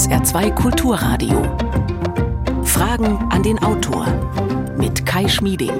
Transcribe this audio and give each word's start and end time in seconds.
SR2 0.00 0.54
Kulturradio. 0.54 1.42
Fragen 2.64 3.18
an 3.28 3.42
den 3.42 3.58
Autor 3.62 4.06
mit 4.78 5.04
Kai 5.04 5.28
Schmieding. 5.28 5.78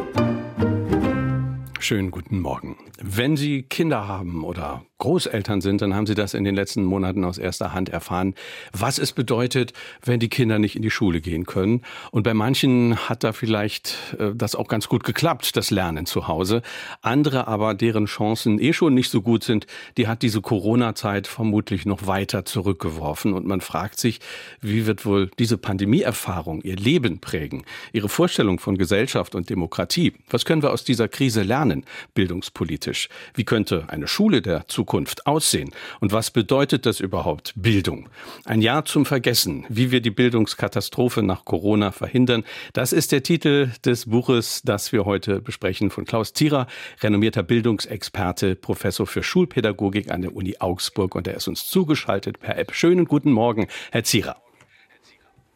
Schönen 1.78 2.10
guten 2.10 2.40
Morgen. 2.40 2.76
Wenn 3.02 3.38
Sie 3.38 3.62
Kinder 3.62 4.06
haben 4.06 4.44
oder 4.44 4.84
Großeltern 4.98 5.62
sind, 5.62 5.80
dann 5.80 5.94
haben 5.94 6.06
Sie 6.06 6.14
das 6.14 6.34
in 6.34 6.44
den 6.44 6.54
letzten 6.54 6.84
Monaten 6.84 7.24
aus 7.24 7.38
erster 7.38 7.72
Hand 7.72 7.88
erfahren, 7.88 8.34
was 8.72 8.98
es 8.98 9.12
bedeutet, 9.12 9.72
wenn 10.04 10.20
die 10.20 10.28
Kinder 10.28 10.58
nicht 10.58 10.76
in 10.76 10.82
die 10.82 10.90
Schule 10.90 11.22
gehen 11.22 11.46
können. 11.46 11.80
Und 12.10 12.24
bei 12.24 12.34
manchen 12.34 13.08
hat 13.08 13.24
da 13.24 13.32
vielleicht 13.32 14.14
äh, 14.18 14.32
das 14.34 14.54
auch 14.54 14.68
ganz 14.68 14.86
gut 14.88 15.02
geklappt, 15.02 15.56
das 15.56 15.70
Lernen 15.70 16.04
zu 16.04 16.28
Hause. 16.28 16.60
Andere 17.00 17.48
aber, 17.48 17.72
deren 17.72 18.04
Chancen 18.04 18.60
eh 18.60 18.74
schon 18.74 18.92
nicht 18.92 19.08
so 19.08 19.22
gut 19.22 19.44
sind, 19.44 19.66
die 19.96 20.06
hat 20.06 20.20
diese 20.20 20.42
Corona-Zeit 20.42 21.26
vermutlich 21.26 21.86
noch 21.86 22.06
weiter 22.06 22.44
zurückgeworfen. 22.44 23.32
Und 23.32 23.46
man 23.46 23.62
fragt 23.62 23.98
sich, 23.98 24.20
wie 24.60 24.84
wird 24.84 25.06
wohl 25.06 25.30
diese 25.38 25.56
Pandemieerfahrung 25.56 26.60
ihr 26.60 26.76
Leben 26.76 27.20
prägen? 27.20 27.64
Ihre 27.94 28.10
Vorstellung 28.10 28.58
von 28.58 28.76
Gesellschaft 28.76 29.34
und 29.34 29.48
Demokratie? 29.48 30.12
Was 30.28 30.44
können 30.44 30.62
wir 30.62 30.72
aus 30.72 30.84
dieser 30.84 31.08
Krise 31.08 31.42
lernen, 31.42 31.86
bildungspolitisch? 32.12 32.89
Wie 33.34 33.44
könnte 33.44 33.84
eine 33.88 34.08
Schule 34.08 34.42
der 34.42 34.68
Zukunft 34.68 34.80
Zukunft 34.90 35.26
aussehen? 35.26 35.70
Und 36.00 36.12
was 36.12 36.30
bedeutet 36.30 36.86
das 36.86 37.00
überhaupt 37.00 37.52
Bildung? 37.56 38.08
Ein 38.44 38.60
Jahr 38.60 38.84
zum 38.84 39.06
Vergessen, 39.06 39.64
wie 39.68 39.90
wir 39.90 40.00
die 40.00 40.10
Bildungskatastrophe 40.10 41.22
nach 41.22 41.44
Corona 41.44 41.92
verhindern. 41.92 42.44
Das 42.72 42.92
ist 42.92 43.12
der 43.12 43.22
Titel 43.22 43.70
des 43.84 44.06
Buches, 44.06 44.62
das 44.64 44.92
wir 44.92 45.04
heute 45.04 45.40
besprechen 45.40 45.90
von 45.90 46.04
Klaus 46.04 46.32
Thierer, 46.32 46.66
renommierter 47.02 47.42
Bildungsexperte, 47.42 48.56
Professor 48.56 49.06
für 49.06 49.22
Schulpädagogik 49.22 50.10
an 50.10 50.22
der 50.22 50.34
Uni 50.34 50.56
Augsburg 50.58 51.14
und 51.14 51.28
er 51.28 51.34
ist 51.34 51.48
uns 51.48 51.66
zugeschaltet 51.66 52.40
per 52.40 52.58
App. 52.58 52.74
Schönen 52.74 53.04
guten 53.04 53.32
Morgen, 53.32 53.68
Herr 53.92 54.04
Zierer. 54.04 54.36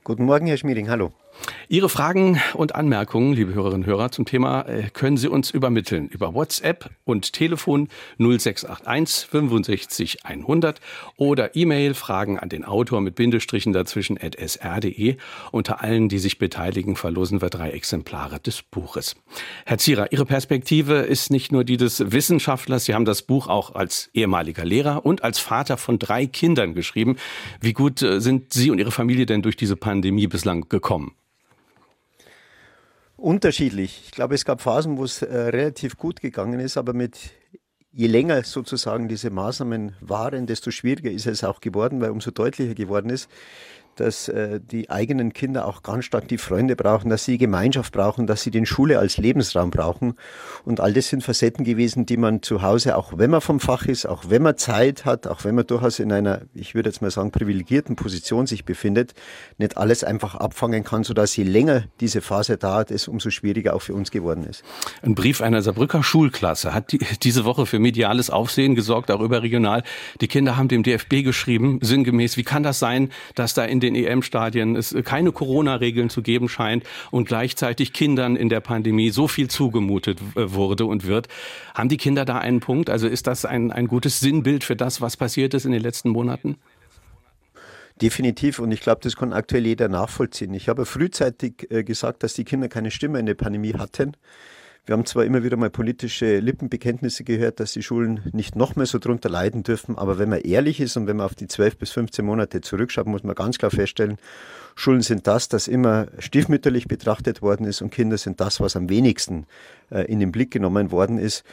Guten 0.05 0.25
Morgen, 0.25 0.47
Herr 0.47 0.59
Schmieding. 0.59 0.91
Hallo. 0.91 1.13
Ihre 1.69 1.89
Fragen 1.89 2.41
und 2.55 2.75
Anmerkungen, 2.75 3.33
liebe 3.33 3.55
Hörerinnen 3.55 3.83
und 3.83 3.87
Hörer, 3.87 4.11
zum 4.11 4.27
Thema 4.27 4.63
äh, 4.63 4.91
können 4.93 5.17
Sie 5.17 5.29
uns 5.29 5.51
übermitteln 5.51 6.09
über 6.09 6.35
WhatsApp 6.35 6.91
und 7.05 7.33
Telefon 7.33 7.89
0681 8.19 9.29
65 9.29 10.25
100 10.25 10.81
oder 11.17 11.57
E-Mail 11.57 11.95
Fragen 11.95 12.39
an 12.39 12.49
den 12.49 12.65
Autor 12.65 13.01
mit 13.01 13.15
Bindestrichen 13.15 13.73
dazwischen 13.73 14.19
at 14.21 14.37
sr.de. 14.39 15.17
Unter 15.53 15.83
allen, 15.83 16.09
die 16.09 16.19
sich 16.19 16.39
beteiligen, 16.39 16.97
verlosen 16.97 17.41
wir 17.41 17.51
drei 17.51 17.71
Exemplare 17.71 18.41
des 18.41 18.63
Buches. 18.63 19.17
Herr 19.65 19.79
Zierer, 19.79 20.13
Ihre 20.13 20.27
Perspektive 20.27 20.99
ist 20.99 21.31
nicht 21.31 21.51
nur 21.51 21.65
die 21.65 21.77
des 21.77 22.13
Wissenschaftlers, 22.13 22.85
Sie 22.85 22.95
haben 22.95 23.05
das 23.05 23.23
Buch 23.23 23.49
auch 23.49 23.75
als 23.75 24.11
ehemaliger 24.13 24.65
Lehrer 24.65 25.05
und 25.05 25.25
als 25.25 25.39
Vater 25.39 25.77
von 25.77 25.99
drei 25.99 26.27
Kindern 26.27 26.75
geschrieben. 26.75 27.17
Wie 27.61 27.73
gut 27.73 28.03
äh, 28.03 28.21
sind 28.21 28.53
Sie 28.53 28.71
und 28.71 28.79
Ihre 28.79 28.93
Familie 28.93 29.27
denn 29.27 29.43
durch 29.43 29.57
diese 29.57 29.77
Pandemie 29.77 30.27
bislang 30.27 30.69
gekommen? 30.69 31.13
Unterschiedlich. 33.25 34.03
Ich 34.05 34.11
glaube, 34.11 34.35
es 34.35 34.45
gab 34.45 34.61
Phasen, 34.61 34.99
wo 34.99 35.05
es 35.05 35.23
äh, 35.23 35.35
relativ 35.35 35.97
gut 35.97 36.21
gegangen 36.21 36.61
ist, 36.61 36.77
aber 36.77 36.93
mit 36.93 37.31
je 37.91 38.07
länger 38.07 38.43
sozusagen 38.43 39.09
diese 39.09 39.31
Maßnahmen 39.31 39.97
waren, 40.03 40.45
desto 40.45 40.71
schwieriger 40.71 41.11
ist 41.11 41.27
es 41.27 41.43
auch 41.43 41.63
geworden, 41.63 42.03
weil 42.03 42.11
umso 42.11 42.33
deutlicher 42.33 42.75
geworden 42.75 43.09
ist, 43.09 43.31
dass 44.01 44.29
äh, 44.29 44.61
die 44.61 44.91
eigenen 44.91 45.33
Kinder 45.33 45.67
auch 45.67 45.83
ganz 45.83 46.05
stark 46.05 46.29
die 46.29 46.39
Freunde 46.39 46.77
brauchen, 46.77 47.11
dass 47.11 47.25
sie 47.25 47.39
Gemeinschaft 47.39 47.93
brauchen, 47.93 48.27
dass 48.27 48.43
sie 48.43 48.51
den 48.51 48.67
Schule 48.67 48.99
als 48.99 49.17
Lebensraum 49.17 49.71
brauchen. 49.71 50.15
Und 50.65 50.81
all 50.81 50.93
das 50.93 51.09
sind 51.09 51.23
Facetten 51.23 51.65
gewesen, 51.65 52.07
die 52.07 52.17
man 52.17 52.43
zu 52.43 52.63
Hause, 52.63 52.97
auch 52.97 53.17
wenn 53.17 53.31
man 53.31 53.41
vom 53.41 53.61
Fach 53.61 53.87
ist, 53.87 54.07
auch 54.07 54.25
wenn 54.29 54.43
man 54.43 54.57
Zeit 54.57 55.05
hat, 55.05 55.27
auch 55.27 55.45
wenn 55.45 55.55
man 55.55 55.67
durchaus 55.67 55.99
in 55.99 56.13
einer, 56.13 56.43
ich 56.55 56.75
würde 56.75 56.89
jetzt 56.89 57.03
mal 57.03 57.11
sagen, 57.11 57.31
privilegierten 57.31 57.97
Position 57.97 58.47
sich 58.47 58.65
befindet, 58.65 59.15
nicht 59.59 59.77
alles 59.77 60.05
einfach 60.05 60.35
abfangen 60.35 60.85
kann, 60.85 61.05
sodass 61.05 61.37
je 61.37 61.45
länger 61.45 61.85
diese 62.01 62.21
Phase 62.21 62.57
dauert, 62.57 62.91
es 62.91 63.09
umso 63.09 63.31
schwieriger 63.31 63.75
auch 63.75 63.83
für 63.83 63.95
uns 63.95 64.11
geworden 64.11 64.45
ist. 64.45 64.65
Ein 65.03 65.15
Brief 65.15 65.41
einer 65.41 65.63
Saarbrücker 65.63 66.03
Schulklasse 66.03 66.75
hat 66.75 66.93
die, 66.93 66.99
diese 67.23 67.45
Woche 67.45 67.67
für 67.67 67.79
mediales 67.79 68.31
Aufsehen 68.31 68.75
gesorgt, 68.75 69.11
auch 69.11 69.21
überregional. 69.21 69.83
Die 70.21 70.29
Kinder 70.29 70.57
haben 70.57 70.69
dem 70.69 70.83
DFB 70.83 71.23
geschrieben, 71.23 71.79
sinngemäß, 71.83 72.37
wie 72.37 72.45
kann 72.45 72.63
das 72.63 72.79
sein, 72.79 73.11
dass 73.35 73.55
da 73.55 73.65
in 73.65 73.81
den 73.85 73.95
EM-Stadien 73.95 74.77
es 74.77 74.95
keine 75.05 75.33
Corona-Regeln 75.33 76.11
zu 76.11 76.23
geben 76.23 76.49
scheint 76.49 76.85
und 77.11 77.29
gleichzeitig 77.29 77.93
Kindern 77.93 78.37
in 78.37 78.49
der 78.49 78.61
Pandemie 78.61 79.11
so 79.11 79.29
viel 79.29 79.49
zugemutet 79.49 80.19
äh, 80.35 80.53
wurde 80.53 80.87
und 80.87 81.07
wird. 81.07 81.29
Haben 81.75 81.89
die 81.89 81.97
Kinder 81.97 82.25
da 82.25 82.39
einen 82.39 82.61
Punkt? 82.61 82.91
Also 82.91 83.07
ist 83.07 83.27
das 83.27 83.45
ein, 83.45 83.71
ein 83.71 83.87
gutes 83.87 84.21
Sinnbild 84.21 84.65
für 84.65 84.77
das, 84.77 85.01
was 85.01 85.17
passiert 85.17 85.55
ist 85.55 85.65
in 85.67 85.73
den 85.73 85.83
letzten 85.83 86.11
Monaten? 86.11 86.57
Definitiv 88.03 88.59
und 88.59 88.73
ich 88.73 88.81
glaube, 88.81 89.01
das 89.03 89.17
kann 89.17 89.33
aktuell 89.33 89.65
jeder 89.67 89.89
nachvollziehen. 89.89 90.53
Ich 90.55 90.69
habe 90.69 90.85
frühzeitig 90.85 91.71
äh, 91.71 91.85
gesagt, 91.85 92.25
dass 92.25 92.35
die 92.35 92.45
Kinder 92.45 92.69
keine 92.69 92.91
Stimme 92.91 93.21
in 93.21 93.27
der 93.27 93.35
Pandemie 93.35 93.75
hatten. 93.75 94.13
Wir 94.87 94.93
haben 94.93 95.07
zwar 95.07 95.25
immer 95.25 95.43
wieder 95.43 95.57
mal 95.57 95.71
politische 95.71 96.41
Lippenbekenntnisse 96.41 97.25
gehört, 97.25 97.59
dass 97.59 97.73
die 97.73 97.83
Schulen 97.83 98.21
nicht 98.33 98.55
noch 98.55 98.77
mehr 98.77 98.85
so 98.85 98.99
drunter 98.99 99.31
leiden 99.31 99.63
dürfen, 99.63 99.97
aber 99.97 100.19
wenn 100.19 100.29
man 100.29 100.41
ehrlich 100.41 100.79
ist 100.79 100.99
und 100.99 101.07
wenn 101.07 101.17
man 101.17 101.25
auf 101.25 101.35
die 101.35 101.47
12 101.47 101.79
bis 101.79 101.91
15 101.93 102.23
Monate 102.23 102.61
zurückschaut, 102.61 103.07
muss 103.07 103.23
man 103.23 103.35
ganz 103.35 103.57
klar 103.57 103.71
feststellen, 103.71 104.19
Schulen 104.75 105.01
sind 105.01 105.27
das, 105.27 105.49
das 105.49 105.69
immer 105.69 106.09
stiefmütterlich 106.19 106.87
betrachtet 106.87 107.41
worden 107.41 107.67
ist 107.67 107.81
und 107.81 107.93
Kinder 107.93 108.19
sind 108.19 108.41
das, 108.41 108.61
was 108.61 108.77
am 108.77 108.91
wenigsten 108.91 109.47
äh, 109.91 110.05
in 110.05 110.21
den 110.21 110.33
Blick 110.33 110.51
genommen 110.51 110.91
worden 110.91 111.17
ist. 111.17 111.45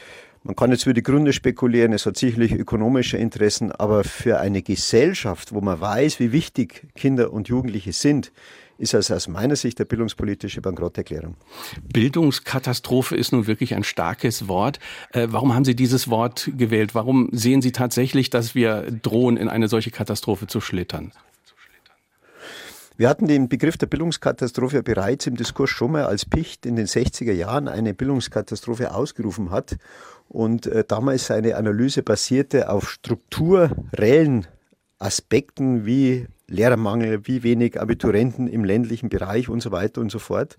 Man 0.42 0.54
kann 0.54 0.70
jetzt 0.70 0.84
über 0.84 0.92
die 0.92 1.02
Gründe 1.02 1.32
spekulieren, 1.32 1.94
es 1.94 2.04
hat 2.04 2.18
sicherlich 2.18 2.52
ökonomische 2.52 3.16
Interessen, 3.16 3.72
aber 3.72 4.04
für 4.04 4.40
eine 4.40 4.60
Gesellschaft, 4.60 5.54
wo 5.54 5.62
man 5.62 5.80
weiß, 5.80 6.20
wie 6.20 6.32
wichtig 6.32 6.86
Kinder 6.96 7.32
und 7.32 7.48
Jugendliche 7.48 7.94
sind, 7.94 8.30
ist 8.82 8.94
also 8.94 9.14
aus 9.14 9.28
meiner 9.28 9.56
Sicht 9.56 9.78
der 9.78 9.84
bildungspolitische 9.84 10.60
Bankrotterklärung. 10.60 11.36
Bildungskatastrophe 11.92 13.16
ist 13.16 13.32
nun 13.32 13.46
wirklich 13.46 13.74
ein 13.74 13.84
starkes 13.84 14.48
Wort. 14.48 14.80
Äh, 15.12 15.28
warum 15.30 15.54
haben 15.54 15.64
Sie 15.64 15.76
dieses 15.76 16.10
Wort 16.10 16.50
gewählt? 16.56 16.94
Warum 16.94 17.28
sehen 17.32 17.62
Sie 17.62 17.70
tatsächlich, 17.72 18.28
dass 18.28 18.54
wir 18.54 18.90
drohen, 18.90 19.36
in 19.36 19.48
eine 19.48 19.68
solche 19.68 19.92
Katastrophe 19.92 20.48
zu 20.48 20.60
schlittern? 20.60 21.12
Wir 22.96 23.08
hatten 23.08 23.26
den 23.26 23.48
Begriff 23.48 23.78
der 23.78 23.86
Bildungskatastrophe 23.86 24.82
bereits 24.82 25.26
im 25.26 25.36
Diskurs 25.36 25.70
schon 25.70 25.92
mal, 25.92 26.04
als 26.04 26.26
Picht 26.26 26.66
in 26.66 26.76
den 26.76 26.86
60er 26.86 27.32
Jahren 27.32 27.68
eine 27.68 27.94
Bildungskatastrophe 27.94 28.92
ausgerufen 28.92 29.50
hat 29.50 29.76
und 30.28 30.66
äh, 30.66 30.84
damals 30.86 31.26
seine 31.26 31.56
Analyse 31.56 32.02
basierte 32.02 32.68
auf 32.68 32.90
strukturellen 32.90 34.46
Aspekten 34.98 35.86
wie 35.86 36.26
Lehrermangel, 36.48 37.26
wie 37.26 37.42
wenig 37.42 37.80
Abiturienten 37.80 38.46
im 38.46 38.64
ländlichen 38.64 39.08
Bereich 39.08 39.48
und 39.48 39.62
so 39.62 39.72
weiter 39.72 40.00
und 40.00 40.10
so 40.10 40.18
fort. 40.18 40.56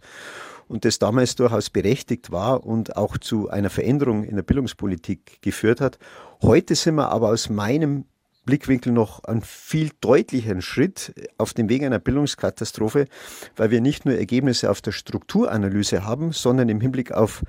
Und 0.67 0.85
das 0.85 0.97
damals 0.97 1.35
durchaus 1.35 1.69
berechtigt 1.69 2.31
war 2.31 2.65
und 2.65 2.95
auch 2.95 3.17
zu 3.17 3.49
einer 3.49 3.69
Veränderung 3.69 4.23
in 4.23 4.35
der 4.35 4.43
Bildungspolitik 4.43 5.41
geführt 5.41 5.81
hat. 5.81 5.99
Heute 6.41 6.75
sind 6.75 6.95
wir 6.95 7.09
aber 7.09 7.29
aus 7.29 7.49
meinem 7.49 8.05
Blickwinkel 8.45 8.91
noch 8.91 9.23
einen 9.23 9.41
viel 9.41 9.91
deutlicheren 10.01 10.61
Schritt 10.61 11.13
auf 11.37 11.53
dem 11.53 11.69
Weg 11.69 11.83
einer 11.83 11.99
Bildungskatastrophe, 11.99 13.07
weil 13.55 13.71
wir 13.71 13.81
nicht 13.81 14.05
nur 14.05 14.15
Ergebnisse 14.15 14.69
auf 14.69 14.81
der 14.81 14.91
Strukturanalyse 14.91 16.05
haben, 16.05 16.31
sondern 16.31 16.69
im 16.69 16.81
Hinblick 16.81 17.11
auf 17.11 17.43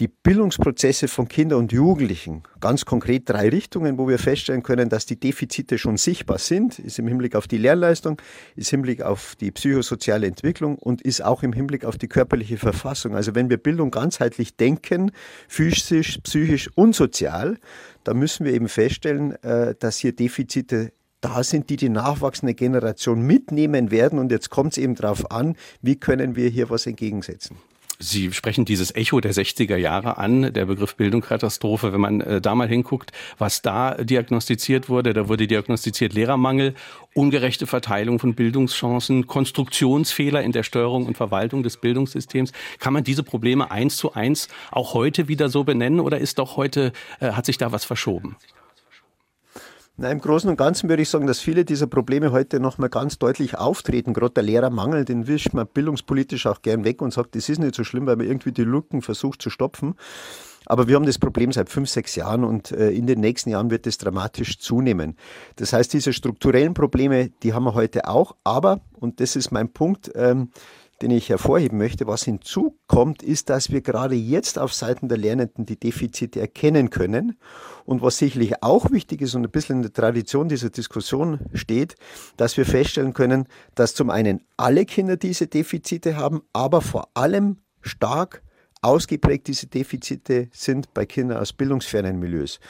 die 0.00 0.08
Bildungsprozesse 0.08 1.06
von 1.06 1.28
Kindern 1.28 1.60
und 1.60 1.72
Jugendlichen, 1.72 2.42
ganz 2.60 2.84
konkret 2.84 3.28
drei 3.28 3.48
Richtungen, 3.48 3.96
wo 3.96 4.08
wir 4.08 4.18
feststellen 4.18 4.64
können, 4.64 4.88
dass 4.88 5.06
die 5.06 5.20
Defizite 5.20 5.78
schon 5.78 5.98
sichtbar 5.98 6.38
sind, 6.38 6.80
ist 6.80 6.98
im 6.98 7.06
Hinblick 7.06 7.36
auf 7.36 7.46
die 7.46 7.58
Lernleistung, 7.58 8.20
ist 8.56 8.72
im 8.72 8.80
Hinblick 8.80 9.02
auf 9.02 9.36
die 9.36 9.52
psychosoziale 9.52 10.26
Entwicklung 10.26 10.78
und 10.78 11.00
ist 11.02 11.24
auch 11.24 11.44
im 11.44 11.52
Hinblick 11.52 11.84
auf 11.84 11.96
die 11.96 12.08
körperliche 12.08 12.56
Verfassung. 12.56 13.14
Also 13.14 13.36
wenn 13.36 13.50
wir 13.50 13.56
Bildung 13.56 13.92
ganzheitlich 13.92 14.56
denken, 14.56 15.12
physisch, 15.46 16.18
psychisch 16.24 16.68
und 16.74 16.96
sozial, 16.96 17.58
dann 18.02 18.18
müssen 18.18 18.44
wir 18.44 18.52
eben 18.52 18.68
feststellen, 18.68 19.40
äh, 19.44 19.76
dass 19.78 19.98
hier 19.98 20.12
Defizite 20.12 20.92
da 21.20 21.44
sind, 21.44 21.70
die 21.70 21.76
die 21.76 21.88
nachwachsende 21.88 22.54
Generation 22.54 23.22
mitnehmen 23.22 23.92
werden. 23.92 24.18
Und 24.18 24.32
jetzt 24.32 24.50
kommt 24.50 24.72
es 24.72 24.78
eben 24.78 24.96
darauf 24.96 25.30
an, 25.30 25.56
wie 25.82 25.96
können 25.96 26.34
wir 26.34 26.48
hier 26.48 26.68
was 26.68 26.86
entgegensetzen. 26.86 27.56
Sie 28.06 28.30
sprechen 28.32 28.66
dieses 28.66 28.94
Echo 28.94 29.20
der 29.20 29.32
60er 29.32 29.76
Jahre 29.76 30.18
an, 30.18 30.52
der 30.52 30.66
Begriff 30.66 30.94
Bildungskatastrophe. 30.96 31.94
Wenn 31.94 32.00
man 32.02 32.20
äh, 32.20 32.40
da 32.40 32.54
mal 32.54 32.68
hinguckt, 32.68 33.12
was 33.38 33.62
da 33.62 33.94
diagnostiziert 33.94 34.90
wurde, 34.90 35.14
da 35.14 35.28
wurde 35.28 35.46
diagnostiziert 35.46 36.12
Lehrermangel, 36.12 36.74
ungerechte 37.14 37.66
Verteilung 37.66 38.18
von 38.18 38.34
Bildungschancen, 38.34 39.26
Konstruktionsfehler 39.26 40.42
in 40.42 40.52
der 40.52 40.64
Steuerung 40.64 41.06
und 41.06 41.16
Verwaltung 41.16 41.62
des 41.62 41.78
Bildungssystems. 41.78 42.52
Kann 42.78 42.92
man 42.92 43.04
diese 43.04 43.22
Probleme 43.22 43.70
eins 43.70 43.96
zu 43.96 44.12
eins 44.12 44.48
auch 44.70 44.92
heute 44.92 45.28
wieder 45.28 45.48
so 45.48 45.64
benennen 45.64 46.00
oder 46.00 46.18
ist 46.18 46.38
doch 46.38 46.58
heute, 46.58 46.92
äh, 47.20 47.32
hat 47.32 47.46
sich 47.46 47.56
da 47.56 47.72
was 47.72 47.86
verschoben? 47.86 48.36
Na, 49.96 50.10
Im 50.10 50.20
Großen 50.20 50.50
und 50.50 50.56
Ganzen 50.56 50.88
würde 50.88 51.02
ich 51.02 51.08
sagen, 51.08 51.28
dass 51.28 51.38
viele 51.38 51.64
dieser 51.64 51.86
Probleme 51.86 52.32
heute 52.32 52.58
nochmal 52.58 52.88
ganz 52.88 53.16
deutlich 53.20 53.56
auftreten. 53.56 54.12
Gerade 54.12 54.34
der 54.34 54.42
Lehrermangel, 54.42 55.04
den 55.04 55.28
wischt 55.28 55.52
man 55.52 55.68
bildungspolitisch 55.68 56.46
auch 56.46 56.62
gern 56.62 56.84
weg 56.84 57.00
und 57.00 57.12
sagt, 57.12 57.36
das 57.36 57.48
ist 57.48 57.60
nicht 57.60 57.76
so 57.76 57.84
schlimm, 57.84 58.04
weil 58.06 58.16
man 58.16 58.26
irgendwie 58.26 58.50
die 58.50 58.64
Lücken 58.64 59.02
versucht 59.02 59.40
zu 59.40 59.50
stopfen. 59.50 59.94
Aber 60.66 60.88
wir 60.88 60.96
haben 60.96 61.06
das 61.06 61.20
Problem 61.20 61.52
seit 61.52 61.68
fünf, 61.68 61.90
sechs 61.90 62.16
Jahren 62.16 62.42
und 62.42 62.72
äh, 62.72 62.90
in 62.90 63.06
den 63.06 63.20
nächsten 63.20 63.50
Jahren 63.50 63.70
wird 63.70 63.86
es 63.86 63.98
dramatisch 63.98 64.58
zunehmen. 64.58 65.16
Das 65.56 65.72
heißt, 65.72 65.92
diese 65.92 66.12
strukturellen 66.12 66.74
Probleme, 66.74 67.30
die 67.44 67.52
haben 67.52 67.64
wir 67.64 67.74
heute 67.74 68.08
auch. 68.08 68.34
Aber, 68.42 68.80
und 68.94 69.20
das 69.20 69.36
ist 69.36 69.52
mein 69.52 69.72
Punkt, 69.72 70.10
ähm, 70.16 70.50
den 71.04 71.10
ich 71.10 71.28
hervorheben 71.28 71.76
möchte, 71.76 72.06
was 72.06 72.24
hinzukommt, 72.24 73.22
ist, 73.22 73.50
dass 73.50 73.70
wir 73.70 73.82
gerade 73.82 74.14
jetzt 74.14 74.58
auf 74.58 74.72
Seiten 74.72 75.08
der 75.08 75.18
Lernenden 75.18 75.66
die 75.66 75.78
Defizite 75.78 76.40
erkennen 76.40 76.88
können. 76.88 77.38
Und 77.84 78.00
was 78.00 78.16
sicherlich 78.16 78.62
auch 78.62 78.90
wichtig 78.90 79.20
ist 79.20 79.34
und 79.34 79.44
ein 79.44 79.50
bisschen 79.50 79.76
in 79.76 79.82
der 79.82 79.92
Tradition 79.92 80.48
dieser 80.48 80.70
Diskussion 80.70 81.40
steht, 81.52 81.96
dass 82.38 82.56
wir 82.56 82.64
feststellen 82.64 83.12
können, 83.12 83.46
dass 83.74 83.94
zum 83.94 84.08
einen 84.08 84.40
alle 84.56 84.86
Kinder 84.86 85.18
diese 85.18 85.46
Defizite 85.46 86.16
haben, 86.16 86.40
aber 86.54 86.80
vor 86.80 87.10
allem 87.12 87.58
stark 87.82 88.42
ausgeprägt 88.84 89.48
diese 89.48 89.66
Defizite 89.66 90.48
sind 90.52 90.92
bei 90.94 91.06
Kindern 91.06 91.38
aus 91.38 91.52
bildungsfernen 91.52 92.18
Milieus. 92.18 92.60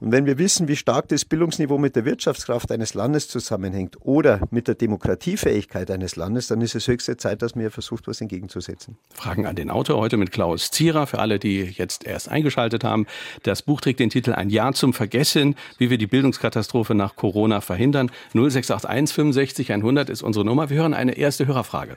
Und 0.00 0.12
wenn 0.12 0.26
wir 0.26 0.38
wissen, 0.38 0.68
wie 0.68 0.76
stark 0.76 1.08
das 1.08 1.24
Bildungsniveau 1.24 1.78
mit 1.78 1.96
der 1.96 2.04
Wirtschaftskraft 2.04 2.70
eines 2.70 2.94
Landes 2.94 3.28
zusammenhängt 3.28 3.96
oder 4.00 4.40
mit 4.50 4.68
der 4.68 4.74
Demokratiefähigkeit 4.74 5.90
eines 5.90 6.16
Landes, 6.16 6.48
dann 6.48 6.60
ist 6.60 6.74
es 6.74 6.86
höchste 6.86 7.16
Zeit, 7.16 7.42
dass 7.42 7.54
man 7.54 7.70
versucht, 7.70 8.06
was 8.06 8.20
entgegenzusetzen. 8.20 8.96
Fragen 9.14 9.46
an 9.46 9.56
den 9.56 9.70
Autor 9.70 9.98
heute 9.98 10.16
mit 10.16 10.32
Klaus 10.32 10.70
Zierer. 10.70 11.06
Für 11.06 11.18
alle, 11.18 11.38
die 11.38 11.62
jetzt 11.62 12.04
erst 12.04 12.28
eingeschaltet 12.28 12.84
haben. 12.84 13.06
Das 13.42 13.62
Buch 13.62 13.80
trägt 13.80 14.00
den 14.00 14.10
Titel 14.10 14.32
Ein 14.32 14.50
Jahr 14.50 14.72
zum 14.74 14.92
Vergessen, 14.92 15.56
wie 15.78 15.90
wir 15.90 15.98
die 15.98 16.06
Bildungskatastrophe 16.06 16.94
nach 16.94 17.16
Corona 17.16 17.60
verhindern. 17.60 18.10
0681 18.34 19.14
65 19.14 19.72
100 19.72 20.10
ist 20.10 20.22
unsere 20.22 20.44
Nummer. 20.44 20.70
Wir 20.70 20.78
hören 20.78 20.94
eine 20.94 21.16
erste 21.16 21.46
Hörerfrage 21.46 21.96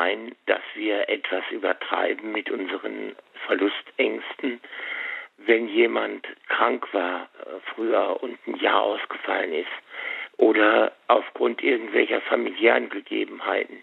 sein, 0.00 0.34
dass 0.46 0.62
wir 0.74 1.08
etwas 1.08 1.44
übertreiben 1.50 2.32
mit 2.32 2.50
unseren 2.50 3.14
Verlustängsten. 3.46 4.60
Wenn 5.36 5.68
jemand 5.68 6.26
krank 6.48 6.86
war 6.92 7.28
äh, 7.38 7.60
früher 7.74 8.22
und 8.22 8.38
ein 8.46 8.56
Jahr 8.56 8.82
ausgefallen 8.82 9.52
ist 9.52 9.68
oder 10.38 10.92
aufgrund 11.08 11.62
irgendwelcher 11.62 12.20
familiären 12.22 12.88
Gegebenheiten, 12.88 13.82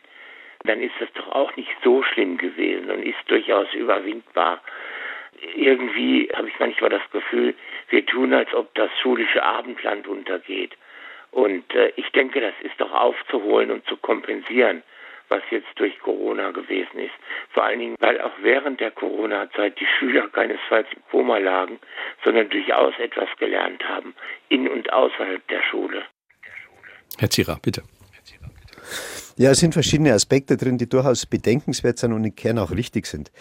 dann 0.64 0.82
ist 0.82 0.96
das 1.00 1.12
doch 1.14 1.30
auch 1.34 1.56
nicht 1.56 1.76
so 1.84 2.02
schlimm 2.02 2.38
gewesen 2.38 2.90
und 2.90 3.04
ist 3.04 3.24
durchaus 3.28 3.72
überwindbar. 3.74 4.62
Irgendwie 5.56 6.30
habe 6.34 6.48
ich 6.48 6.60
manchmal 6.60 6.90
das 6.90 7.12
Gefühl, 7.12 7.54
wir 7.90 8.06
tun, 8.08 8.34
als 8.34 8.52
ob 8.56 8.74
das 8.74 8.90
schulische 9.02 9.44
Abendland 9.44 10.08
untergeht. 10.08 10.76
Und 11.30 11.76
äh, 11.76 11.94
ich 11.96 12.10
denke, 12.12 12.42
das 12.42 12.56
ist 12.62 12.80
doch 12.82 12.92
aufzuholen 12.92 13.70
und 13.70 13.86
zu 13.86 13.98
kompensieren 13.98 14.82
was 15.30 15.42
jetzt 15.52 15.68
durch 15.76 15.98
Corona 16.00 16.52
gewesen 16.52 17.00
ist. 17.00 17.14
Vor 17.54 17.64
allen 17.64 17.80
Dingen, 17.80 17.96
weil 18.00 18.20
auch 18.22 18.34
während 18.42 18.80
der 18.80 18.92
Corona-Zeit 18.92 19.80
die 19.80 19.88
Schüler 19.98 20.28
keinesfalls 20.30 20.88
im 20.96 21.02
Koma 21.12 21.38
lagen, 21.38 21.80
sondern 22.24 22.50
durchaus 22.50 22.94
etwas 23.00 23.30
gelernt 23.40 23.84
haben, 23.88 24.14
in 24.50 24.68
und 24.68 24.92
außerhalb 24.92 25.46
der 25.48 25.62
Schule. 25.64 26.04
Herr 27.18 27.30
Zierer, 27.30 27.58
bitte. 27.62 27.84
Ja, 29.38 29.52
es 29.52 29.60
sind 29.60 29.74
verschiedene 29.74 30.14
Aspekte 30.14 30.58
drin, 30.58 30.78
die 30.78 30.90
durchaus 30.90 31.26
bedenkenswert 31.26 32.00
sind 32.00 32.14
und 32.14 32.24
im 32.24 32.36
Kern 32.36 32.58
auch 32.58 32.72
richtig 32.72 33.06
sind. 33.06 33.32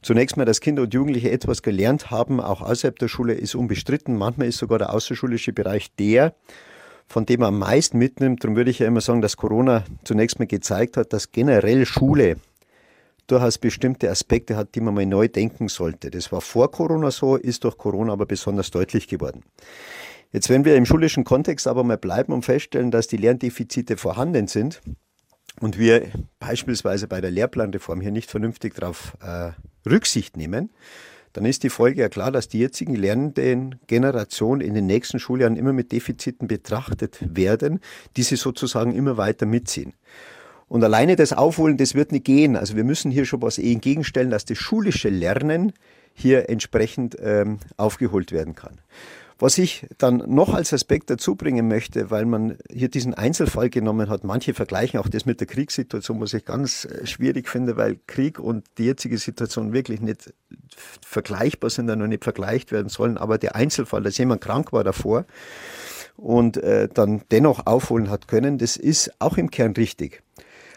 Zunächst 0.00 0.36
mal, 0.36 0.44
dass 0.44 0.60
Kinder 0.60 0.82
und 0.82 0.94
Jugendliche 0.94 1.30
etwas 1.30 1.62
gelernt 1.62 2.10
haben, 2.10 2.40
auch 2.40 2.60
außerhalb 2.60 2.98
der 2.98 3.08
Schule, 3.08 3.34
ist 3.34 3.54
unbestritten. 3.54 4.16
Manchmal 4.16 4.48
ist 4.48 4.58
sogar 4.58 4.78
der 4.78 4.92
außerschulische 4.92 5.52
Bereich 5.52 5.94
der, 5.94 6.34
von 7.12 7.26
dem 7.26 7.40
man 7.40 7.48
am 7.48 7.58
meisten 7.58 7.98
mitnimmt. 7.98 8.42
Darum 8.42 8.56
würde 8.56 8.70
ich 8.70 8.78
ja 8.78 8.86
immer 8.86 9.02
sagen, 9.02 9.20
dass 9.20 9.36
Corona 9.36 9.84
zunächst 10.02 10.38
mal 10.38 10.46
gezeigt 10.46 10.96
hat, 10.96 11.12
dass 11.12 11.30
generell 11.30 11.84
Schule 11.84 12.36
durchaus 13.26 13.58
bestimmte 13.58 14.10
Aspekte 14.10 14.56
hat, 14.56 14.74
die 14.74 14.80
man 14.80 14.94
mal 14.94 15.04
neu 15.04 15.28
denken 15.28 15.68
sollte. 15.68 16.10
Das 16.10 16.32
war 16.32 16.40
vor 16.40 16.70
Corona 16.70 17.10
so, 17.10 17.36
ist 17.36 17.64
durch 17.64 17.76
Corona 17.76 18.14
aber 18.14 18.24
besonders 18.24 18.70
deutlich 18.70 19.08
geworden. 19.08 19.42
Jetzt, 20.32 20.48
wenn 20.48 20.64
wir 20.64 20.74
im 20.74 20.86
schulischen 20.86 21.24
Kontext 21.24 21.66
aber 21.66 21.84
mal 21.84 21.98
bleiben 21.98 22.32
und 22.32 22.46
feststellen, 22.46 22.90
dass 22.90 23.08
die 23.08 23.18
Lerndefizite 23.18 23.98
vorhanden 23.98 24.48
sind 24.48 24.80
und 25.60 25.78
wir 25.78 26.06
beispielsweise 26.38 27.08
bei 27.08 27.20
der 27.20 27.30
Lehrplanreform 27.30 28.00
hier 28.00 28.10
nicht 28.10 28.30
vernünftig 28.30 28.74
darauf 28.74 29.18
äh, 29.22 29.50
Rücksicht 29.86 30.38
nehmen, 30.38 30.70
dann 31.32 31.44
ist 31.44 31.62
die 31.62 31.70
Folge 31.70 32.00
ja 32.02 32.08
klar, 32.08 32.30
dass 32.30 32.48
die 32.48 32.58
jetzigen 32.58 32.94
lernenden 32.94 33.80
Generationen 33.86 34.60
in 34.60 34.74
den 34.74 34.86
nächsten 34.86 35.18
Schuljahren 35.18 35.56
immer 35.56 35.72
mit 35.72 35.92
Defiziten 35.92 36.48
betrachtet 36.48 37.18
werden, 37.20 37.80
die 38.16 38.22
sie 38.22 38.36
sozusagen 38.36 38.94
immer 38.94 39.16
weiter 39.16 39.46
mitziehen. 39.46 39.94
Und 40.68 40.82
alleine 40.84 41.16
das 41.16 41.32
Aufholen, 41.32 41.76
das 41.76 41.94
wird 41.94 42.12
nicht 42.12 42.24
gehen. 42.24 42.56
Also 42.56 42.76
wir 42.76 42.84
müssen 42.84 43.10
hier 43.10 43.26
schon 43.26 43.42
was 43.42 43.58
entgegenstellen, 43.58 44.30
dass 44.30 44.46
das 44.46 44.58
schulische 44.58 45.10
Lernen 45.10 45.72
hier 46.14 46.48
entsprechend 46.48 47.16
ähm, 47.20 47.58
aufgeholt 47.76 48.32
werden 48.32 48.54
kann. 48.54 48.78
Was 49.42 49.58
ich 49.58 49.88
dann 49.98 50.22
noch 50.28 50.54
als 50.54 50.72
Aspekt 50.72 51.10
dazu 51.10 51.34
bringen 51.34 51.66
möchte, 51.66 52.12
weil 52.12 52.26
man 52.26 52.58
hier 52.70 52.88
diesen 52.88 53.12
Einzelfall 53.12 53.70
genommen 53.70 54.08
hat, 54.08 54.22
manche 54.22 54.54
vergleichen 54.54 55.00
auch 55.00 55.08
das 55.08 55.26
mit 55.26 55.40
der 55.40 55.48
Kriegssituation, 55.48 56.20
was 56.20 56.32
ich 56.32 56.44
ganz 56.44 56.84
äh, 56.84 57.04
schwierig 57.08 57.48
finde, 57.48 57.76
weil 57.76 57.98
Krieg 58.06 58.38
und 58.38 58.64
die 58.78 58.84
jetzige 58.84 59.18
Situation 59.18 59.72
wirklich 59.72 60.00
nicht 60.00 60.32
vergleichbar 61.04 61.70
sind, 61.70 61.86
noch 61.86 62.06
nicht 62.06 62.22
vergleicht 62.22 62.70
werden 62.70 62.88
sollen. 62.88 63.18
Aber 63.18 63.36
der 63.36 63.56
Einzelfall, 63.56 64.04
dass 64.04 64.16
jemand 64.16 64.42
krank 64.42 64.72
war 64.72 64.84
davor 64.84 65.24
und 66.14 66.58
äh, 66.58 66.88
dann 66.94 67.22
dennoch 67.32 67.66
aufholen 67.66 68.10
hat 68.10 68.28
können, 68.28 68.58
das 68.58 68.76
ist 68.76 69.10
auch 69.18 69.38
im 69.38 69.50
Kern 69.50 69.72
richtig. 69.72 70.22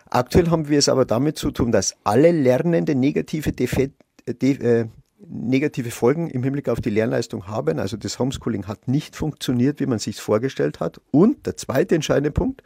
Aktuell 0.10 0.50
haben 0.50 0.70
wir 0.70 0.80
es 0.80 0.90
aber 0.90 1.06
damit 1.06 1.38
zu 1.38 1.52
tun, 1.52 1.72
dass 1.72 1.98
alle 2.04 2.32
Lernende 2.32 2.96
negative 2.96 3.52
Defekte 3.52 3.94
äh, 4.28 4.86
negative 5.30 5.92
Folgen 5.92 6.30
im 6.30 6.44
Hinblick 6.44 6.70
auf 6.70 6.82
die 6.82 6.90
Lernleistung 6.90 7.48
haben. 7.48 7.80
Also 7.80 7.98
das 7.98 8.20
Homeschooling 8.20 8.68
hat 8.68 8.88
nicht 8.88 9.16
funktioniert, 9.16 9.80
wie 9.80 9.86
man 9.86 10.00
sich 10.00 10.20
vorgestellt 10.20 10.80
hat. 10.80 11.02
Und 11.12 11.46
der 11.46 11.58
zweite 11.58 11.96
entscheidende 11.96 12.32
Punkt, 12.32 12.62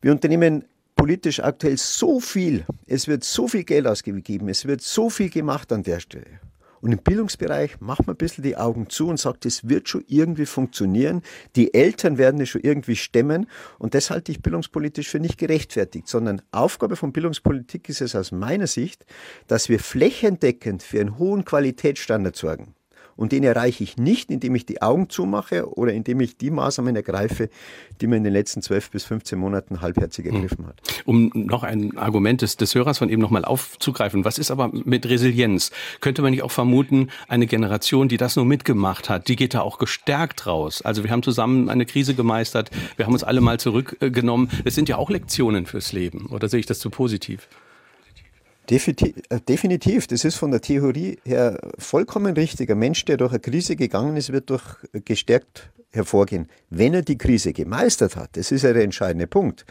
wir 0.00 0.12
unternehmen 0.12 0.64
politisch 0.96 1.40
aktuell 1.40 1.76
so 1.78 2.20
viel, 2.20 2.64
es 2.86 3.08
wird 3.08 3.24
so 3.24 3.48
viel 3.48 3.64
Geld 3.64 3.86
ausgegeben, 3.86 4.48
es 4.48 4.66
wird 4.66 4.82
so 4.82 5.10
viel 5.10 5.30
gemacht 5.30 5.72
an 5.72 5.82
der 5.82 6.00
Stelle. 6.00 6.40
Und 6.82 6.90
im 6.90 6.98
Bildungsbereich 6.98 7.80
macht 7.80 8.06
man 8.06 8.14
ein 8.14 8.18
bisschen 8.18 8.42
die 8.42 8.56
Augen 8.56 8.90
zu 8.90 9.08
und 9.08 9.18
sagt, 9.18 9.46
es 9.46 9.68
wird 9.68 9.88
schon 9.88 10.04
irgendwie 10.08 10.46
funktionieren. 10.46 11.22
Die 11.54 11.72
Eltern 11.74 12.18
werden 12.18 12.40
es 12.40 12.48
schon 12.48 12.60
irgendwie 12.60 12.96
stemmen. 12.96 13.46
Und 13.78 13.94
das 13.94 14.10
halte 14.10 14.32
ich 14.32 14.42
bildungspolitisch 14.42 15.08
für 15.08 15.20
nicht 15.20 15.38
gerechtfertigt, 15.38 16.08
sondern 16.08 16.42
Aufgabe 16.50 16.96
von 16.96 17.12
Bildungspolitik 17.12 17.88
ist 17.88 18.00
es 18.00 18.16
aus 18.16 18.32
meiner 18.32 18.66
Sicht, 18.66 19.06
dass 19.46 19.68
wir 19.68 19.78
flächendeckend 19.78 20.82
für 20.82 21.00
einen 21.00 21.18
hohen 21.18 21.44
Qualitätsstandard 21.44 22.34
sorgen. 22.34 22.74
Und 23.22 23.30
den 23.30 23.44
erreiche 23.44 23.84
ich 23.84 23.98
nicht, 23.98 24.32
indem 24.32 24.56
ich 24.56 24.66
die 24.66 24.82
Augen 24.82 25.08
zumache 25.08 25.72
oder 25.78 25.92
indem 25.92 26.18
ich 26.18 26.38
die 26.38 26.50
Maßnahmen 26.50 26.96
ergreife, 26.96 27.50
die 28.00 28.08
man 28.08 28.18
in 28.18 28.24
den 28.24 28.32
letzten 28.32 28.62
zwölf 28.62 28.90
bis 28.90 29.04
15 29.04 29.38
Monaten 29.38 29.80
halbherzig 29.80 30.26
hm. 30.26 30.34
ergriffen 30.34 30.66
hat. 30.66 30.80
Um 31.04 31.30
noch 31.32 31.62
ein 31.62 31.96
Argument 31.96 32.42
des, 32.42 32.56
des 32.56 32.74
Hörers 32.74 32.98
von 32.98 33.08
eben 33.08 33.22
nochmal 33.22 33.44
aufzugreifen. 33.44 34.24
Was 34.24 34.38
ist 34.38 34.50
aber 34.50 34.72
mit 34.72 35.08
Resilienz? 35.08 35.70
Könnte 36.00 36.20
man 36.20 36.32
nicht 36.32 36.42
auch 36.42 36.50
vermuten, 36.50 37.10
eine 37.28 37.46
Generation, 37.46 38.08
die 38.08 38.16
das 38.16 38.34
nur 38.34 38.44
mitgemacht 38.44 39.08
hat, 39.08 39.28
die 39.28 39.36
geht 39.36 39.54
da 39.54 39.60
auch 39.60 39.78
gestärkt 39.78 40.48
raus? 40.48 40.82
Also 40.82 41.04
wir 41.04 41.12
haben 41.12 41.22
zusammen 41.22 41.68
eine 41.68 41.86
Krise 41.86 42.14
gemeistert, 42.14 42.72
wir 42.96 43.06
haben 43.06 43.12
uns 43.12 43.22
alle 43.22 43.40
mal 43.40 43.60
zurückgenommen. 43.60 44.50
Das 44.64 44.74
sind 44.74 44.88
ja 44.88 44.96
auch 44.96 45.10
Lektionen 45.10 45.66
fürs 45.66 45.92
Leben. 45.92 46.26
Oder 46.26 46.48
sehe 46.48 46.58
ich 46.58 46.66
das 46.66 46.80
zu 46.80 46.90
positiv? 46.90 47.46
Äh, 48.72 49.40
definitiv, 49.46 50.06
das 50.06 50.24
ist 50.24 50.36
von 50.36 50.50
der 50.50 50.62
Theorie 50.62 51.18
her 51.24 51.58
vollkommen 51.78 52.34
richtig. 52.34 52.70
Ein 52.70 52.78
Mensch, 52.78 53.04
der 53.04 53.18
durch 53.18 53.32
eine 53.32 53.40
Krise 53.40 53.76
gegangen 53.76 54.16
ist, 54.16 54.32
wird 54.32 54.48
durch 54.48 54.62
gestärkt 55.04 55.70
hervorgehen, 55.90 56.48
wenn 56.70 56.94
er 56.94 57.02
die 57.02 57.18
Krise 57.18 57.52
gemeistert 57.52 58.16
hat. 58.16 58.30
Das 58.36 58.50
ist 58.50 58.62
ja 58.62 58.72
der 58.72 58.84
entscheidende 58.84 59.26
Punkt. 59.26 59.66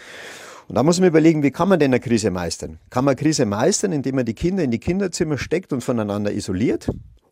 Und 0.67 0.75
da 0.75 0.84
muss 0.84 1.00
man 1.00 1.10
überlegen, 1.10 1.41
wie 1.41 1.50
kann 1.50 1.67
man 1.67 1.79
denn 1.79 1.91
eine 1.91 2.00
Krise 2.00 2.29
meistern? 2.29 2.77
Kann 2.91 3.03
man 3.03 3.13
eine 3.13 3.22
Krise 3.22 3.46
meistern, 3.46 3.91
indem 3.91 4.15
man 4.15 4.25
die 4.25 4.36
Kinder 4.36 4.63
in 4.63 4.72
die 4.72 4.79
Kinderzimmer 4.79 5.39
steckt 5.39 5.74
und 5.74 5.81
voneinander 5.81 6.31
isoliert? 6.31 6.88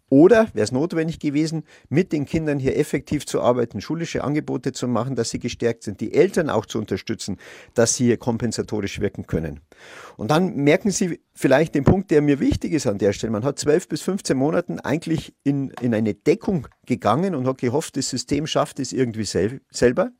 Oder 0.10 0.48
wäre 0.54 0.64
es 0.64 0.72
notwendig 0.72 1.20
gewesen, 1.20 1.64
mit 1.88 2.12
den 2.12 2.26
Kindern 2.26 2.60
hier 2.60 2.78
effektiv 2.78 3.26
zu 3.26 3.42
arbeiten, 3.42 3.80
schulische 3.80 4.24
Angebote 4.24 4.72
zu 4.72 4.88
machen, 4.88 5.16
dass 5.16 5.30
sie 5.30 5.40
gestärkt 5.40 5.84
sind, 5.84 6.02
die 6.02 6.14
Eltern 6.14 6.50
auch 6.50 6.66
zu 6.66 6.80
unterstützen, 6.80 7.38
dass 7.76 7.96
sie 7.96 8.06
hier 8.06 8.18
kompensatorisch 8.18 9.00
wirken 9.00 9.28
können. 9.28 9.62
Und 10.18 10.32
dann 10.32 10.56
merken 10.56 10.92
Sie 10.92 11.20
vielleicht 11.34 11.76
den 11.76 11.84
Punkt, 11.84 12.12
der 12.12 12.22
mir 12.22 12.40
wichtig 12.40 12.74
ist 12.74 12.88
an 12.88 12.98
der 12.98 13.14
Stelle. 13.14 13.32
Man 13.32 13.46
hat 13.46 13.60
zwölf 13.60 13.88
bis 13.88 14.02
15 14.02 14.36
Monaten 14.36 14.80
eigentlich 14.80 15.34
in, 15.44 15.70
in 15.82 15.94
eine 15.94 16.14
Deckung 16.14 16.68
gegangen 16.86 17.36
und 17.36 17.48
hat 17.48 17.60
gehofft, 17.60 17.96
das 17.96 18.10
System 18.10 18.48
schafft 18.48 18.80
es 18.80 18.92
irgendwie 18.92 19.24
sel 19.24 19.62
selber. 19.72 20.12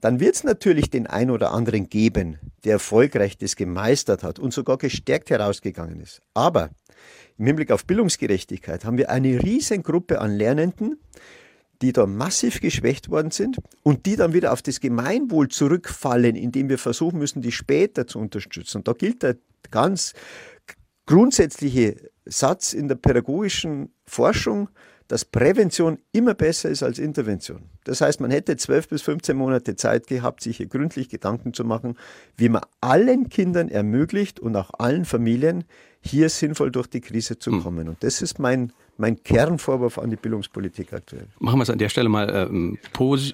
Dann 0.00 0.20
wird 0.20 0.36
es 0.36 0.44
natürlich 0.44 0.88
den 0.88 1.06
einen 1.06 1.30
oder 1.30 1.52
anderen 1.52 1.88
geben, 1.88 2.38
der 2.64 2.74
erfolgreich 2.74 3.36
das 3.36 3.56
gemeistert 3.56 4.22
hat 4.22 4.38
und 4.38 4.54
sogar 4.54 4.78
gestärkt 4.78 5.30
herausgegangen 5.30 6.00
ist. 6.00 6.22
Aber 6.32 6.70
im 7.42 7.46
Hinblick 7.46 7.72
auf 7.72 7.86
Bildungsgerechtigkeit 7.86 8.84
haben 8.84 8.98
wir 8.98 9.10
eine 9.10 9.42
Riesengruppe 9.42 10.20
an 10.20 10.30
Lernenden, 10.30 11.00
die 11.82 11.92
da 11.92 12.06
massiv 12.06 12.60
geschwächt 12.60 13.10
worden 13.10 13.32
sind 13.32 13.58
und 13.82 14.06
die 14.06 14.14
dann 14.14 14.32
wieder 14.32 14.52
auf 14.52 14.62
das 14.62 14.78
Gemeinwohl 14.78 15.48
zurückfallen, 15.48 16.36
indem 16.36 16.68
wir 16.68 16.78
versuchen 16.78 17.18
müssen, 17.18 17.42
die 17.42 17.50
später 17.50 18.06
zu 18.06 18.20
unterstützen. 18.20 18.78
Und 18.78 18.86
da 18.86 18.92
gilt 18.92 19.24
der 19.24 19.38
ganz 19.72 20.12
grundsätzliche 21.06 21.96
Satz 22.26 22.74
in 22.74 22.86
der 22.86 22.94
pädagogischen 22.94 23.92
Forschung, 24.06 24.68
dass 25.08 25.24
Prävention 25.24 25.98
immer 26.12 26.34
besser 26.34 26.70
ist 26.70 26.84
als 26.84 27.00
Intervention. 27.00 27.70
Das 27.82 28.00
heißt, 28.00 28.20
man 28.20 28.30
hätte 28.30 28.56
12 28.56 28.88
bis 28.88 29.02
15 29.02 29.36
Monate 29.36 29.74
Zeit 29.74 30.06
gehabt, 30.06 30.44
sich 30.44 30.58
hier 30.58 30.68
gründlich 30.68 31.08
Gedanken 31.08 31.52
zu 31.52 31.64
machen, 31.64 31.98
wie 32.36 32.48
man 32.48 32.62
allen 32.80 33.28
Kindern 33.28 33.68
ermöglicht 33.68 34.38
und 34.38 34.54
auch 34.54 34.70
allen 34.78 35.04
Familien 35.04 35.64
hier 36.02 36.28
sinnvoll 36.28 36.70
durch 36.70 36.88
die 36.88 37.00
Krise 37.00 37.38
zu 37.38 37.52
hm. 37.52 37.62
kommen. 37.62 37.88
Und 37.88 38.02
das 38.02 38.22
ist 38.22 38.38
mein 38.38 38.72
mein 38.98 39.22
Kernvorwurf 39.22 39.98
an 39.98 40.10
die 40.10 40.16
Bildungspolitik 40.16 40.92
aktuell. 40.92 41.26
Machen 41.38 41.58
wir 41.58 41.62
es 41.62 41.70
an 41.70 41.78
der 41.78 41.88
Stelle 41.88 42.08
mal 42.08 42.48
ähm, 42.52 42.78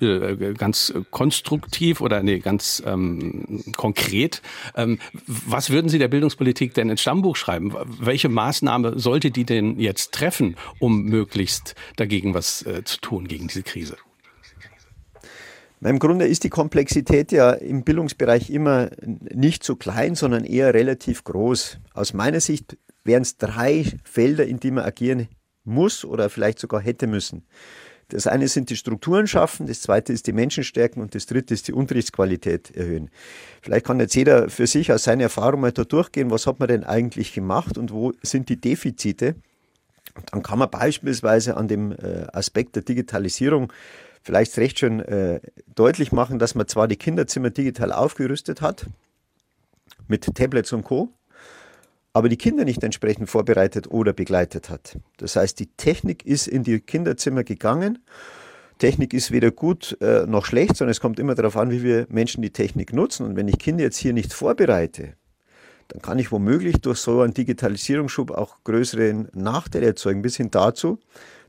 äh, 0.01 0.55
ganz 0.55 0.95
konstruktiv 1.11 2.01
oder 2.01 2.23
nee, 2.23 2.39
ganz 2.39 2.83
ähm, 2.87 3.63
konkret. 3.77 4.41
Ähm, 4.77 4.99
was 5.27 5.71
würden 5.71 5.89
Sie 5.89 5.99
der 5.99 6.09
Bildungspolitik 6.09 6.75
denn 6.75 6.89
ins 6.91 7.03
Stammbuch 7.03 7.37
schreiben? 7.37 7.75
Welche 8.01 8.29
Maßnahme 8.29 8.99
sollte 8.99 9.31
die 9.31 9.45
denn 9.45 9.79
jetzt 9.79 10.13
treffen, 10.13 10.57
um 10.79 11.03
möglichst 11.03 11.75
dagegen 11.97 12.35
was 12.35 12.65
äh, 12.65 12.85
zu 12.85 13.01
tun, 13.01 13.29
gegen 13.29 13.49
diese 13.49 13.63
Krise? 13.63 13.97
Im 15.81 15.99
Grunde 15.99 16.27
ist 16.27 16.45
die 16.45 16.49
Komplexität 16.49 17.31
ja 17.31 17.53
im 17.53 17.85
Bildungsbereich 17.85 18.51
immer 18.51 18.91
nicht 19.01 19.63
so 19.63 19.77
klein, 19.77 20.17
sondern 20.17 20.45
eher 20.45 20.75
relativ 20.75 21.23
groß. 21.25 21.79
Aus 21.95 22.15
meiner 22.15 22.41
Sicht 22.41 22.77
wären 23.05 23.23
es 23.23 23.37
drei 23.37 23.85
Felder, 24.05 24.47
in 24.47 24.59
die 24.59 24.73
man 24.73 24.85
agieren 24.85 25.29
muss 25.65 26.05
oder 26.05 26.31
vielleicht 26.31 26.59
sogar 26.59 26.81
hätte 26.81 27.07
müssen. 27.07 27.45
Das 28.09 28.27
eine 28.27 28.49
sind 28.49 28.71
die 28.71 28.77
Strukturen 28.77 29.27
schaffen, 29.27 29.67
das 29.67 29.83
zweite 29.83 30.15
ist 30.15 30.27
die 30.27 30.33
Menschen 30.33 30.65
stärken 30.65 31.03
und 31.03 31.15
das 31.15 31.27
dritte 31.27 31.53
ist 31.53 31.69
die 31.69 31.75
Unterrichtsqualität 31.75 32.75
erhöhen. 32.75 33.11
Vielleicht 33.61 33.85
kann 33.85 34.01
jetzt 34.01 34.15
jeder 34.15 34.49
für 34.49 34.67
sich 34.67 34.91
aus 34.93 35.05
seiner 35.05 35.25
Erfahrung 35.25 35.61
mal 35.61 35.73
da 35.73 35.85
durchgehen, 35.85 36.31
was 36.31 36.47
hat 36.47 36.59
man 36.59 36.69
denn 36.69 36.85
eigentlich 36.85 37.35
gemacht 37.35 37.77
und 37.77 37.93
wo 37.93 38.15
sind 38.23 38.49
die 38.49 38.59
Defizite. 38.59 39.37
Dann 40.31 40.43
kann 40.43 40.59
man 40.59 40.71
beispielsweise 40.71 41.57
an 41.57 41.69
dem 41.69 41.93
äh, 41.93 42.27
Aspekt 42.33 42.77
der 42.77 42.83
Digitalisierung 42.83 43.73
vielleicht 44.23 44.57
recht 44.59 44.79
schön 44.79 45.01
äh, 45.01 45.41
deutlich 45.75 46.13
machen, 46.13 46.39
dass 46.39 46.55
man 46.55 46.69
zwar 46.69 46.89
die 46.89 46.97
Kinderzimmer 46.97 47.51
digital 47.51 47.93
aufgerüstet 47.93 48.61
hat, 48.61 48.87
mit 50.07 50.35
Tablets 50.35 50.73
und 50.73 50.85
Co., 50.85 51.11
aber 52.13 52.29
die 52.29 52.37
Kinder 52.37 52.65
nicht 52.65 52.83
entsprechend 52.83 53.29
vorbereitet 53.29 53.91
oder 53.91 54.13
begleitet 54.13 54.71
hat. 54.71 54.99
Das 55.19 55.37
heißt, 55.37 55.59
die 55.61 55.67
Technik 55.77 56.27
ist 56.27 56.49
in 56.49 56.65
die 56.65 56.81
Kinderzimmer 56.81 57.45
gegangen. 57.45 57.99
Technik 58.79 59.13
ist 59.13 59.31
weder 59.31 59.51
gut 59.51 59.97
äh, 60.01 60.27
noch 60.27 60.45
schlecht, 60.45 60.77
sondern 60.77 60.93
es 60.93 61.01
kommt 61.01 61.19
immer 61.19 61.35
darauf 61.35 61.57
an, 61.57 61.71
wie 61.71 61.83
wir 61.83 62.07
Menschen 62.09 62.43
die 62.43 62.51
Technik 62.51 62.93
nutzen. 62.93 63.27
Und 63.27 63.37
wenn 63.37 63.47
ich 63.47 63.59
Kinder 63.59 63.85
jetzt 63.85 63.99
hier 63.99 64.13
nicht 64.13 64.33
vorbereite, 64.33 65.15
dann 65.89 66.03
kann 66.03 66.19
ich 66.19 66.31
womöglich 66.31 66.81
durch 66.81 66.99
so 66.99 67.23
einen 67.23 67.35
Digitalisierungsschub 67.35 68.31
auch 68.31 68.57
größere 68.65 69.27
Nachteile 69.33 69.87
erzeugen, 69.87 70.23
bis 70.23 70.37
hin 70.37 70.51
dazu, 70.51 70.99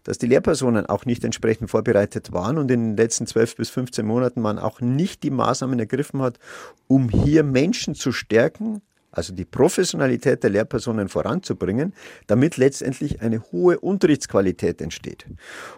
dass 0.04 0.18
die 0.18 0.28
Lehrpersonen 0.28 0.86
auch 0.86 1.06
nicht 1.06 1.24
entsprechend 1.24 1.70
vorbereitet 1.70 2.32
waren 2.32 2.58
und 2.58 2.72
in 2.72 2.92
den 2.92 2.98
letzten 2.98 3.28
12 3.28 3.58
bis 3.58 3.70
15 3.70 4.06
Monaten 4.06 4.42
man 4.42 4.58
auch 4.58 4.82
nicht 4.82 5.24
die 5.24 5.30
Maßnahmen 5.30 5.78
ergriffen 5.78 6.22
hat, 6.22 6.40
um 6.88 7.10
hier 7.10 7.44
Menschen 7.44 7.96
zu 7.96 8.12
stärken, 8.14 8.82
also 9.12 9.34
die 9.34 9.46
Professionalität 9.46 10.44
der 10.44 10.52
Lehrpersonen 10.52 11.10
voranzubringen, 11.10 11.94
damit 12.28 12.58
letztendlich 12.58 13.22
eine 13.22 13.42
hohe 13.52 13.80
Unterrichtsqualität 13.80 14.82
entsteht. 14.82 15.26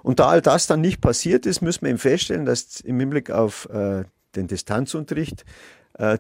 Und 0.03 0.20
da 0.20 0.27
all 0.27 0.41
das 0.41 0.68
dann 0.68 0.82
nicht 0.82 1.01
passiert 1.01 1.46
ist, 1.46 1.62
müssen 1.62 1.84
wir 1.84 1.89
eben 1.89 2.00
feststellen, 2.00 2.46
dass 2.46 2.82
im 2.82 3.00
Hinblick 3.00 3.32
auf 3.32 3.68
äh, 3.70 4.03
den 4.36 4.48
Distanzunterricht 4.48 5.46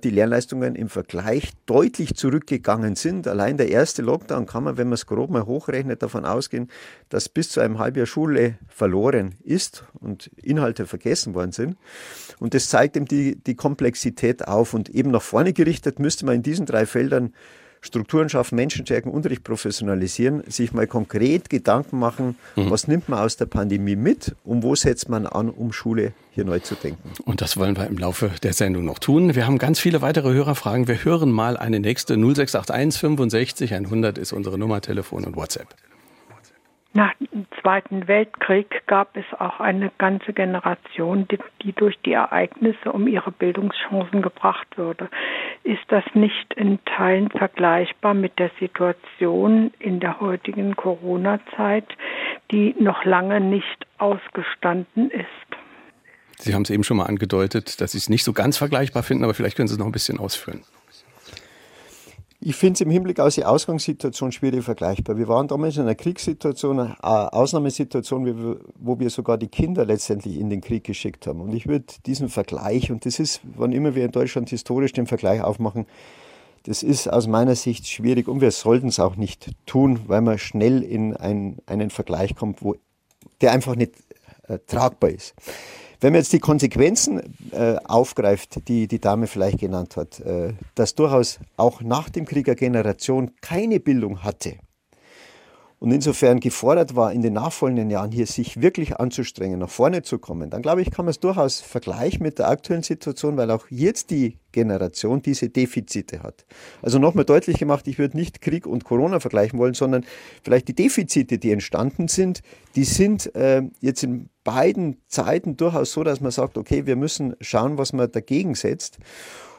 die 0.03 0.09
Lernleistungen 0.09 0.75
im 0.75 0.89
Vergleich 0.89 1.51
deutlich 1.65 2.15
zurückgegangen 2.15 2.95
sind. 2.95 3.27
Allein 3.27 3.57
der 3.57 3.69
erste 3.69 4.01
Lockdown 4.01 4.45
kann 4.45 4.65
man, 4.65 4.77
wenn 4.77 4.87
man 4.87 4.95
es 4.95 5.05
grob 5.05 5.31
mal 5.31 5.45
hochrechnet, 5.45 6.03
davon 6.03 6.25
ausgehen, 6.25 6.69
dass 7.09 7.29
bis 7.29 7.49
zu 7.49 7.61
einem 7.61 7.79
Halbjahr 7.79 8.05
Schule 8.05 8.57
verloren 8.67 9.35
ist 9.43 9.85
und 9.99 10.29
Inhalte 10.43 10.85
vergessen 10.85 11.33
worden 11.33 11.51
sind. 11.51 11.77
Und 12.39 12.53
das 12.53 12.69
zeigt 12.69 12.97
eben 12.97 13.05
die, 13.05 13.35
die 13.35 13.55
Komplexität 13.55 14.47
auf. 14.47 14.73
Und 14.73 14.89
eben 14.89 15.11
nach 15.11 15.21
vorne 15.21 15.53
gerichtet 15.53 15.99
müsste 15.99 16.25
man 16.25 16.35
in 16.35 16.43
diesen 16.43 16.65
drei 16.65 16.85
Feldern 16.85 17.33
Strukturen 17.81 18.29
schaffen, 18.29 18.55
Menschen 18.55 18.85
stärken, 18.85 19.09
Unterricht 19.09 19.43
professionalisieren, 19.43 20.43
sich 20.47 20.71
mal 20.71 20.85
konkret 20.85 21.49
Gedanken 21.49 21.97
machen, 21.97 22.35
mhm. 22.55 22.69
was 22.69 22.87
nimmt 22.87 23.09
man 23.09 23.19
aus 23.19 23.37
der 23.37 23.47
Pandemie 23.47 23.95
mit 23.95 24.35
und 24.43 24.61
wo 24.61 24.75
setzt 24.75 25.09
man 25.09 25.25
an, 25.25 25.49
um 25.49 25.73
Schule 25.73 26.13
hier 26.29 26.45
neu 26.45 26.59
zu 26.59 26.75
denken. 26.75 27.09
Und 27.25 27.41
das 27.41 27.57
wollen 27.57 27.75
wir 27.75 27.87
im 27.87 27.97
Laufe 27.97 28.31
der 28.43 28.53
Sendung 28.53 28.85
noch 28.85 28.99
tun. 28.99 29.35
Wir 29.35 29.47
haben 29.47 29.57
ganz 29.57 29.79
viele 29.79 30.01
weitere 30.01 30.31
Hörerfragen. 30.31 30.87
Wir 30.87 31.03
hören 31.03 31.31
mal 31.31 31.57
eine 31.57 31.79
nächste 31.79 32.13
0681 32.13 32.99
65 32.99 33.73
100 33.73 34.17
ist 34.19 34.31
unsere 34.31 34.59
Nummer, 34.59 34.81
Telefon 34.81 35.25
und 35.25 35.35
WhatsApp. 35.35 35.75
Nach 36.93 37.13
dem 37.19 37.45
Zweiten 37.61 38.09
Weltkrieg 38.09 38.85
gab 38.85 39.15
es 39.15 39.23
auch 39.39 39.61
eine 39.61 39.91
ganze 39.97 40.33
Generation, 40.33 41.25
die, 41.29 41.39
die, 41.63 41.71
durch 41.71 41.97
die 42.05 42.11
Ereignisse 42.11 42.91
um 42.91 43.07
ihre 43.07 43.31
Bildungschancen 43.31 44.21
gebracht 44.21 44.67
wurde. 44.77 45.09
Ist 45.63 45.85
das 45.87 46.03
nicht 46.13 46.53
in 46.55 46.79
Teilen 46.83 47.29
vergleichbar 47.29 48.13
mit 48.13 48.37
der 48.39 48.51
Situation 48.59 49.71
in 49.79 50.01
der 50.01 50.19
heutigen 50.19 50.75
Corona-Zeit, 50.75 51.87
die 52.51 52.75
noch 52.77 53.05
lange 53.05 53.39
nicht 53.39 53.87
ausgestanden 53.97 55.11
ist? 55.11 55.27
Sie 56.39 56.53
haben 56.53 56.63
es 56.63 56.71
eben 56.71 56.83
schon 56.83 56.97
mal 56.97 57.05
angedeutet, 57.05 57.79
dass 57.79 57.93
Sie 57.93 57.99
es 57.99 58.09
nicht 58.09 58.25
so 58.25 58.33
ganz 58.33 58.57
vergleichbar 58.57 59.03
finden, 59.03 59.23
aber 59.23 59.33
vielleicht 59.33 59.55
können 59.55 59.69
Sie 59.69 59.75
es 59.75 59.79
noch 59.79 59.85
ein 59.85 59.93
bisschen 59.93 60.19
ausführen. 60.19 60.63
Ich 62.43 62.55
finde 62.55 62.73
es 62.73 62.81
im 62.81 62.89
Hinblick 62.89 63.19
auf 63.19 63.35
die 63.35 63.45
Ausgangssituation 63.45 64.31
schwierig 64.31 64.63
vergleichbar. 64.63 65.15
Wir 65.15 65.27
waren 65.27 65.47
damals 65.47 65.75
in 65.75 65.83
einer 65.83 65.93
Kriegssituation, 65.93 66.79
einer 66.79 67.33
Ausnahmesituation, 67.35 68.59
wo 68.79 68.99
wir 68.99 69.11
sogar 69.11 69.37
die 69.37 69.47
Kinder 69.47 69.85
letztendlich 69.85 70.39
in 70.39 70.49
den 70.49 70.59
Krieg 70.59 70.83
geschickt 70.83 71.27
haben. 71.27 71.39
Und 71.39 71.53
ich 71.53 71.67
würde 71.67 71.85
diesen 72.07 72.29
Vergleich, 72.29 72.91
und 72.91 73.05
das 73.05 73.19
ist, 73.19 73.41
wann 73.43 73.71
immer 73.71 73.93
wir 73.93 74.05
in 74.05 74.11
Deutschland 74.11 74.49
historisch 74.49 74.91
den 74.91 75.05
Vergleich 75.05 75.41
aufmachen, 75.41 75.85
das 76.63 76.81
ist 76.81 77.07
aus 77.07 77.27
meiner 77.27 77.53
Sicht 77.53 77.87
schwierig 77.87 78.27
und 78.27 78.41
wir 78.41 78.49
sollten 78.49 78.87
es 78.87 78.99
auch 78.99 79.17
nicht 79.17 79.51
tun, 79.67 79.99
weil 80.07 80.21
man 80.21 80.39
schnell 80.39 80.81
in 80.81 81.15
ein, 81.15 81.57
einen 81.67 81.91
Vergleich 81.91 82.35
kommt, 82.35 82.63
wo 82.63 82.75
der 83.41 83.51
einfach 83.51 83.75
nicht 83.75 83.93
äh, 84.47 84.57
tragbar 84.65 85.11
ist. 85.11 85.35
Wenn 86.01 86.13
man 86.13 86.21
jetzt 86.21 86.33
die 86.33 86.39
Konsequenzen 86.39 87.21
äh, 87.51 87.75
aufgreift, 87.83 88.67
die 88.67 88.87
die 88.87 88.99
Dame 88.99 89.27
vielleicht 89.27 89.59
genannt 89.59 89.97
hat, 89.97 90.19
äh, 90.19 90.53
dass 90.73 90.95
durchaus 90.95 91.39
auch 91.57 91.81
nach 91.81 92.09
dem 92.09 92.25
Krieg 92.25 92.47
eine 92.47 92.55
Generation 92.55 93.31
keine 93.39 93.79
Bildung 93.79 94.23
hatte, 94.23 94.55
und 95.81 95.91
insofern 95.91 96.39
gefordert 96.39 96.95
war, 96.95 97.11
in 97.11 97.23
den 97.23 97.33
nachfolgenden 97.33 97.89
Jahren 97.89 98.11
hier 98.11 98.27
sich 98.27 98.61
wirklich 98.61 98.97
anzustrengen, 98.97 99.57
nach 99.57 99.69
vorne 99.69 100.03
zu 100.03 100.19
kommen, 100.19 100.51
dann 100.51 100.61
glaube 100.61 100.83
ich, 100.83 100.91
kann 100.91 101.05
man 101.05 101.09
es 101.09 101.19
durchaus 101.19 101.59
vergleichen 101.59 102.21
mit 102.21 102.37
der 102.37 102.49
aktuellen 102.49 102.83
Situation, 102.83 103.35
weil 103.35 103.49
auch 103.49 103.65
jetzt 103.71 104.11
die 104.11 104.37
Generation 104.51 105.23
diese 105.23 105.49
Defizite 105.49 106.21
hat. 106.21 106.45
Also 106.83 106.99
nochmal 106.99 107.25
deutlich 107.25 107.57
gemacht, 107.57 107.87
ich 107.87 107.97
würde 107.97 108.15
nicht 108.15 108.41
Krieg 108.41 108.67
und 108.67 108.83
Corona 108.83 109.19
vergleichen 109.19 109.57
wollen, 109.57 109.73
sondern 109.73 110.05
vielleicht 110.43 110.67
die 110.67 110.75
Defizite, 110.75 111.39
die 111.39 111.51
entstanden 111.51 112.07
sind, 112.07 112.43
die 112.75 112.83
sind 112.83 113.33
äh, 113.33 113.63
jetzt 113.79 114.03
in 114.03 114.29
beiden 114.43 115.01
Zeiten 115.07 115.57
durchaus 115.57 115.93
so, 115.93 116.03
dass 116.03 116.21
man 116.21 116.29
sagt, 116.31 116.59
okay, 116.59 116.85
wir 116.85 116.95
müssen 116.95 117.35
schauen, 117.41 117.79
was 117.79 117.91
man 117.91 118.11
dagegen 118.11 118.53
setzt. 118.53 118.99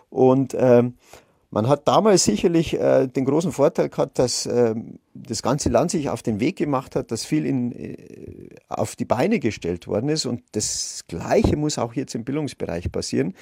Und 0.08 0.54
ähm, 0.56 0.94
man 1.52 1.68
hat 1.68 1.86
damals 1.86 2.24
sicherlich 2.24 2.80
äh, 2.80 3.06
den 3.06 3.26
großen 3.26 3.52
Vorteil 3.52 3.90
gehabt, 3.90 4.18
dass 4.18 4.46
äh, 4.46 4.74
das 5.12 5.42
ganze 5.42 5.68
Land 5.68 5.90
sich 5.90 6.08
auf 6.08 6.22
den 6.22 6.40
Weg 6.40 6.56
gemacht 6.56 6.96
hat, 6.96 7.12
dass 7.12 7.26
viel 7.26 7.44
in, 7.44 7.72
äh, 7.72 8.48
auf 8.70 8.96
die 8.96 9.04
Beine 9.04 9.38
gestellt 9.38 9.86
worden 9.86 10.08
ist. 10.08 10.24
Und 10.24 10.42
das 10.52 11.04
Gleiche 11.08 11.56
muss 11.56 11.78
auch 11.78 11.92
jetzt 11.92 12.14
im 12.14 12.24
Bildungsbereich 12.24 12.90
passieren. 12.90 13.34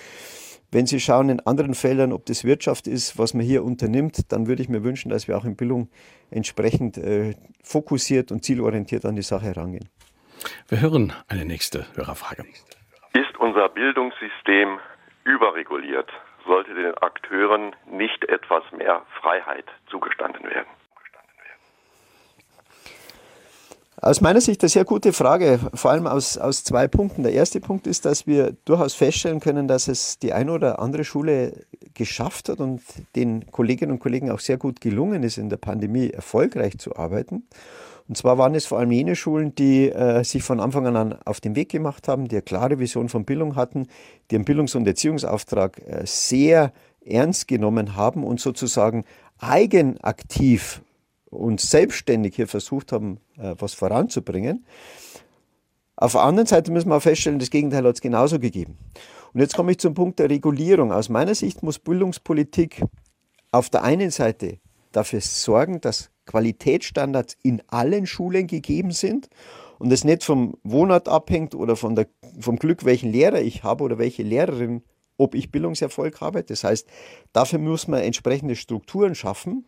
Wenn 0.72 0.86
Sie 0.86 0.98
schauen 0.98 1.28
in 1.28 1.40
anderen 1.40 1.74
Feldern, 1.74 2.12
ob 2.12 2.26
das 2.26 2.42
Wirtschaft 2.44 2.88
ist, 2.88 3.16
was 3.16 3.32
man 3.32 3.46
hier 3.46 3.62
unternimmt, 3.62 4.32
dann 4.32 4.48
würde 4.48 4.62
ich 4.62 4.68
mir 4.68 4.82
wünschen, 4.82 5.08
dass 5.10 5.28
wir 5.28 5.38
auch 5.38 5.44
in 5.44 5.54
Bildung 5.54 5.88
entsprechend 6.30 6.98
äh, 6.98 7.34
fokussiert 7.62 8.32
und 8.32 8.44
zielorientiert 8.44 9.04
an 9.04 9.14
die 9.14 9.22
Sache 9.22 9.46
herangehen. 9.46 9.88
Wir 10.68 10.80
hören 10.80 11.12
eine 11.28 11.44
nächste 11.44 11.86
Hörerfrage. 11.94 12.44
Ist 13.12 13.38
unser 13.38 13.68
Bildungssystem 13.68 14.78
überreguliert? 15.24 16.10
Sollte 16.46 16.74
den 16.74 16.94
Akteuren 16.98 17.74
nicht 17.90 18.24
etwas 18.28 18.62
mehr 18.76 19.02
Freiheit 19.20 19.66
zugestanden 19.88 20.44
werden? 20.44 20.68
Aus 24.02 24.22
meiner 24.22 24.40
Sicht 24.40 24.62
eine 24.62 24.70
sehr 24.70 24.86
gute 24.86 25.12
Frage, 25.12 25.60
vor 25.74 25.90
allem 25.90 26.06
aus, 26.06 26.38
aus 26.38 26.64
zwei 26.64 26.88
Punkten. 26.88 27.22
Der 27.22 27.34
erste 27.34 27.60
Punkt 27.60 27.86
ist, 27.86 28.06
dass 28.06 28.26
wir 28.26 28.56
durchaus 28.64 28.94
feststellen 28.94 29.40
können, 29.40 29.68
dass 29.68 29.88
es 29.88 30.18
die 30.18 30.32
eine 30.32 30.52
oder 30.52 30.78
andere 30.78 31.04
Schule 31.04 31.66
geschafft 31.92 32.48
hat 32.48 32.60
und 32.60 32.80
den 33.14 33.50
Kolleginnen 33.50 33.92
und 33.92 33.98
Kollegen 33.98 34.30
auch 34.30 34.38
sehr 34.38 34.56
gut 34.56 34.80
gelungen 34.80 35.22
ist, 35.22 35.36
in 35.36 35.50
der 35.50 35.58
Pandemie 35.58 36.08
erfolgreich 36.08 36.78
zu 36.78 36.96
arbeiten. 36.96 37.46
Und 38.10 38.16
zwar 38.16 38.38
waren 38.38 38.56
es 38.56 38.66
vor 38.66 38.80
allem 38.80 38.90
jene 38.90 39.14
Schulen, 39.14 39.54
die 39.54 39.88
äh, 39.88 40.24
sich 40.24 40.42
von 40.42 40.58
Anfang 40.58 40.84
an 40.96 41.16
auf 41.24 41.40
den 41.40 41.54
Weg 41.54 41.68
gemacht 41.68 42.08
haben, 42.08 42.26
die 42.26 42.34
eine 42.34 42.42
klare 42.42 42.80
Vision 42.80 43.08
von 43.08 43.24
Bildung 43.24 43.54
hatten, 43.54 43.86
die 44.32 44.34
einen 44.34 44.44
Bildungs- 44.44 44.74
und 44.74 44.84
Erziehungsauftrag 44.84 45.80
äh, 45.86 46.02
sehr 46.06 46.72
ernst 47.06 47.46
genommen 47.46 47.94
haben 47.94 48.24
und 48.24 48.40
sozusagen 48.40 49.04
eigenaktiv 49.38 50.82
uns 51.26 51.70
selbstständig 51.70 52.34
hier 52.34 52.48
versucht 52.48 52.90
haben, 52.90 53.20
äh, 53.38 53.54
was 53.60 53.74
voranzubringen. 53.74 54.64
Auf 55.94 56.10
der 56.10 56.22
anderen 56.22 56.48
Seite 56.48 56.72
müssen 56.72 56.88
wir 56.88 56.96
auch 56.96 57.02
feststellen, 57.02 57.38
das 57.38 57.50
Gegenteil 57.50 57.84
hat 57.84 57.94
es 57.94 58.00
genauso 58.00 58.40
gegeben. 58.40 58.76
Und 59.32 59.38
jetzt 59.38 59.54
komme 59.54 59.70
ich 59.70 59.78
zum 59.78 59.94
Punkt 59.94 60.18
der 60.18 60.28
Regulierung. 60.30 60.90
Aus 60.90 61.10
meiner 61.10 61.36
Sicht 61.36 61.62
muss 61.62 61.78
Bildungspolitik 61.78 62.82
auf 63.52 63.70
der 63.70 63.84
einen 63.84 64.10
Seite 64.10 64.58
dafür 64.90 65.20
sorgen, 65.20 65.80
dass 65.80 66.10
Qualitätsstandards 66.30 67.36
in 67.42 67.60
allen 67.66 68.06
Schulen 68.06 68.46
gegeben 68.46 68.92
sind 68.92 69.28
und 69.80 69.92
es 69.92 70.04
nicht 70.04 70.22
vom 70.22 70.54
Wohnort 70.62 71.08
abhängt 71.08 71.56
oder 71.56 71.74
von 71.74 71.96
der, 71.96 72.06
vom 72.38 72.56
Glück, 72.56 72.84
welchen 72.84 73.10
Lehrer 73.10 73.40
ich 73.40 73.64
habe 73.64 73.82
oder 73.82 73.98
welche 73.98 74.22
Lehrerin, 74.22 74.82
ob 75.16 75.34
ich 75.34 75.50
Bildungserfolg 75.50 76.20
habe. 76.20 76.44
Das 76.44 76.62
heißt, 76.62 76.86
dafür 77.32 77.58
muss 77.58 77.88
man 77.88 78.00
entsprechende 78.00 78.54
Strukturen 78.54 79.14
schaffen. 79.14 79.64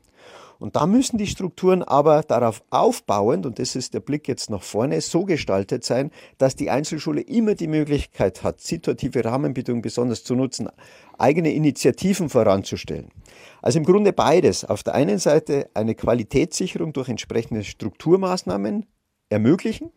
Und 0.61 0.77
da 0.77 0.87
müssen 0.87 1.19
die 1.19 1.27
Strukturen 1.27 1.83
aber 1.83 2.23
darauf 2.23 2.63
aufbauend, 2.71 3.47
und 3.47 3.59
das 3.59 3.75
ist 3.75 3.95
der 3.95 4.01
Blick 4.01 4.29
jetzt 4.29 4.49
nach 4.49 4.63
vorne, 4.63 5.01
so 5.01 5.25
gestaltet 5.25 5.83
sein, 5.83 6.13
dass 6.39 6.55
die 6.55 6.71
Einzelschule 6.71 7.21
immer 7.23 7.57
die 7.57 7.67
Möglichkeit 7.67 8.45
hat, 8.45 8.61
situative 8.61 9.25
Rahmenbedingungen 9.25 9.83
besonders 9.83 10.23
zu 10.23 10.37
nutzen, 10.37 10.69
eigene 11.19 11.53
Initiativen 11.53 12.29
voranzustellen. 12.29 13.09
Also 13.63 13.79
im 13.79 13.85
Grunde 13.85 14.13
beides. 14.13 14.65
Auf 14.65 14.83
der 14.83 14.95
einen 14.95 15.19
Seite 15.19 15.71
eine 15.73 15.95
Qualitätssicherung 15.95 16.93
durch 16.93 17.09
entsprechende 17.09 17.65
Strukturmaßnahmen 17.65 18.87
ermöglichen 19.31 19.91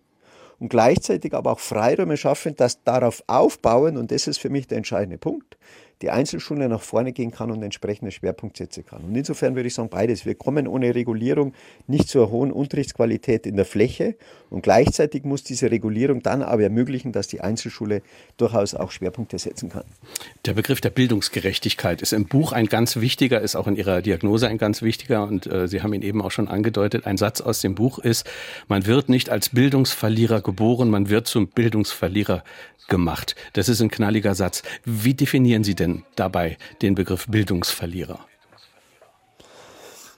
und 0.60 0.70
gleichzeitig 0.70 1.34
aber 1.34 1.52
auch 1.52 1.60
Freiräume 1.60 2.16
schaffen, 2.16 2.56
dass 2.56 2.84
darauf 2.84 3.24
aufbauen, 3.28 3.98
und 3.98 4.12
das 4.12 4.28
ist 4.28 4.38
für 4.38 4.50
mich 4.50 4.68
der 4.68 4.78
entscheidende 4.78 5.18
Punkt, 5.18 5.58
die 6.02 6.10
Einzelschule 6.10 6.68
nach 6.68 6.82
vorne 6.82 7.14
gehen 7.14 7.32
kann 7.32 7.52
und 7.52 7.64
entsprechende 7.64 8.12
Schwerpunkt 8.12 8.58
setzen 8.58 8.86
kann. 8.86 9.04
Und 9.04 9.16
insofern 9.16 9.56
würde 9.56 9.68
ich 9.68 9.74
sagen, 9.74 9.90
beides. 9.90 10.26
Wir 10.26 10.36
kommen 10.36 10.68
ohne 10.68 10.94
Regulierung 10.94 11.54
nicht 11.88 12.10
zu 12.10 12.20
einer 12.20 12.32
hohen 12.32 12.52
Unterrichtsqualität 12.52 13.46
in 13.46 13.56
der 13.56 13.66
Fläche 13.66 14.16
und 14.50 14.62
gleichzeitig 14.62 15.24
muss 15.24 15.44
diese 15.44 15.72
Regulierung 15.72 16.22
dann 16.22 16.42
aber 16.42 16.64
ermöglichen, 16.64 17.12
dass 17.12 17.28
die 17.28 17.42
Einzelschule 17.42 18.02
durchaus 18.38 18.76
auch 18.76 18.92
Schwerpunkte 18.92 19.40
setzen 19.40 19.70
kann. 19.70 19.84
Der 20.46 20.54
Begriff 20.54 20.82
der 20.82 20.90
Bildungsgerechtigkeit 20.90 22.02
ist 22.02 22.14
im 22.14 22.26
Buch 22.26 22.52
ein 22.52 22.68
ganz 22.68 22.98
wichtiger, 22.98 23.42
ist 23.42 23.56
auch 23.56 23.68
in 23.68 23.76
Ihrer 23.76 24.02
Diagnose 24.02 24.48
ein 24.48 24.58
ganz 24.58 24.82
wichtiger 24.82 25.24
und 25.24 25.48
äh, 25.48 25.68
Sie 25.68 25.82
haben 25.82 25.94
ihn 25.94 26.02
eben 26.02 26.22
auch 26.22 26.32
schon 26.32 26.48
angedeutet. 26.48 27.06
Ein 27.06 27.18
Satz 27.18 27.42
aus 27.42 27.62
dem 27.62 27.76
Buch 27.76 28.00
ist, 28.00 28.26
man 28.68 28.86
wird 28.86 29.10
nicht 29.10 29.30
als 29.30 29.50
Bildungsverlierer 29.50 30.42
geboren, 30.42 30.90
man 30.90 31.10
wird 31.10 31.28
zum 31.28 31.48
Bildungsverlierer 31.48 32.44
gemacht. 32.88 33.36
Das 33.54 33.70
ist 33.70 33.82
ein 33.82 33.90
knalliger 33.90 34.36
Satz. 34.36 34.64
Wie 34.84 35.14
definieren 35.14 35.64
Sie 35.64 35.76
denn 35.86 36.04
dabei 36.16 36.58
den 36.82 36.96
Begriff 36.96 37.28
Bildungsverlierer? 37.28 38.20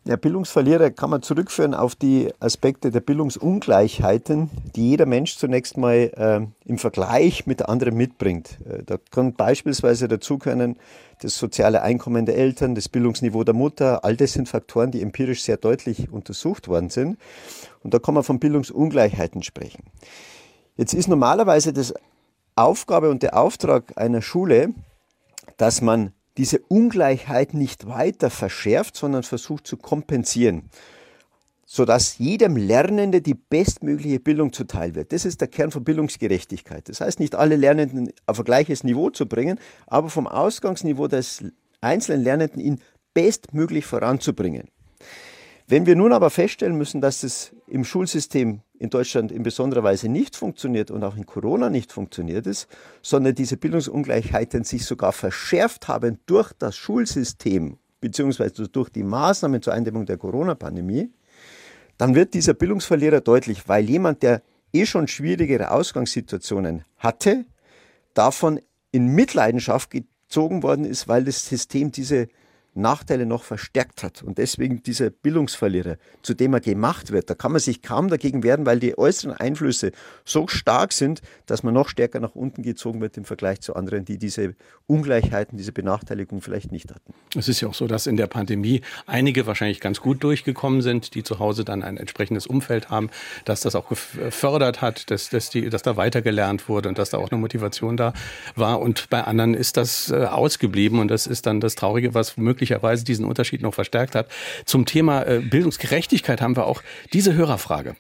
Ja, 0.06 0.16
Bildungsverlierer 0.16 0.92
kann 0.92 1.10
man 1.10 1.22
zurückführen 1.22 1.74
auf 1.74 1.94
die 1.94 2.32
Aspekte 2.40 2.92
der 2.92 3.02
Bildungsungleichheiten, 3.02 4.50
die 4.74 4.92
jeder 4.92 5.06
Mensch 5.06 5.36
zunächst 5.36 5.76
mal 5.76 5.96
äh, 6.16 6.40
im 6.66 6.78
Vergleich 6.78 7.46
mit 7.46 7.68
anderen 7.68 7.98
mitbringt. 7.98 8.58
Äh, 8.70 8.84
da 8.86 8.96
kann 9.12 9.34
beispielsweise 9.34 10.08
dazu 10.08 10.38
können 10.38 10.78
das 11.22 11.38
soziale 11.38 11.82
Einkommen 11.82 12.26
der 12.26 12.38
Eltern, 12.38 12.74
das 12.74 12.88
Bildungsniveau 12.88 13.44
der 13.44 13.54
Mutter. 13.54 14.06
All 14.06 14.16
das 14.16 14.32
sind 14.32 14.48
Faktoren, 14.48 14.92
die 14.92 15.02
empirisch 15.02 15.44
sehr 15.44 15.58
deutlich 15.58 16.10
untersucht 16.10 16.70
worden 16.70 16.90
sind. 16.90 17.18
Und 17.84 17.94
da 17.94 18.00
kann 18.00 18.14
man 18.14 18.24
von 18.24 18.40
Bildungsungleichheiten 18.40 19.44
sprechen. 19.44 19.84
Jetzt 20.78 20.94
ist 20.94 21.10
normalerweise 21.10 21.74
das 21.74 21.94
Aufgabe 22.56 23.10
und 23.10 23.24
der 23.24 23.38
Auftrag 23.38 23.98
einer 23.98 24.22
Schule, 24.22 24.74
dass 25.58 25.82
man 25.82 26.14
diese 26.38 26.60
Ungleichheit 26.60 27.54
nicht 27.54 27.88
weiter 27.88 28.30
verschärft, 28.30 28.96
sondern 28.96 29.24
versucht 29.24 29.66
zu 29.66 29.76
kompensieren, 29.76 30.70
sodass 31.66 32.20
jedem 32.20 32.56
Lernende 32.56 33.22
die 33.22 33.34
bestmögliche 33.34 34.20
Bildung 34.20 34.54
zuteil 34.54 34.96
wird. 34.96 35.12
Das 35.12 35.26
ist 35.26 35.42
der 35.42 35.48
Kern 35.48 35.72
von 35.72 35.84
Bildungsgerechtigkeit. 35.84 36.88
Das 36.88 37.02
heißt, 37.02 37.20
nicht 37.20 37.36
alle 37.36 37.56
Lernenden 37.56 38.14
auf 38.28 38.40
ein 38.40 38.46
gleiches 38.46 38.84
Niveau 38.84 39.10
zu 39.10 39.26
bringen, 39.26 39.60
aber 39.88 40.10
vom 40.10 40.28
Ausgangsniveau 40.28 41.08
des 41.08 41.44
einzelnen 41.82 42.24
Lernenden 42.24 42.62
ihn 42.62 42.82
bestmöglich 43.14 43.86
voranzubringen. 43.86 44.70
Wenn 45.68 45.86
wir 45.86 45.96
nun 45.96 46.14
aber 46.14 46.30
feststellen 46.30 46.78
müssen, 46.78 47.02
dass 47.02 47.24
es 47.24 47.52
im 47.68 47.84
Schulsystem 47.84 48.62
in 48.80 48.90
Deutschland 48.90 49.32
in 49.32 49.44
besonderer 49.44 49.84
Weise 49.84 50.10
nicht 50.10 50.36
funktioniert 50.36 50.92
und 50.92 51.04
auch 51.04 51.18
in 51.18 51.26
Corona 51.26 51.70
nicht 51.70 51.92
funktioniert 51.92 52.48
ist, 52.48 52.68
sondern 53.02 53.36
diese 53.36 53.58
Bildungsungleichheiten 53.58 54.64
sich 54.64 54.86
sogar 54.86 55.14
verschärft 55.14 55.88
haben 55.88 56.20
durch 56.26 56.54
das 56.54 56.76
Schulsystem 56.76 57.78
beziehungsweise 58.00 58.68
durch 58.68 58.90
die 58.90 59.04
Maßnahmen 59.04 59.62
zur 59.62 59.74
Eindämmung 59.74 60.06
der 60.06 60.18
Corona-Pandemie, 60.18 61.12
dann 61.98 62.16
wird 62.16 62.34
dieser 62.34 62.54
Bildungsverlierer 62.54 63.22
deutlich, 63.22 63.68
weil 63.68 63.90
jemand, 63.90 64.24
der 64.24 64.42
eh 64.74 64.86
schon 64.86 65.08
schwierigere 65.08 65.72
Ausgangssituationen 65.72 66.84
hatte, 66.98 67.46
davon 68.14 68.60
in 68.92 69.08
Mitleidenschaft 69.08 69.90
gezogen 69.90 70.64
worden 70.64 70.86
ist, 70.86 71.08
weil 71.08 71.24
das 71.24 71.48
System 71.48 71.92
diese 71.92 72.28
Nachteile 72.78 73.26
noch 73.26 73.44
verstärkt 73.44 74.04
hat 74.04 74.24
und 74.24 74.38
deswegen 74.38 74.84
dieser 74.84 75.10
Bildungsverlierer, 75.10 75.98
zu 76.22 76.34
dem 76.34 76.54
er 76.54 76.60
gemacht 76.60 77.12
wird, 77.12 77.30
da 77.30 77.36
kann 77.36 77.52
man 77.52 77.62
sich 77.62 77.82
kaum 77.82 78.08
dagegen 78.10 78.44
wehren, 78.44 78.66
weil 78.66 78.80
die 78.80 78.98
äußeren 78.98 79.36
Einflüsse 79.36 79.92
so 80.26 80.48
stark 80.48 80.94
sind, 80.94 81.22
dass 81.46 81.64
man 81.64 81.74
noch 81.74 81.90
stärker 81.90 82.20
nach 82.20 82.36
unten 82.36 82.64
gezogen 82.64 83.02
wird 83.02 83.18
im 83.18 83.26
Vergleich 83.26 83.62
zu 83.62 83.76
anderen, 83.76 84.06
die 84.06 84.18
diese 84.18 84.56
Ungleichheiten, 84.86 85.58
diese 85.58 85.72
Benachteiligung 85.72 86.42
vielleicht 86.42 86.72
nicht 86.72 86.92
hatten. 86.92 87.14
Es 87.36 87.48
ist 87.48 87.62
ja 87.62 87.68
auch 87.68 87.74
so, 87.74 87.88
dass 87.88 88.08
in 88.08 88.18
der 88.18 88.28
Pandemie 88.28 88.82
einige 89.06 89.48
wahrscheinlich 89.48 89.80
ganz 89.80 90.00
gut 90.00 90.24
durchgekommen 90.24 90.82
sind, 90.82 91.16
die 91.16 91.24
zu 91.24 91.40
Hause 91.40 91.66
dann 91.66 91.84
ein 91.84 91.98
entsprechendes 91.98 92.48
Umfeld 92.48 92.90
haben, 92.90 93.10
dass 93.46 93.62
das 93.62 93.76
auch 93.76 93.90
gefördert 93.90 94.82
hat, 94.82 95.12
dass, 95.12 95.30
dass, 95.30 95.50
die, 95.50 95.70
dass 95.70 95.82
da 95.82 95.98
weitergelernt 95.98 96.70
wurde 96.70 96.90
und 96.90 96.98
dass 96.98 97.10
da 97.10 97.18
auch 97.18 97.32
eine 97.32 97.40
Motivation 97.40 97.98
da 97.98 98.14
war. 98.56 98.80
Und 98.80 99.10
bei 99.10 99.24
anderen 99.24 99.54
ist 99.54 99.78
das 99.78 100.10
äh, 100.10 100.26
ausgeblieben 100.26 101.00
und 101.00 101.10
das 101.10 101.28
ist 101.28 101.46
dann 101.46 101.60
das 101.60 101.76
Traurige, 101.76 102.14
was 102.14 102.38
möglich 102.38 102.67
möglicherweise 102.68 103.06
diesen 103.06 103.26
Unterschied 103.26 103.62
noch 103.62 103.74
verstärkt 103.74 104.16
hat. 104.16 104.28
Zum 104.66 104.86
Thema 104.86 105.24
äh, 105.24 105.40
Bildungsgerechtigkeit 105.40 106.42
haben 106.42 106.56
wir 106.56 106.66
auch 106.66 106.84
diese 107.14 107.34
Hörerfrage. 107.34 107.96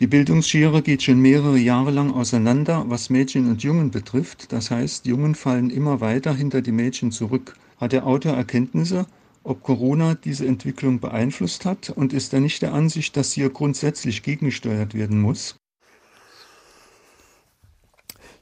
Die 0.00 0.08
Bildungsschere 0.08 0.82
geht 0.82 1.02
schon 1.02 1.20
mehrere 1.20 1.58
Jahre 1.58 1.92
lang 1.92 2.12
auseinander, 2.12 2.84
was 2.88 3.08
Mädchen 3.08 3.48
und 3.48 3.62
Jungen 3.62 3.92
betrifft. 3.92 4.52
Das 4.52 4.70
heißt, 4.70 5.06
Jungen 5.06 5.36
fallen 5.36 5.70
immer 5.70 6.00
weiter 6.00 6.34
hinter 6.34 6.60
die 6.60 6.72
Mädchen 6.72 7.12
zurück. 7.12 7.54
Hat 7.76 7.92
der 7.92 8.06
Autor 8.06 8.32
Erkenntnisse, 8.32 9.06
ob 9.44 9.62
Corona 9.62 10.14
diese 10.14 10.46
Entwicklung 10.46 10.98
beeinflusst 10.98 11.64
hat 11.64 11.90
und 11.90 12.12
ist 12.12 12.32
er 12.32 12.40
nicht 12.40 12.62
der 12.62 12.72
Ansicht, 12.72 13.16
dass 13.16 13.32
hier 13.32 13.50
grundsätzlich 13.50 14.24
gegengesteuert 14.24 14.94
werden 14.94 15.20
muss? 15.20 15.56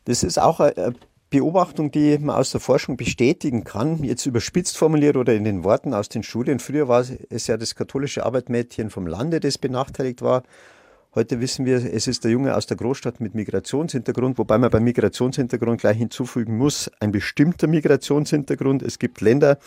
Das 0.07 0.23
ist 0.23 0.39
auch 0.39 0.61
ein 0.61 0.95
Beobachtung, 1.31 1.93
die 1.93 2.19
man 2.19 2.35
aus 2.37 2.51
der 2.51 2.61
Forschung 2.61 2.97
bestätigen 2.97 3.63
kann, 3.63 4.03
jetzt 4.03 4.27
überspitzt 4.27 4.77
formuliert 4.77 5.17
oder 5.17 5.33
in 5.33 5.45
den 5.45 5.63
Worten 5.63 5.95
aus 5.95 6.09
den 6.09 6.25
Studien. 6.25 6.59
Früher 6.59 6.89
war 6.89 7.05
es 7.31 7.47
ja 7.47 7.57
das 7.57 7.77
katholische 7.77 8.27
Arbeitmädchen 8.27 8.91
vom 8.91 9.07
Lande, 9.07 9.39
das 9.39 9.57
benachteiligt 9.57 10.23
war. 10.23 10.43
Heute 11.13 11.41
wissen 11.41 11.67
wir, 11.67 11.77
es 11.77 12.07
ist 12.07 12.23
der 12.23 12.31
Junge 12.31 12.57
aus 12.57 12.67
der 12.67 12.77
Großstadt 12.77 13.21
mit 13.21 13.35
Migrationshintergrund, 13.35 14.39
wobei 14.39 14.59
man 14.59 14.71
beim 14.71 14.85
Migrationshintergrund 14.85 15.81
gleich 15.81 15.97
hinzufügen 15.99 16.57
muss, 16.57 16.89
ein 17.01 17.11
bestimmter 17.11 17.67
Migrationshintergrund. 17.67 18.83
Es 18.83 19.01
gibt 19.01 19.21
Länder, 19.21 19.59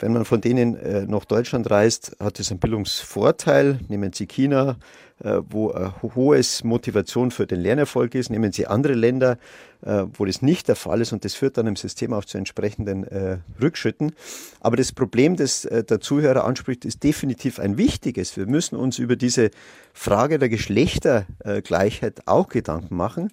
wenn 0.00 0.12
man 0.12 0.24
von 0.24 0.40
denen 0.40 0.74
äh, 0.76 1.06
nach 1.06 1.24
Deutschland 1.24 1.70
reist, 1.70 2.16
hat 2.18 2.40
es 2.40 2.50
einen 2.50 2.58
Bildungsvorteil. 2.58 3.78
Nehmen 3.86 4.12
Sie 4.12 4.26
China, 4.26 4.76
wo 5.20 5.72
ein 5.72 5.92
hohes 6.02 6.62
Motivation 6.64 7.30
für 7.30 7.46
den 7.46 7.60
Lernerfolg 7.60 8.14
ist. 8.14 8.30
Nehmen 8.30 8.52
Sie 8.52 8.66
andere 8.66 8.94
Länder, 8.94 9.38
äh, 9.84 10.04
wo 10.12 10.24
das 10.24 10.42
nicht 10.42 10.68
der 10.68 10.76
Fall 10.76 11.00
ist 11.00 11.12
und 11.12 11.24
das 11.24 11.34
führt 11.34 11.56
dann 11.56 11.66
im 11.66 11.76
System 11.76 12.12
auch 12.12 12.24
zu 12.24 12.38
entsprechenden 12.38 13.04
äh, 13.04 13.38
Rückschritten. 13.60 14.12
Aber 14.60 14.76
das 14.76 14.92
Problem, 14.92 15.36
das 15.36 15.64
äh, 15.64 15.84
der 15.84 16.00
Zuhörer 16.00 16.44
anspricht, 16.44 16.84
ist 16.84 17.02
definitiv 17.04 17.58
ein 17.58 17.78
wichtiges. 17.78 18.36
Wir 18.36 18.46
müssen 18.46 18.76
uns 18.76 18.98
über 18.98 19.16
diese 19.16 19.50
Frage 19.92 20.38
der 20.38 20.48
Geschlechtergleichheit 20.48 22.22
auch 22.26 22.48
Gedanken 22.48 22.96
machen. 22.96 23.32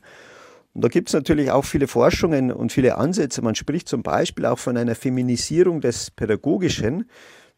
Und 0.74 0.84
da 0.84 0.90
gibt 0.90 1.08
es 1.08 1.14
natürlich 1.14 1.52
auch 1.52 1.64
viele 1.64 1.88
Forschungen 1.88 2.52
und 2.52 2.72
viele 2.72 2.98
Ansätze. 2.98 3.42
Man 3.42 3.56
spricht 3.56 3.88
zum 3.88 4.04
Beispiel 4.04 4.46
auch 4.46 4.60
von 4.60 4.76
einer 4.76 4.94
Feminisierung 4.94 5.80
des 5.80 6.12
Pädagogischen 6.12 7.10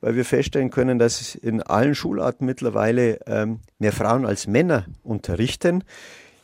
weil 0.01 0.15
wir 0.15 0.25
feststellen 0.25 0.69
können, 0.69 0.99
dass 0.99 1.35
in 1.35 1.61
allen 1.61 1.95
Schularten 1.95 2.45
mittlerweile 2.45 3.19
ähm, 3.25 3.59
mehr 3.79 3.91
Frauen 3.91 4.25
als 4.25 4.47
Männer 4.47 4.85
unterrichten. 5.03 5.83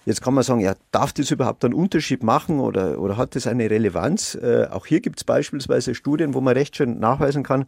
Jetzt 0.06 0.22
kann 0.22 0.34
man 0.34 0.44
sagen, 0.44 0.60
ja, 0.60 0.76
darf 0.92 1.14
das 1.14 1.32
überhaupt 1.32 1.64
einen 1.64 1.74
Unterschied 1.74 2.24
machen 2.24 2.60
oder, 2.60 3.00
oder 3.00 3.16
hat 3.16 3.36
das 3.36 3.48
eine 3.48 3.70
Relevanz? 3.70 4.36
Äh, 4.36 4.68
auch 4.70 4.86
hier 4.86 5.00
gibt 5.00 5.20
es 5.20 5.24
beispielsweise 5.24 5.96
Studien, 5.96 6.34
wo 6.34 6.42
man 6.42 6.56
recht 6.56 6.76
schön 6.76 7.00
nachweisen 7.00 7.44
kann, 7.44 7.66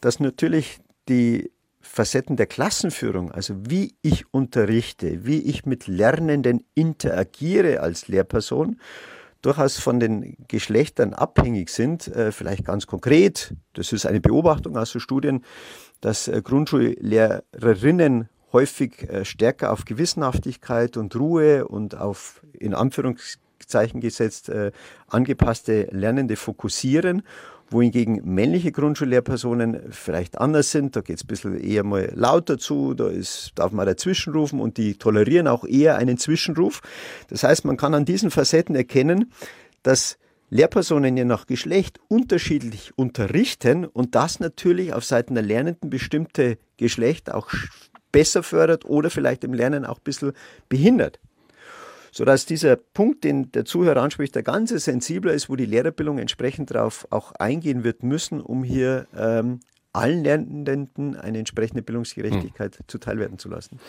dass 0.00 0.20
natürlich 0.20 0.80
die 1.08 1.50
Facetten 1.82 2.36
der 2.36 2.46
Klassenführung, 2.46 3.30
also 3.30 3.54
wie 3.68 3.94
ich 4.00 4.32
unterrichte, 4.32 5.26
wie 5.26 5.40
ich 5.42 5.66
mit 5.66 5.86
Lernenden 5.86 6.64
interagiere 6.74 7.80
als 7.80 8.08
Lehrperson, 8.08 8.80
durchaus 9.44 9.78
von 9.78 10.00
den 10.00 10.36
Geschlechtern 10.48 11.12
abhängig 11.12 11.68
sind. 11.68 12.08
Äh, 12.08 12.32
vielleicht 12.32 12.64
ganz 12.64 12.86
konkret, 12.86 13.54
das 13.74 13.92
ist 13.92 14.06
eine 14.06 14.20
Beobachtung 14.20 14.76
aus 14.76 14.92
den 14.92 15.00
Studien, 15.00 15.44
dass 16.00 16.28
äh, 16.28 16.40
Grundschullehrerinnen 16.42 18.28
häufig 18.52 19.08
äh, 19.10 19.24
stärker 19.24 19.72
auf 19.72 19.84
Gewissenhaftigkeit 19.84 20.96
und 20.96 21.14
Ruhe 21.16 21.68
und 21.68 21.96
auf 21.96 22.42
in 22.58 22.72
Anführungszeichen 22.72 24.00
gesetzt 24.00 24.50
angepasste 25.08 25.88
Lernende 25.90 26.36
fokussieren 26.36 27.22
wohingegen 27.70 28.20
männliche 28.24 28.72
Grundschullehrpersonen 28.72 29.90
vielleicht 29.90 30.38
anders 30.38 30.70
sind. 30.70 30.96
Da 30.96 31.00
geht 31.00 31.16
es 31.16 31.24
ein 31.24 31.28
bisschen 31.28 31.60
eher 31.60 31.84
mal 31.84 32.12
lauter 32.14 32.58
zu, 32.58 32.94
da 32.94 33.08
ist, 33.08 33.52
darf 33.54 33.72
man 33.72 33.86
dazwischen 33.86 34.32
rufen 34.32 34.60
und 34.60 34.76
die 34.76 34.94
tolerieren 34.94 35.48
auch 35.48 35.64
eher 35.64 35.96
einen 35.96 36.18
Zwischenruf. 36.18 36.80
Das 37.28 37.42
heißt, 37.42 37.64
man 37.64 37.76
kann 37.76 37.94
an 37.94 38.04
diesen 38.04 38.30
Facetten 38.30 38.74
erkennen, 38.74 39.32
dass 39.82 40.18
Lehrpersonen 40.50 41.16
je 41.16 41.24
nach 41.24 41.46
Geschlecht 41.46 41.98
unterschiedlich 42.08 42.92
unterrichten 42.96 43.86
und 43.86 44.14
das 44.14 44.40
natürlich 44.40 44.92
auf 44.92 45.04
Seiten 45.04 45.34
der 45.34 45.42
Lernenden 45.42 45.90
bestimmte 45.90 46.58
Geschlecht 46.76 47.32
auch 47.32 47.50
besser 48.12 48.42
fördert 48.42 48.84
oder 48.84 49.10
vielleicht 49.10 49.42
im 49.42 49.52
Lernen 49.52 49.84
auch 49.84 49.98
ein 49.98 50.04
bisschen 50.04 50.32
behindert 50.68 51.18
sodass 52.14 52.46
dieser 52.46 52.76
Punkt, 52.76 53.24
den 53.24 53.50
der 53.50 53.64
Zuhörer 53.64 54.00
anspricht, 54.00 54.34
der 54.36 54.44
ganze 54.44 54.78
sensibler 54.78 55.32
ist, 55.32 55.48
wo 55.48 55.56
die 55.56 55.66
Lehrerbildung 55.66 56.18
entsprechend 56.18 56.70
darauf 56.70 57.08
auch 57.10 57.32
eingehen 57.32 57.82
wird 57.82 58.04
müssen, 58.04 58.40
um 58.40 58.62
hier 58.62 59.06
ähm, 59.16 59.60
allen 59.92 60.22
Lernenden 60.22 61.16
eine 61.16 61.38
entsprechende 61.38 61.82
Bildungsgerechtigkeit 61.82 62.76
hm. 62.76 62.84
zuteilwerden 62.86 63.38
zu 63.38 63.48
lassen 63.48 63.80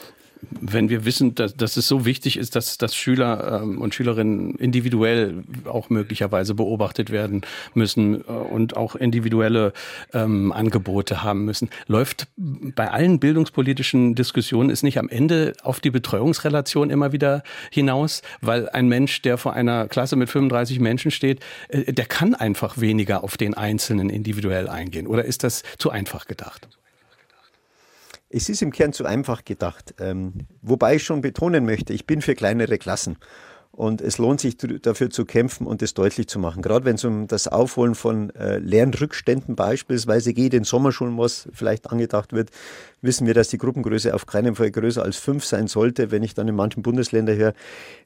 wenn 0.61 0.89
wir 0.89 1.05
wissen, 1.05 1.35
dass, 1.35 1.55
dass 1.55 1.77
es 1.77 1.87
so 1.87 2.05
wichtig 2.05 2.37
ist, 2.37 2.55
dass, 2.55 2.77
dass 2.77 2.95
Schüler 2.95 3.61
ähm, 3.61 3.81
und 3.81 3.95
Schülerinnen 3.95 4.55
individuell 4.55 5.43
auch 5.65 5.89
möglicherweise 5.89 6.55
beobachtet 6.55 7.11
werden 7.11 7.41
müssen 7.73 8.21
äh, 8.21 8.31
und 8.31 8.77
auch 8.77 8.95
individuelle 8.95 9.73
ähm, 10.13 10.51
Angebote 10.51 11.23
haben 11.23 11.45
müssen, 11.45 11.69
läuft 11.87 12.27
bei 12.37 12.89
allen 12.91 13.19
bildungspolitischen 13.19 14.15
Diskussionen 14.15 14.69
ist 14.69 14.83
nicht 14.83 14.97
am 14.97 15.09
Ende 15.09 15.53
auf 15.63 15.79
die 15.79 15.91
Betreuungsrelation 15.91 16.89
immer 16.89 17.11
wieder 17.11 17.43
hinaus, 17.71 18.21
weil 18.41 18.69
ein 18.69 18.87
Mensch, 18.87 19.21
der 19.21 19.37
vor 19.37 19.53
einer 19.53 19.87
Klasse 19.87 20.15
mit 20.15 20.29
35 20.29 20.79
Menschen 20.79 21.11
steht, 21.11 21.39
äh, 21.69 21.93
der 21.93 22.05
kann 22.05 22.35
einfach 22.35 22.79
weniger 22.79 23.23
auf 23.23 23.37
den 23.37 23.53
Einzelnen 23.53 24.09
individuell 24.09 24.67
eingehen. 24.67 25.07
Oder 25.07 25.25
ist 25.25 25.43
das 25.43 25.63
zu 25.77 25.89
einfach 25.89 26.27
gedacht? 26.27 26.67
Es 28.29 28.49
ist 28.49 28.61
im 28.61 28.71
Kern 28.71 28.93
zu 28.93 29.05
einfach 29.05 29.45
gedacht. 29.45 29.95
Ähm, 29.99 30.47
wobei 30.61 30.95
ich 30.95 31.03
schon 31.03 31.21
betonen 31.21 31.65
möchte, 31.65 31.93
ich 31.93 32.05
bin 32.05 32.21
für 32.21 32.35
kleinere 32.35 32.77
Klassen. 32.77 33.17
Und 33.75 33.99
es 33.99 34.17
lohnt 34.19 34.39
sich 34.39 34.55
dafür 34.57 35.09
zu 35.09 35.25
kämpfen 35.25 35.67
und 35.67 35.81
es 35.81 35.93
deutlich 35.93 36.29
zu 36.29 36.39
machen. 36.39 36.61
Gerade 36.61 36.85
wenn 36.85 36.95
es 36.95 37.03
um 37.03 37.27
das 37.27 37.49
Aufholen 37.49 37.93
von 37.93 38.29
äh, 38.29 38.57
Lernrückständen 38.57 39.57
beispielsweise 39.57 40.33
geht, 40.33 40.53
in 40.53 40.63
Sommerschulen, 40.63 41.17
was 41.17 41.49
vielleicht 41.51 41.91
angedacht 41.91 42.31
wird, 42.31 42.51
wissen 43.01 43.27
wir, 43.27 43.33
dass 43.33 43.49
die 43.49 43.57
Gruppengröße 43.57 44.13
auf 44.13 44.27
keinen 44.27 44.55
Fall 44.55 44.71
größer 44.71 45.03
als 45.03 45.17
fünf 45.17 45.43
sein 45.43 45.67
sollte. 45.67 46.09
Wenn 46.09 46.23
ich 46.23 46.33
dann 46.33 46.47
in 46.47 46.55
manchen 46.55 46.83
Bundesländern 46.83 47.35
höre, 47.35 47.53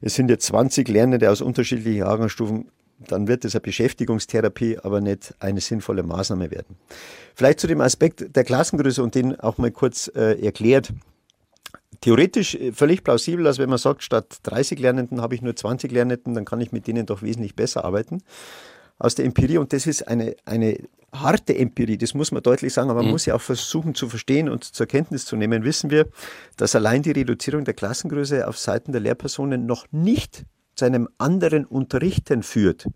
es 0.00 0.16
sind 0.16 0.28
jetzt 0.28 0.46
20 0.46 0.88
Lernende 0.88 1.30
aus 1.30 1.40
unterschiedlichen 1.40 1.98
Jahrgangsstufen, 1.98 2.66
dann 3.08 3.28
wird 3.28 3.44
es 3.44 3.54
eine 3.54 3.62
Beschäftigungstherapie, 3.62 4.78
aber 4.78 5.00
nicht 5.00 5.34
eine 5.40 5.60
sinnvolle 5.60 6.02
Maßnahme 6.02 6.50
werden. 6.50 6.76
Vielleicht 7.34 7.60
zu 7.60 7.66
dem 7.66 7.80
Aspekt 7.80 8.36
der 8.36 8.44
Klassengröße 8.44 9.02
und 9.02 9.14
den 9.14 9.38
auch 9.40 9.58
mal 9.58 9.70
kurz 9.70 10.10
äh, 10.14 10.40
erklärt. 10.44 10.92
Theoretisch 12.00 12.54
äh, 12.54 12.72
völlig 12.72 13.02
plausibel, 13.02 13.44
dass 13.44 13.58
wenn 13.58 13.70
man 13.70 13.78
sagt, 13.78 14.02
statt 14.02 14.38
30 14.42 14.78
Lernenden 14.78 15.20
habe 15.20 15.34
ich 15.34 15.42
nur 15.42 15.56
20 15.56 15.90
Lernenden, 15.90 16.34
dann 16.34 16.44
kann 16.44 16.60
ich 16.60 16.72
mit 16.72 16.86
denen 16.86 17.06
doch 17.06 17.22
wesentlich 17.22 17.54
besser 17.54 17.84
arbeiten. 17.84 18.22
Aus 18.98 19.14
der 19.14 19.24
Empirie, 19.24 19.56
und 19.56 19.72
das 19.72 19.86
ist 19.86 20.06
eine, 20.06 20.36
eine 20.44 20.76
harte 21.12 21.56
Empirie, 21.56 21.96
das 21.96 22.12
muss 22.12 22.32
man 22.32 22.42
deutlich 22.42 22.72
sagen, 22.72 22.90
aber 22.90 22.98
man 22.98 23.06
mhm. 23.06 23.12
muss 23.12 23.26
ja 23.26 23.34
auch 23.34 23.40
versuchen 23.40 23.94
zu 23.94 24.08
verstehen 24.10 24.48
und 24.50 24.64
zur 24.64 24.86
Kenntnis 24.86 25.24
zu 25.24 25.36
nehmen, 25.36 25.64
wissen 25.64 25.90
wir, 25.90 26.06
dass 26.56 26.76
allein 26.76 27.02
die 27.02 27.12
Reduzierung 27.12 27.64
der 27.64 27.74
Klassengröße 27.74 28.46
auf 28.46 28.58
Seiten 28.58 28.92
der 28.92 29.00
Lehrpersonen 29.00 29.64
noch 29.64 29.86
nicht 29.90 30.44
zu 30.80 30.86
einem 30.86 31.08
anderen 31.18 31.66
Unterrichten 31.66 32.42
führt. 32.42 32.86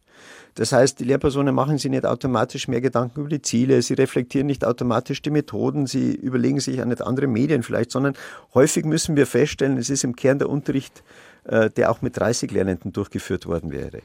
Das 0.54 0.72
heißt, 0.72 1.00
die 1.00 1.04
Lehrpersonen 1.04 1.54
machen 1.54 1.76
sich 1.78 1.90
nicht 1.90 2.06
automatisch 2.06 2.66
mehr 2.66 2.80
Gedanken 2.80 3.20
über 3.20 3.28
die 3.28 3.42
Ziele, 3.42 3.82
sie 3.82 3.94
reflektieren 3.94 4.46
nicht 4.46 4.64
automatisch 4.64 5.20
die 5.20 5.30
Methoden, 5.30 5.86
sie 5.86 6.14
überlegen 6.14 6.60
sich 6.60 6.80
auch 6.80 6.86
nicht 6.86 7.02
andere 7.02 7.26
Medien 7.26 7.62
vielleicht, 7.62 7.90
sondern 7.90 8.14
häufig 8.54 8.84
müssen 8.84 9.16
wir 9.16 9.26
feststellen, 9.26 9.76
es 9.76 9.90
ist 9.90 10.02
im 10.02 10.16
Kern 10.16 10.38
der 10.38 10.48
Unterricht, 10.48 11.02
äh, 11.44 11.68
der 11.70 11.90
auch 11.90 12.00
mit 12.00 12.16
30 12.16 12.50
Lernenden 12.52 12.92
durchgeführt 12.92 13.46
worden 13.46 13.70
wäre. 13.70 14.00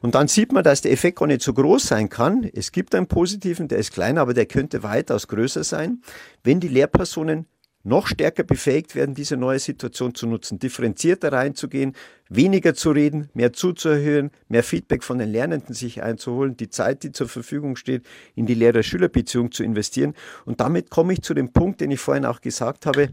Und 0.00 0.14
dann 0.14 0.28
sieht 0.28 0.52
man, 0.52 0.62
dass 0.62 0.82
der 0.82 0.92
Effekt 0.92 1.18
gar 1.18 1.26
nicht 1.26 1.42
so 1.42 1.54
groß 1.54 1.88
sein 1.88 2.08
kann. 2.08 2.48
Es 2.54 2.70
gibt 2.70 2.94
einen 2.94 3.08
positiven, 3.08 3.66
der 3.66 3.78
ist 3.78 3.92
kleiner, 3.92 4.20
aber 4.20 4.34
der 4.34 4.46
könnte 4.46 4.84
weitaus 4.84 5.26
größer 5.26 5.64
sein, 5.64 6.02
wenn 6.44 6.60
die 6.60 6.68
Lehrpersonen 6.68 7.46
noch 7.84 8.06
stärker 8.06 8.42
befähigt 8.42 8.94
werden, 8.94 9.14
diese 9.14 9.36
neue 9.36 9.58
Situation 9.58 10.14
zu 10.14 10.26
nutzen, 10.26 10.58
differenzierter 10.58 11.32
reinzugehen, 11.32 11.94
weniger 12.28 12.74
zu 12.74 12.90
reden, 12.90 13.28
mehr 13.34 13.52
zuzuhören, 13.52 14.30
mehr 14.48 14.64
Feedback 14.64 15.04
von 15.04 15.18
den 15.18 15.30
Lernenden 15.30 15.74
sich 15.74 16.02
einzuholen, 16.02 16.56
die 16.56 16.70
Zeit, 16.70 17.02
die 17.02 17.12
zur 17.12 17.28
Verfügung 17.28 17.76
steht, 17.76 18.04
in 18.34 18.46
die 18.46 18.54
Lehrer-Schüler-Beziehung 18.54 19.52
zu 19.52 19.62
investieren. 19.62 20.14
Und 20.46 20.60
damit 20.60 20.90
komme 20.90 21.12
ich 21.12 21.22
zu 21.22 21.34
dem 21.34 21.52
Punkt, 21.52 21.82
den 21.82 21.90
ich 21.90 22.00
vorhin 22.00 22.24
auch 22.24 22.40
gesagt 22.40 22.86
habe, 22.86 23.10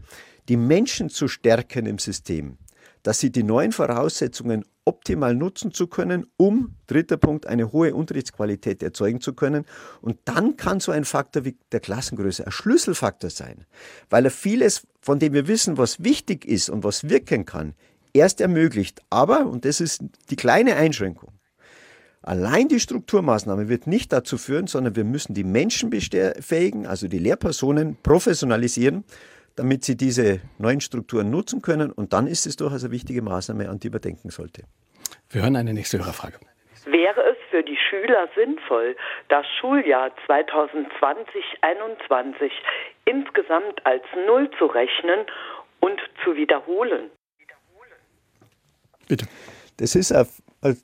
die 0.48 0.56
Menschen 0.56 1.10
zu 1.10 1.28
stärken 1.28 1.86
im 1.86 1.98
System 1.98 2.56
dass 3.02 3.18
sie 3.18 3.30
die 3.30 3.42
neuen 3.42 3.72
Voraussetzungen 3.72 4.64
optimal 4.84 5.34
nutzen 5.34 5.72
zu 5.72 5.86
können, 5.86 6.26
um, 6.36 6.74
dritter 6.86 7.16
Punkt, 7.16 7.46
eine 7.46 7.72
hohe 7.72 7.94
Unterrichtsqualität 7.94 8.82
erzeugen 8.82 9.20
zu 9.20 9.34
können. 9.34 9.64
Und 10.00 10.18
dann 10.24 10.56
kann 10.56 10.80
so 10.80 10.92
ein 10.92 11.04
Faktor 11.04 11.44
wie 11.44 11.56
der 11.70 11.80
Klassengröße 11.80 12.46
ein 12.46 12.52
Schlüsselfaktor 12.52 13.30
sein, 13.30 13.64
weil 14.10 14.24
er 14.24 14.30
vieles, 14.30 14.86
von 15.00 15.18
dem 15.18 15.32
wir 15.32 15.48
wissen, 15.48 15.78
was 15.78 16.02
wichtig 16.02 16.44
ist 16.44 16.68
und 16.70 16.84
was 16.84 17.08
wirken 17.08 17.44
kann, 17.44 17.74
erst 18.12 18.40
ermöglicht. 18.40 19.00
Aber, 19.10 19.46
und 19.46 19.64
das 19.64 19.80
ist 19.80 20.02
die 20.30 20.36
kleine 20.36 20.76
Einschränkung, 20.76 21.32
Allein 22.24 22.68
die 22.68 22.78
Strukturmaßnahme 22.78 23.68
wird 23.68 23.88
nicht 23.88 24.12
dazu 24.12 24.38
führen, 24.38 24.68
sondern 24.68 24.94
wir 24.94 25.02
müssen 25.02 25.34
die 25.34 25.42
Menschen 25.42 25.90
befähigen, 25.90 26.86
also 26.86 27.08
die 27.08 27.18
Lehrpersonen 27.18 27.96
professionalisieren, 28.00 29.02
damit 29.56 29.84
sie 29.84 29.96
diese 29.96 30.40
neuen 30.58 30.80
Strukturen 30.80 31.30
nutzen 31.30 31.62
können. 31.62 31.90
Und 31.90 32.12
dann 32.12 32.26
ist 32.26 32.46
es 32.46 32.56
durchaus 32.56 32.84
eine 32.84 32.92
wichtige 32.92 33.22
Maßnahme, 33.22 33.68
an 33.68 33.78
die 33.78 33.90
man 33.90 34.00
denken 34.00 34.30
sollte. 34.30 34.62
Wir 35.30 35.42
hören 35.42 35.56
eine 35.56 35.74
nächste 35.74 35.98
Hörerfrage. 35.98 36.38
Wäre 36.84 37.22
es 37.30 37.36
für 37.50 37.62
die 37.62 37.76
Schüler 37.76 38.28
sinnvoll, 38.34 38.96
das 39.28 39.46
Schuljahr 39.60 40.10
2020-21 40.26 42.50
insgesamt 43.04 43.86
als 43.86 44.02
Null 44.26 44.50
zu 44.58 44.66
rechnen 44.66 45.20
und 45.80 46.00
zu 46.24 46.34
wiederholen? 46.34 47.10
Bitte. 49.08 49.26
Das 49.76 49.94
ist 49.94 50.12
ein, 50.12 50.26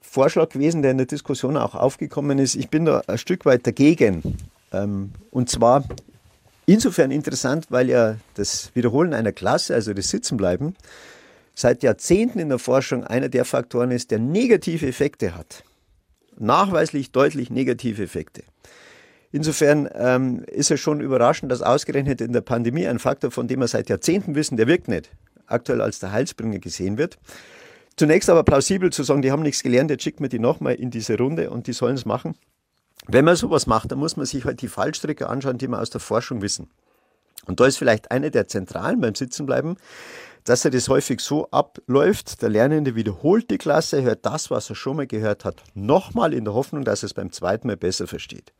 Vorschlag 0.03 0.49
gewesen, 0.49 0.83
der 0.83 0.91
in 0.91 0.99
der 0.99 1.07
Diskussion 1.07 1.57
auch 1.57 1.75
aufgekommen 1.75 2.39
ist. 2.39 2.57
Ich 2.57 2.69
bin 2.69 2.85
da 2.85 3.03
ein 3.07 3.19
Stück 3.19 3.47
weit 3.47 3.67
dagegen. 3.67 4.37
Ähm, 4.73 5.13
und 5.31 5.49
zwar 5.49 5.85
Insofern 6.69 7.11
interessant, 7.11 7.69
weil 7.71 7.89
ja 7.89 8.17
das 8.35 8.73
Wiederholen 8.75 9.15
einer 9.15 9.33
Klasse, 9.33 9.75
also 9.75 9.95
das 9.95 10.11
Sitzenbleiben, 10.11 10.77
seit 11.55 11.83
Jahrzehnten 11.83 12.41
in 12.41 12.51
der 12.51 12.59
Forschung 12.59 13.05
einer 13.05 13.31
der 13.31 13.47
Faktoren 13.47 13.91
ist, 13.91 14.11
der 14.11 14.19
negative 14.19 14.87
Effekte 14.87 15.35
hat. 15.35 15.65
Nachweislich 16.37 17.11
deutlich 17.11 17.49
negative 17.49 18.03
Effekte. 18.03 18.43
Insofern 19.33 19.89
ähm, 19.95 20.45
ist 20.45 20.71
es 20.71 20.79
schon 20.79 21.01
überraschend, 21.01 21.51
dass 21.51 21.63
ausgerechnet 21.63 22.21
in 22.21 22.35
der 22.35 22.43
Pandemie 22.43 22.87
ein 22.87 22.99
Faktor, 22.99 23.31
von 23.31 23.49
dem 23.49 23.61
wir 23.61 23.69
seit 23.69 23.89
Jahrzehnten 23.89 24.35
wissen, 24.35 24.59
der 24.59 24.67
wirkt 24.67 24.89
nicht, 24.89 25.11
aktuell 25.47 25.81
als 25.81 26.01
der 26.01 26.13
Heilsbringer 26.13 26.59
gesehen 26.59 26.99
wird. 26.99 27.17
Zunächst 27.97 28.29
aber 28.29 28.43
plausibel 28.43 28.93
zu 28.93 29.05
sagen, 29.05 29.23
die 29.23 29.33
haben 29.33 29.43
nichts 29.43 29.63
gelernt, 29.63 29.91
jetzt 29.91 30.03
schickt 30.03 30.21
man 30.21 30.29
die 30.29 30.39
nochmal 30.39 30.75
in 30.75 30.91
diese 30.91 31.17
Runde 31.17 31.49
und 31.49 31.67
die 31.67 31.73
sollen 31.73 31.95
es 31.95 32.05
machen. 32.05 32.35
Wenn 33.11 33.25
man 33.25 33.37
sowas 33.37 33.67
macht, 33.67 33.91
dann 33.91 33.99
muss 33.99 34.19
man 34.19 34.27
sich 34.27 34.45
halt 34.45 34.61
die 34.61 34.69
Fallstricke 34.69 35.29
anschauen, 35.29 35.57
die 35.57 35.67
wir 35.67 35.81
aus 35.81 35.89
der 35.89 36.01
Forschung 36.01 36.43
wissen. 36.43 36.69
Und 37.47 37.59
da 37.59 37.67
ist 37.67 37.79
vielleicht 37.79 38.11
eine 38.11 38.31
der 38.31 38.49
zentralen 38.49 39.01
beim 39.01 39.15
Sitzenbleiben, 39.15 39.79
dass 40.45 40.67
er 40.67 40.71
das 40.71 40.91
häufig 40.91 41.21
so 41.21 41.49
abläuft, 41.51 42.43
der 42.43 42.51
Lernende 42.51 42.95
wiederholt 42.95 43.51
die 43.51 43.57
Klasse, 43.57 44.03
hört 44.03 44.27
das, 44.27 44.51
was 44.51 44.69
er 44.69 44.77
schon 44.77 44.97
mal 44.97 45.07
gehört 45.07 45.47
hat, 45.47 45.63
nochmal 45.75 46.35
in 46.35 46.45
der 46.45 46.53
Hoffnung, 46.53 46.85
dass 46.85 47.03
er 47.03 47.07
es 47.07 47.15
beim 47.15 47.33
zweiten 47.33 47.67
Mal 47.67 47.79
besser 47.79 48.07
versteht. 48.07 48.53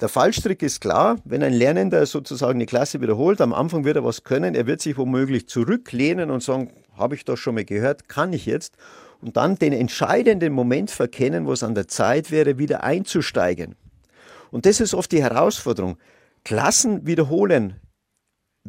Der 0.00 0.08
Fallstrick 0.08 0.62
ist 0.62 0.80
klar, 0.80 1.16
wenn 1.24 1.44
ein 1.44 1.54
Lernender 1.54 2.04
sozusagen 2.06 2.58
die 2.58 2.66
Klasse 2.66 3.00
wiederholt, 3.00 3.40
am 3.40 3.54
Anfang 3.54 3.84
wird 3.84 3.96
er 3.96 4.04
was 4.04 4.24
können, 4.24 4.56
er 4.56 4.66
wird 4.66 4.80
sich 4.80 4.98
womöglich 4.98 5.48
zurücklehnen 5.48 6.30
und 6.32 6.42
sagen, 6.42 6.72
habe 6.98 7.14
ich 7.14 7.24
doch 7.24 7.36
schon 7.36 7.54
mal 7.54 7.64
gehört, 7.64 8.08
kann 8.08 8.32
ich 8.32 8.46
jetzt 8.46 8.76
und 9.26 9.36
dann 9.36 9.56
den 9.56 9.72
entscheidenden 9.72 10.52
Moment 10.52 10.92
verkennen, 10.92 11.46
wo 11.46 11.52
es 11.52 11.64
an 11.64 11.74
der 11.74 11.88
Zeit 11.88 12.30
wäre, 12.30 12.58
wieder 12.58 12.84
einzusteigen. 12.84 13.74
Und 14.52 14.66
das 14.66 14.80
ist 14.80 14.94
oft 14.94 15.10
die 15.10 15.20
Herausforderung. 15.20 15.98
Klassen 16.44 17.08
wiederholen 17.08 17.80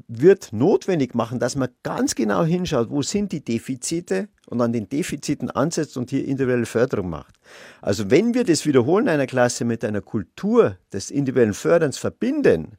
wird 0.08 0.54
notwendig 0.54 1.14
machen, 1.14 1.38
dass 1.38 1.56
man 1.56 1.70
ganz 1.84 2.16
genau 2.16 2.44
hinschaut, 2.44 2.90
wo 2.90 3.04
sind 3.04 3.34
die 3.34 3.44
Defizite 3.44 4.30
und 4.48 4.60
an 4.60 4.74
den 4.74 4.90
Defiziten 4.90 5.52
ansetzt 5.52 5.96
und 5.96 6.10
hier 6.10 6.26
individuelle 6.26 6.66
Förderung 6.66 7.12
macht. 7.12 7.36
Also 7.80 8.10
wenn 8.10 8.34
wir 8.34 8.44
das 8.44 8.66
Wiederholen 8.66 9.10
einer 9.10 9.28
Klasse 9.28 9.64
mit 9.64 9.86
einer 9.86 10.02
Kultur 10.02 10.78
des 10.92 11.12
individuellen 11.12 11.54
Förderns 11.54 12.00
verbinden, 12.00 12.78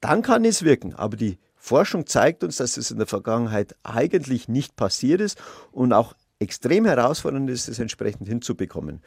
dann 0.00 0.22
kann 0.22 0.44
es 0.44 0.64
wirken. 0.64 0.92
Aber 0.96 1.16
die 1.16 1.38
Forschung 1.54 2.06
zeigt 2.08 2.42
uns, 2.42 2.56
dass 2.56 2.76
es 2.76 2.90
in 2.90 2.98
der 2.98 3.06
Vergangenheit 3.06 3.76
eigentlich 3.84 4.48
nicht 4.48 4.74
passiert 4.74 5.20
ist 5.20 5.40
und 5.70 5.92
auch 5.92 6.14
extrem 6.42 6.84
herausfordernd 6.84 7.48
ist, 7.50 7.68
es 7.68 7.78
entsprechend 7.78 8.28
hinzubekommen. 8.28 9.00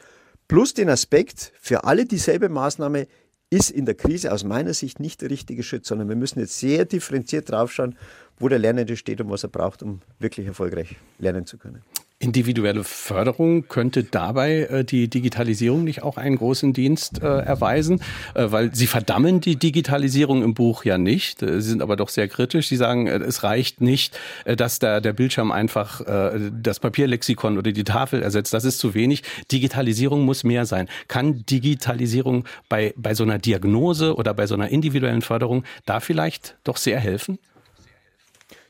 Plus 0.48 0.74
den 0.74 0.88
Aspekt, 0.88 1.52
für 1.60 1.84
alle 1.84 2.04
dieselbe 2.04 2.48
Maßnahme 2.48 3.06
ist 3.50 3.70
in 3.70 3.84
der 3.84 3.94
Krise 3.94 4.32
aus 4.32 4.44
meiner 4.44 4.74
Sicht 4.74 4.98
nicht 5.00 5.22
der 5.22 5.30
richtige 5.30 5.62
Schritt, 5.62 5.86
sondern 5.86 6.08
wir 6.08 6.16
müssen 6.16 6.40
jetzt 6.40 6.58
sehr 6.58 6.84
differenziert 6.84 7.50
draufschauen, 7.50 7.96
wo 8.38 8.48
der 8.48 8.58
Lernende 8.58 8.96
steht 8.96 9.20
und 9.20 9.30
was 9.30 9.44
er 9.44 9.48
braucht, 9.48 9.82
um 9.82 10.00
wirklich 10.18 10.46
erfolgreich 10.46 10.96
lernen 11.18 11.46
zu 11.46 11.58
können. 11.58 11.82
Individuelle 12.18 12.82
Förderung 12.82 13.68
könnte 13.68 14.02
dabei 14.02 14.62
äh, 14.62 14.84
die 14.84 15.08
Digitalisierung 15.08 15.84
nicht 15.84 16.02
auch 16.02 16.16
einen 16.16 16.36
großen 16.36 16.72
Dienst 16.72 17.22
äh, 17.22 17.26
erweisen, 17.26 18.00
äh, 18.34 18.46
weil 18.48 18.74
Sie 18.74 18.86
verdammen 18.86 19.42
die 19.42 19.56
Digitalisierung 19.56 20.42
im 20.42 20.54
Buch 20.54 20.86
ja 20.86 20.96
nicht. 20.96 21.42
Äh, 21.42 21.60
Sie 21.60 21.68
sind 21.68 21.82
aber 21.82 21.96
doch 21.96 22.08
sehr 22.08 22.26
kritisch. 22.28 22.68
Sie 22.68 22.76
sagen, 22.76 23.06
äh, 23.06 23.18
es 23.18 23.42
reicht 23.42 23.82
nicht, 23.82 24.18
äh, 24.46 24.56
dass 24.56 24.78
der, 24.78 25.02
der 25.02 25.12
Bildschirm 25.12 25.50
einfach 25.50 26.00
das 26.06 26.80
Papierlexikon 26.80 27.58
oder 27.58 27.72
die 27.72 27.84
Tafel 27.84 28.22
ersetzt. 28.22 28.54
Das 28.54 28.64
ist 28.64 28.78
zu 28.78 28.94
wenig. 28.94 29.22
Digitalisierung 29.50 30.24
muss 30.24 30.44
mehr 30.44 30.66
sein. 30.66 30.88
Kann 31.08 31.44
Digitalisierung 31.46 32.44
bei, 32.68 32.94
bei 32.96 33.14
so 33.14 33.24
einer 33.24 33.38
Diagnose 33.38 34.14
oder 34.14 34.34
bei 34.34 34.46
so 34.46 34.54
einer 34.54 34.68
individuellen 34.68 35.22
Förderung 35.22 35.64
da 35.84 36.00
vielleicht 36.00 36.56
doch 36.64 36.76
sehr 36.76 37.00
helfen? 37.00 37.38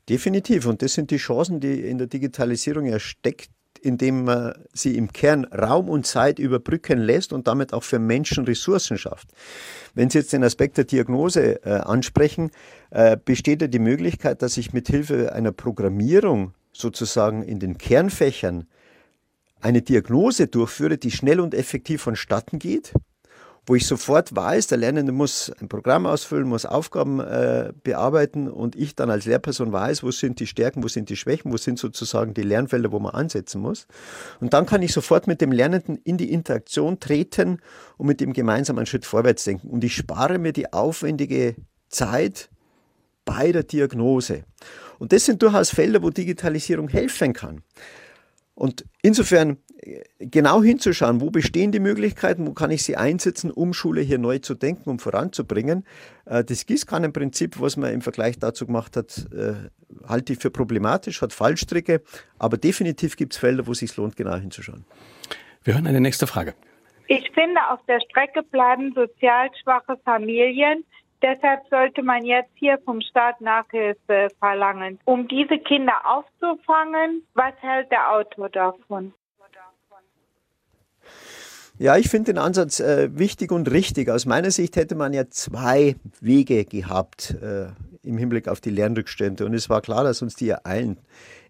Definitiv. 0.09 0.67
Und 0.67 0.83
das 0.83 0.95
sind 0.95 1.11
die 1.11 1.17
Chancen, 1.17 1.61
die 1.61 1.81
in 1.81 1.99
der 1.99 2.07
Digitalisierung 2.07 2.87
ja 2.87 2.99
steckt, 2.99 3.51
indem 3.81 4.25
man 4.25 4.55
sie 4.73 4.97
im 4.97 5.13
Kern 5.13 5.45
Raum 5.45 5.89
und 5.89 6.07
Zeit 6.07 6.39
überbrücken 6.39 6.99
lässt 6.99 7.33
und 7.33 7.47
damit 7.47 7.73
auch 7.73 7.83
für 7.83 7.99
Menschen 7.99 8.45
Ressourcen 8.45 8.99
schafft. 8.99 9.29
Wenn 9.95 10.11
Sie 10.11 10.19
jetzt 10.19 10.33
den 10.33 10.45
Aspekt 10.45 10.77
der 10.77 10.85
Diagnose 10.85 11.65
äh, 11.65 11.71
ansprechen, 11.71 12.51
äh, 12.91 13.17
besteht 13.23 13.63
ja 13.63 13.69
die 13.69 13.79
Möglichkeit, 13.79 14.43
dass 14.43 14.57
ich 14.57 14.73
mit 14.73 14.89
Hilfe 14.89 15.33
einer 15.33 15.53
Programmierung 15.53 16.55
sozusagen 16.73 17.43
in 17.43 17.59
den 17.59 17.79
Kernfächern 17.79 18.67
eine 19.61 19.83
Diagnose 19.83 20.49
durchführe, 20.49 20.99
die 20.99 21.11
schnell 21.11 21.41
und 21.41 21.55
effektiv 21.55 22.03
vonstatten 22.03 22.59
geht 22.59 22.93
wo 23.67 23.75
ich 23.75 23.87
sofort 23.87 24.35
weiß, 24.35 24.69
der 24.69 24.79
Lernende 24.79 25.11
muss 25.11 25.51
ein 25.61 25.69
Programm 25.69 26.07
ausfüllen, 26.07 26.49
muss 26.49 26.65
Aufgaben 26.65 27.19
äh, 27.19 27.73
bearbeiten 27.83 28.49
und 28.49 28.77
ich 28.77 28.95
dann 28.95 29.11
als 29.11 29.25
Lehrperson 29.25 29.73
weiß, 29.73 30.05
wo 30.05 30.13
sind 30.13 30.39
die 30.39 30.47
Stärken, 30.47 30.85
wo 30.85 30.89
sind 30.89 31.11
die 31.11 31.17
Schwächen, 31.17 31.53
wo 31.53 31.57
sind 31.57 31.79
sozusagen 31.79 32.33
die 32.33 32.43
Lernfelder, 32.43 32.93
wo 32.93 33.01
man 33.01 33.15
ansetzen 33.15 33.61
muss. 33.61 33.89
Und 34.41 34.55
dann 34.55 34.67
kann 34.67 34.83
ich 34.83 34.93
sofort 34.93 35.27
mit 35.27 35.41
dem 35.41 35.51
Lernenden 35.51 35.97
in 36.05 36.17
die 36.17 36.33
Interaktion 36.33 37.01
treten 37.01 37.59
und 37.97 38.07
mit 38.07 38.21
ihm 38.21 38.33
gemeinsam 38.33 38.79
einen 38.79 38.87
Schritt 38.87 39.05
vorwärts 39.05 39.43
denken. 39.43 39.69
Und 39.69 39.83
ich 39.83 39.97
spare 39.97 40.39
mir 40.39 40.53
die 40.53 40.73
aufwendige 40.73 41.57
Zeit 41.89 42.49
bei 43.25 43.51
der 43.51 43.65
Diagnose. 43.65 44.45
Und 45.01 45.13
das 45.13 45.25
sind 45.25 45.43
durchaus 45.43 45.71
Felder, 45.71 46.03
wo 46.03 46.11
Digitalisierung 46.11 46.89
helfen 46.89 47.33
kann. 47.33 47.63
Und 48.55 48.87
insofern 49.03 49.59
genau 50.19 50.63
hinzuschauen, 50.63 51.21
wo 51.21 51.31
bestehen 51.31 51.73
die 51.73 51.81
Möglichkeiten, 51.81 52.47
wo 52.47 52.53
kann 52.53 52.71
ich 52.71 52.83
sie 52.83 52.97
einsetzen, 52.97 53.51
um 53.51 53.73
Schule 53.73 54.01
hier 54.01 54.19
neu 54.19 54.39
zu 54.39 54.55
denken, 54.55 54.89
um 54.91 54.99
voranzubringen. 54.99 55.85
Äh, 56.25 56.45
das 56.45 56.67
Gießkannenprinzip, 56.67 57.61
was 57.61 57.77
man 57.77 57.93
im 57.93 58.01
Vergleich 58.01 58.39
dazu 58.39 58.67
gemacht 58.67 58.97
hat, 58.97 59.27
äh, 59.33 59.55
halte 60.09 60.33
ich 60.33 60.39
für 60.39 60.51
problematisch, 60.51 61.23
hat 61.23 61.33
Fallstricke, 61.33 62.03
aber 62.39 62.57
definitiv 62.57 63.17
gibt 63.17 63.35
es 63.35 63.39
Felder, 63.39 63.67
wo 63.67 63.73
es 63.73 63.79
sich 63.79 63.97
lohnt, 63.97 64.17
genau 64.17 64.37
hinzuschauen. 64.37 64.85
Wir 65.65 65.75
hören 65.75 65.87
eine 65.87 66.01
nächste 66.01 66.27
Frage. 66.27 66.55
Ich 67.09 67.31
finde, 67.35 67.61
auf 67.71 67.81
der 67.87 68.01
Strecke 68.01 68.43
bleiben 68.43 68.93
sozial 68.95 69.49
schwache 69.63 69.97
Familien, 70.05 70.85
Deshalb 71.23 71.67
sollte 71.71 72.03
man 72.03 72.27
jetzt 72.27 72.51
hier 72.57 72.79
vom 72.85 73.01
Staat 73.01 73.41
Nachhilfe 73.41 74.29
verlangen. 74.39 75.01
Um 75.07 75.27
diese 75.27 75.59
Kinder 75.59 75.95
aufzufangen, 76.05 77.23
was 77.33 77.55
hält 77.63 77.91
der 77.91 78.13
Autor 78.13 78.51
davon? 78.51 79.15
Ja, 81.79 81.99
ich 81.99 82.09
finde 82.09 82.33
den 82.33 82.39
Ansatz 82.39 82.81
äh, 82.81 83.11
wichtig 83.19 83.53
und 83.53 83.71
richtig. 83.71 84.09
Aus 84.09 84.25
meiner 84.25 84.51
Sicht 84.51 84.77
hätte 84.77 84.95
man 84.95 85.13
ja 85.13 85.29
zwei 85.29 85.97
Wege 86.21 86.65
gehabt 86.65 87.37
äh, 87.43 87.67
im 88.03 88.17
Hinblick 88.17 88.49
auf 88.49 88.63
die 88.63 88.71
Lernrückstände. 88.71 89.45
Und 89.45 89.53
es 89.53 89.69
war 89.69 89.83
klar, 89.83 90.03
dass 90.03 90.23
uns 90.23 90.37
die 90.37 90.49
ereilen. 90.49 90.97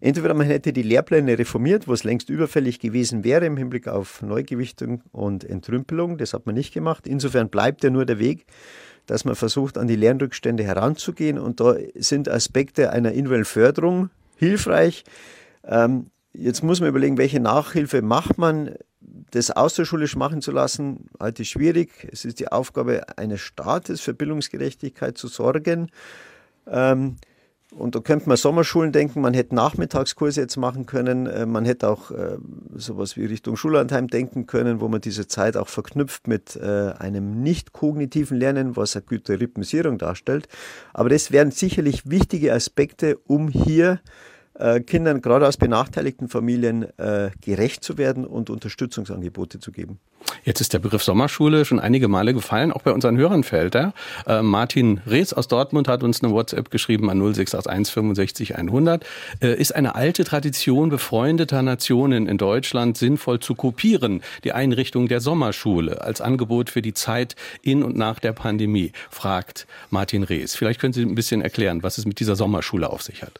Entweder 0.01 0.33
man 0.33 0.45
hätte 0.45 0.73
die 0.73 0.81
Lehrpläne 0.81 1.39
reformiert, 1.39 1.87
wo 1.87 1.93
es 1.93 2.03
längst 2.03 2.29
überfällig 2.29 2.79
gewesen 2.79 3.23
wäre 3.23 3.45
im 3.45 3.55
Hinblick 3.55 3.87
auf 3.87 4.21
Neugewichtung 4.21 5.01
und 5.13 5.45
Entrümpelung. 5.45 6.17
Das 6.17 6.33
hat 6.33 6.45
man 6.45 6.55
nicht 6.55 6.73
gemacht. 6.73 7.07
Insofern 7.07 7.47
bleibt 7.47 7.85
ja 7.85 7.89
nur 7.89 8.05
der 8.05 8.19
Weg, 8.19 8.47
dass 9.05 9.23
man 9.23 9.35
versucht, 9.35 9.77
an 9.77 9.87
die 9.87 9.95
Lernrückstände 9.95 10.65
heranzugehen. 10.65 11.39
Und 11.39 11.61
da 11.61 11.75
sind 11.95 12.27
Aspekte 12.27 12.91
einer 12.91 13.11
individuellen 13.11 13.45
Förderung 13.45 14.09
hilfreich. 14.35 15.05
Ähm, 15.63 16.07
jetzt 16.33 16.63
muss 16.63 16.81
man 16.81 16.89
überlegen, 16.89 17.17
welche 17.17 17.39
Nachhilfe 17.39 18.01
macht 18.01 18.37
man. 18.37 18.75
Das 18.99 19.51
außerschulisch 19.51 20.15
machen 20.15 20.41
zu 20.41 20.51
lassen, 20.51 21.09
halte 21.19 21.43
ich 21.43 21.49
schwierig. 21.49 22.07
Es 22.11 22.25
ist 22.25 22.39
die 22.39 22.51
Aufgabe 22.51 23.17
eines 23.17 23.41
Staates, 23.41 24.01
für 24.01 24.13
Bildungsgerechtigkeit 24.13 25.17
zu 25.17 25.27
sorgen. 25.27 25.91
Ähm, 26.65 27.17
und 27.75 27.95
da 27.95 27.99
könnte 27.99 28.29
man 28.29 28.37
Sommerschulen 28.37 28.93
denken, 28.93 29.19
man 29.19 29.33
hätte 29.33 29.53
Nachmittagskurse 29.53 30.39
jetzt 30.39 30.55
machen 30.55 30.85
können, 30.85 31.27
äh, 31.27 31.45
man 31.45 31.65
hätte 31.65 31.89
auch 31.89 32.11
äh, 32.11 32.37
sowas 32.75 33.17
wie 33.17 33.25
Richtung 33.25 33.57
Schullandheim 33.57 34.07
denken 34.07 34.47
können, 34.47 34.79
wo 34.79 34.87
man 34.87 35.01
diese 35.01 35.27
Zeit 35.27 35.57
auch 35.57 35.67
verknüpft 35.67 36.27
mit 36.27 36.55
äh, 36.55 36.93
einem 36.97 37.43
nicht 37.43 37.73
kognitiven 37.73 38.37
Lernen, 38.37 38.77
was 38.77 38.95
eine 38.95 39.03
gute 39.03 39.39
Rhythmisierung 39.39 39.97
darstellt. 39.97 40.47
Aber 40.93 41.09
das 41.09 41.31
wären 41.31 41.51
sicherlich 41.51 42.09
wichtige 42.09 42.53
Aspekte, 42.53 43.17
um 43.27 43.49
hier 43.49 43.93
äh, 43.93 44.36
Kindern 44.85 45.21
gerade 45.21 45.47
aus 45.47 45.57
benachteiligten 45.57 46.29
Familien 46.29 46.87
äh, 46.97 47.31
gerecht 47.41 47.83
zu 47.83 47.97
werden 47.97 48.25
und 48.25 48.49
Unterstützungsangebote 48.49 49.59
zu 49.59 49.71
geben. 49.71 49.99
Jetzt 50.43 50.61
ist 50.61 50.73
der 50.73 50.79
Begriff 50.79 51.03
Sommerschule 51.03 51.65
schon 51.65 51.79
einige 51.79 52.07
Male 52.07 52.33
gefallen, 52.33 52.71
auch 52.71 52.81
bei 52.81 52.91
unseren 52.91 53.17
Hörern 53.17 53.43
fällt 53.43 53.75
er. 53.75 53.93
Äh, 54.25 54.41
Martin 54.41 55.01
Rees 55.05 55.33
aus 55.33 55.47
Dortmund 55.47 55.87
hat 55.87 56.03
uns 56.03 56.23
eine 56.23 56.33
WhatsApp 56.33 56.71
geschrieben 56.71 57.09
an 57.09 57.19
0681 57.19 57.93
65 57.93 58.55
100. 58.57 59.05
Äh, 59.41 59.55
ist 59.55 59.75
eine 59.75 59.95
alte 59.95 60.23
Tradition 60.23 60.89
befreundeter 60.89 61.61
Nationen 61.61 62.27
in 62.27 62.37
Deutschland 62.37 62.97
sinnvoll 62.97 63.39
zu 63.39 63.55
kopieren, 63.55 64.21
die 64.43 64.53
Einrichtung 64.53 65.07
der 65.07 65.21
Sommerschule 65.21 66.01
als 66.01 66.21
Angebot 66.21 66.69
für 66.69 66.81
die 66.81 66.93
Zeit 66.93 67.35
in 67.61 67.83
und 67.83 67.97
nach 67.97 68.19
der 68.19 68.33
Pandemie, 68.33 68.91
fragt 69.09 69.67
Martin 69.89 70.23
Rees. 70.23 70.55
Vielleicht 70.55 70.79
können 70.79 70.93
Sie 70.93 71.03
ein 71.03 71.15
bisschen 71.15 71.41
erklären, 71.41 71.83
was 71.83 71.97
es 71.97 72.05
mit 72.05 72.19
dieser 72.19 72.35
Sommerschule 72.35 72.89
auf 72.89 73.01
sich 73.01 73.21
hat. 73.21 73.39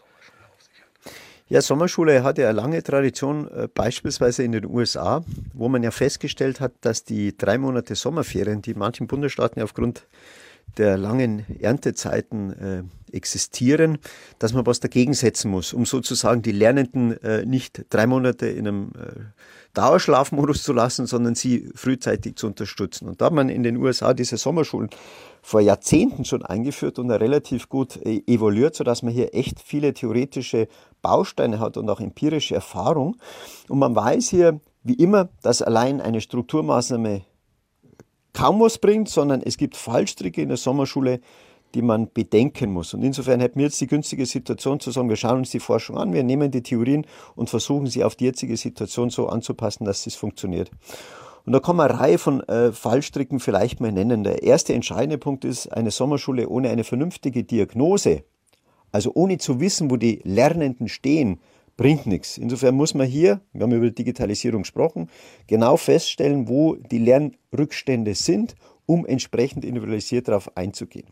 Ja, 1.49 1.61
Sommerschule 1.61 2.23
hat 2.23 2.37
ja 2.37 2.49
eine 2.49 2.59
lange 2.59 2.83
Tradition, 2.83 3.49
äh, 3.49 3.69
beispielsweise 3.73 4.43
in 4.43 4.51
den 4.51 4.65
USA, 4.65 5.23
wo 5.53 5.69
man 5.69 5.81
ja 5.81 5.91
festgestellt 5.91 6.59
hat, 6.59 6.73
dass 6.81 7.05
die 7.05 7.37
drei 7.37 7.57
Monate 7.57 7.95
Sommerferien, 7.95 8.61
die 8.61 8.71
in 8.71 8.79
manchen 8.79 9.07
Bundesstaaten 9.07 9.61
aufgrund 9.61 10.07
der 10.77 10.97
langen 10.97 11.45
Erntezeiten 11.61 12.51
äh, 12.51 13.15
existieren, 13.15 13.97
dass 14.39 14.51
man 14.51 14.65
was 14.65 14.81
dagegen 14.81 15.13
setzen 15.13 15.49
muss, 15.49 15.73
um 15.73 15.85
sozusagen 15.85 16.41
die 16.41 16.51
Lernenden 16.51 17.21
äh, 17.23 17.45
nicht 17.45 17.85
drei 17.89 18.07
Monate 18.07 18.47
in 18.47 18.67
einem 18.67 18.91
äh, 18.95 19.21
Dauerschlafmodus 19.73 20.63
zu 20.63 20.73
lassen, 20.73 21.05
sondern 21.05 21.35
sie 21.35 21.69
frühzeitig 21.75 22.35
zu 22.35 22.47
unterstützen. 22.47 23.07
Und 23.07 23.21
da 23.21 23.27
hat 23.27 23.33
man 23.33 23.49
in 23.49 23.63
den 23.63 23.77
USA 23.77 24.13
diese 24.13 24.37
Sommerschulen 24.37 24.89
vor 25.41 25.61
Jahrzehnten 25.61 26.25
schon 26.25 26.43
eingeführt 26.43 26.99
und 26.99 27.11
relativ 27.11 27.69
gut 27.69 27.95
äh, 28.05 28.21
evoluiert, 28.27 28.75
sodass 28.75 29.03
man 29.03 29.13
hier 29.13 29.33
echt 29.33 29.59
viele 29.59 29.93
theoretische 29.93 30.67
Bausteine 31.07 31.59
hat 31.61 31.77
und 31.77 31.89
auch 31.89 32.01
empirische 32.01 32.53
Erfahrung. 32.53 33.15
Und 33.69 33.79
man 33.79 33.95
weiß 33.95 34.27
hier, 34.29 34.59
wie 34.83 34.95
immer, 34.95 35.29
dass 35.41 35.61
allein 35.61 36.01
eine 36.01 36.19
Strukturmaßnahme 36.19 37.21
kaum 38.33 38.59
was 38.59 38.77
bringt, 38.77 39.07
sondern 39.07 39.41
es 39.41 39.57
gibt 39.57 39.77
Fallstricke 39.77 40.41
in 40.41 40.49
der 40.49 40.57
Sommerschule, 40.57 41.21
die 41.75 41.81
man 41.81 42.11
bedenken 42.13 42.73
muss. 42.73 42.93
Und 42.93 43.03
insofern 43.03 43.39
hätten 43.39 43.57
wir 43.57 43.67
jetzt 43.67 43.79
die 43.79 43.87
günstige 43.87 44.25
Situation 44.25 44.81
zu 44.81 44.91
sagen, 44.91 45.07
wir 45.07 45.15
schauen 45.15 45.39
uns 45.39 45.51
die 45.51 45.61
Forschung 45.61 45.97
an, 45.97 46.11
wir 46.11 46.23
nehmen 46.23 46.51
die 46.51 46.61
Theorien 46.61 47.05
und 47.35 47.49
versuchen 47.49 47.87
sie 47.87 48.03
auf 48.03 48.15
die 48.15 48.25
jetzige 48.25 48.57
Situation 48.57 49.09
so 49.09 49.27
anzupassen, 49.27 49.85
dass 49.85 50.05
es 50.07 50.15
funktioniert. 50.15 50.71
Und 51.45 51.53
da 51.53 51.61
kann 51.61 51.77
man 51.77 51.89
eine 51.89 51.99
Reihe 52.01 52.17
von 52.17 52.41
äh, 52.49 52.73
Fallstricken 52.73 53.39
vielleicht 53.39 53.79
mal 53.79 53.93
nennen. 53.93 54.25
Der 54.25 54.43
erste 54.43 54.73
entscheidende 54.73 55.17
Punkt 55.17 55.45
ist, 55.45 55.67
eine 55.67 55.91
Sommerschule 55.91 56.49
ohne 56.49 56.69
eine 56.69 56.83
vernünftige 56.83 57.45
Diagnose, 57.45 58.23
also 58.91 59.11
ohne 59.13 59.37
zu 59.37 59.59
wissen, 59.59 59.91
wo 59.91 59.97
die 59.97 60.21
Lernenden 60.23 60.87
stehen, 60.87 61.39
bringt 61.77 62.07
nichts. 62.07 62.37
Insofern 62.37 62.75
muss 62.75 62.93
man 62.93 63.07
hier, 63.07 63.41
wir 63.53 63.63
haben 63.63 63.73
über 63.73 63.91
Digitalisierung 63.91 64.63
gesprochen, 64.63 65.09
genau 65.45 65.77
feststellen, 65.77 66.47
wo 66.47 66.75
die 66.75 66.97
Lernrückstände 66.97 68.15
sind, 68.15 68.55
um 68.85 69.05
entsprechend 69.05 69.63
individualisiert 69.63 70.27
darauf 70.27 70.55
einzugehen. 70.57 71.07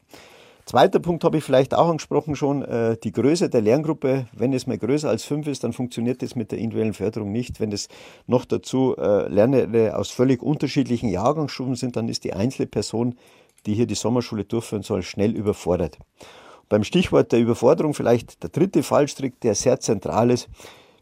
Zweiter 0.65 0.99
Punkt 0.99 1.23
habe 1.23 1.37
ich 1.37 1.43
vielleicht 1.43 1.75
auch 1.75 1.89
angesprochen 1.89 2.35
schon, 2.35 2.63
äh, 2.63 2.97
die 2.97 3.11
Größe 3.11 3.49
der 3.49 3.61
Lerngruppe. 3.61 4.25
Wenn 4.33 4.51
es 4.51 4.65
mal 4.65 4.79
größer 4.79 5.07
als 5.07 5.23
fünf 5.23 5.45
ist, 5.45 5.63
dann 5.63 5.73
funktioniert 5.73 6.23
das 6.23 6.35
mit 6.35 6.51
der 6.51 6.57
individuellen 6.57 6.95
Förderung 6.95 7.31
nicht. 7.31 7.59
Wenn 7.59 7.71
es 7.71 7.87
noch 8.25 8.45
dazu 8.45 8.95
äh, 8.97 9.27
Lernende 9.27 9.95
aus 9.95 10.09
völlig 10.09 10.41
unterschiedlichen 10.41 11.09
Jahrgangsstufen 11.09 11.75
sind, 11.75 11.97
dann 11.97 12.09
ist 12.09 12.23
die 12.23 12.33
einzelne 12.33 12.65
Person, 12.65 13.13
die 13.67 13.75
hier 13.75 13.85
die 13.85 13.93
Sommerschule 13.93 14.43
durchführen 14.43 14.81
soll, 14.81 15.03
schnell 15.03 15.35
überfordert. 15.35 15.99
Beim 16.69 16.83
Stichwort 16.83 17.31
der 17.31 17.39
Überforderung 17.39 17.93
vielleicht 17.93 18.41
der 18.43 18.49
dritte 18.49 18.83
Fallstrick, 18.83 19.39
der 19.41 19.55
sehr 19.55 19.79
zentral 19.79 20.31
ist. 20.31 20.47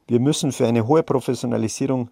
Wir 0.08 0.20
müssen 0.20 0.52
für 0.52 0.68
eine 0.68 0.88
hohe 0.88 1.04
Professionalisierung 1.04 2.10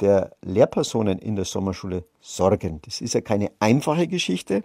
der 0.00 0.32
Lehrpersonen 0.42 1.18
in 1.18 1.36
der 1.36 1.44
Sommerschule 1.44 2.04
sorgen. 2.20 2.80
Das 2.84 3.00
ist 3.00 3.14
ja 3.14 3.20
keine 3.20 3.50
einfache 3.58 4.06
Geschichte 4.06 4.62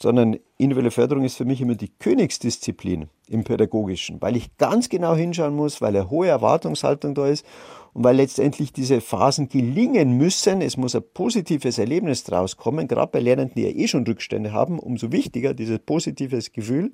sondern 0.00 0.36
individuelle 0.58 0.90
Förderung 0.90 1.24
ist 1.24 1.36
für 1.36 1.44
mich 1.44 1.60
immer 1.60 1.74
die 1.74 1.88
Königsdisziplin 1.88 3.08
im 3.28 3.44
Pädagogischen, 3.44 4.20
weil 4.20 4.36
ich 4.36 4.56
ganz 4.58 4.88
genau 4.88 5.14
hinschauen 5.14 5.54
muss, 5.54 5.80
weil 5.80 5.96
eine 5.96 6.10
hohe 6.10 6.28
Erwartungshaltung 6.28 7.14
da 7.14 7.26
ist 7.26 7.44
und 7.92 8.04
weil 8.04 8.16
letztendlich 8.16 8.72
diese 8.72 9.00
Phasen 9.00 9.48
gelingen 9.48 10.16
müssen. 10.16 10.60
Es 10.60 10.76
muss 10.76 10.94
ein 10.94 11.04
positives 11.14 11.78
Erlebnis 11.78 12.24
draus 12.24 12.56
kommen, 12.56 12.88
gerade 12.88 13.12
bei 13.12 13.20
Lernenden, 13.20 13.54
die 13.56 13.68
ja 13.68 13.70
eh 13.70 13.88
schon 13.88 14.06
Rückstände 14.06 14.52
haben, 14.52 14.78
umso 14.78 15.12
wichtiger 15.12 15.54
dieses 15.54 15.78
positives 15.78 16.52
Gefühl, 16.52 16.92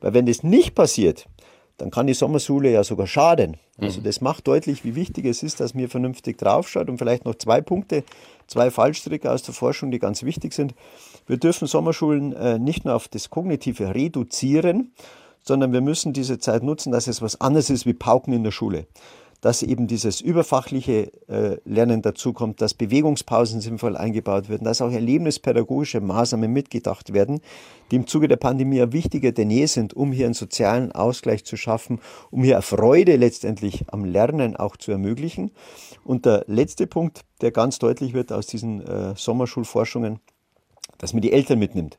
weil 0.00 0.14
wenn 0.14 0.26
das 0.26 0.42
nicht 0.42 0.74
passiert, 0.74 1.26
dann 1.80 1.90
kann 1.90 2.06
die 2.06 2.14
Sommerschule 2.14 2.70
ja 2.70 2.84
sogar 2.84 3.06
schaden. 3.06 3.56
Also 3.78 4.00
mhm. 4.00 4.04
das 4.04 4.20
macht 4.20 4.46
deutlich, 4.46 4.84
wie 4.84 4.94
wichtig 4.94 5.24
es 5.24 5.42
ist, 5.42 5.60
dass 5.60 5.74
man 5.74 5.88
vernünftig 5.88 6.36
draufschaut. 6.36 6.90
Und 6.90 6.98
vielleicht 6.98 7.24
noch 7.24 7.36
zwei 7.36 7.62
Punkte, 7.62 8.04
zwei 8.46 8.70
Fallstricke 8.70 9.30
aus 9.30 9.42
der 9.42 9.54
Forschung, 9.54 9.90
die 9.90 9.98
ganz 9.98 10.22
wichtig 10.22 10.52
sind. 10.52 10.74
Wir 11.30 11.36
dürfen 11.36 11.68
Sommerschulen 11.68 12.32
äh, 12.32 12.58
nicht 12.58 12.84
nur 12.84 12.96
auf 12.96 13.06
das 13.06 13.30
Kognitive 13.30 13.94
reduzieren, 13.94 14.90
sondern 15.44 15.72
wir 15.72 15.80
müssen 15.80 16.12
diese 16.12 16.40
Zeit 16.40 16.64
nutzen, 16.64 16.90
dass 16.90 17.06
es 17.06 17.22
was 17.22 17.40
anderes 17.40 17.70
ist 17.70 17.86
wie 17.86 17.94
Pauken 17.94 18.32
in 18.32 18.42
der 18.42 18.50
Schule 18.50 18.88
dass 19.40 19.62
eben 19.62 19.86
dieses 19.86 20.20
überfachliche 20.20 21.12
äh, 21.28 21.56
Lernen 21.64 22.02
dazukommt, 22.02 22.60
dass 22.60 22.74
Bewegungspausen 22.74 23.62
sinnvoll 23.62 23.96
eingebaut 23.96 24.50
werden, 24.50 24.64
dass 24.64 24.82
auch 24.82 24.92
erlebnispädagogische 24.92 26.02
Maßnahmen 26.02 26.52
mitgedacht 26.52 27.14
werden, 27.14 27.40
die 27.90 27.96
im 27.96 28.06
Zuge 28.06 28.28
der 28.28 28.36
Pandemie 28.36 28.84
wichtiger 28.92 29.32
denn 29.32 29.48
je 29.50 29.64
sind, 29.64 29.94
um 29.94 30.12
hier 30.12 30.26
einen 30.26 30.34
sozialen 30.34 30.92
Ausgleich 30.92 31.46
zu 31.46 31.56
schaffen, 31.56 32.00
um 32.30 32.44
hier 32.44 32.60
Freude 32.60 33.16
letztendlich 33.16 33.84
am 33.90 34.04
Lernen 34.04 34.56
auch 34.56 34.76
zu 34.76 34.90
ermöglichen. 34.92 35.52
Und 36.04 36.26
der 36.26 36.44
letzte 36.46 36.86
Punkt, 36.86 37.22
der 37.40 37.50
ganz 37.50 37.78
deutlich 37.78 38.12
wird 38.12 38.32
aus 38.32 38.46
diesen 38.46 38.86
äh, 38.86 39.14
Sommerschulforschungen, 39.16 40.20
dass 41.00 41.12
man 41.12 41.22
die 41.22 41.32
Eltern 41.32 41.58
mitnimmt. 41.58 41.98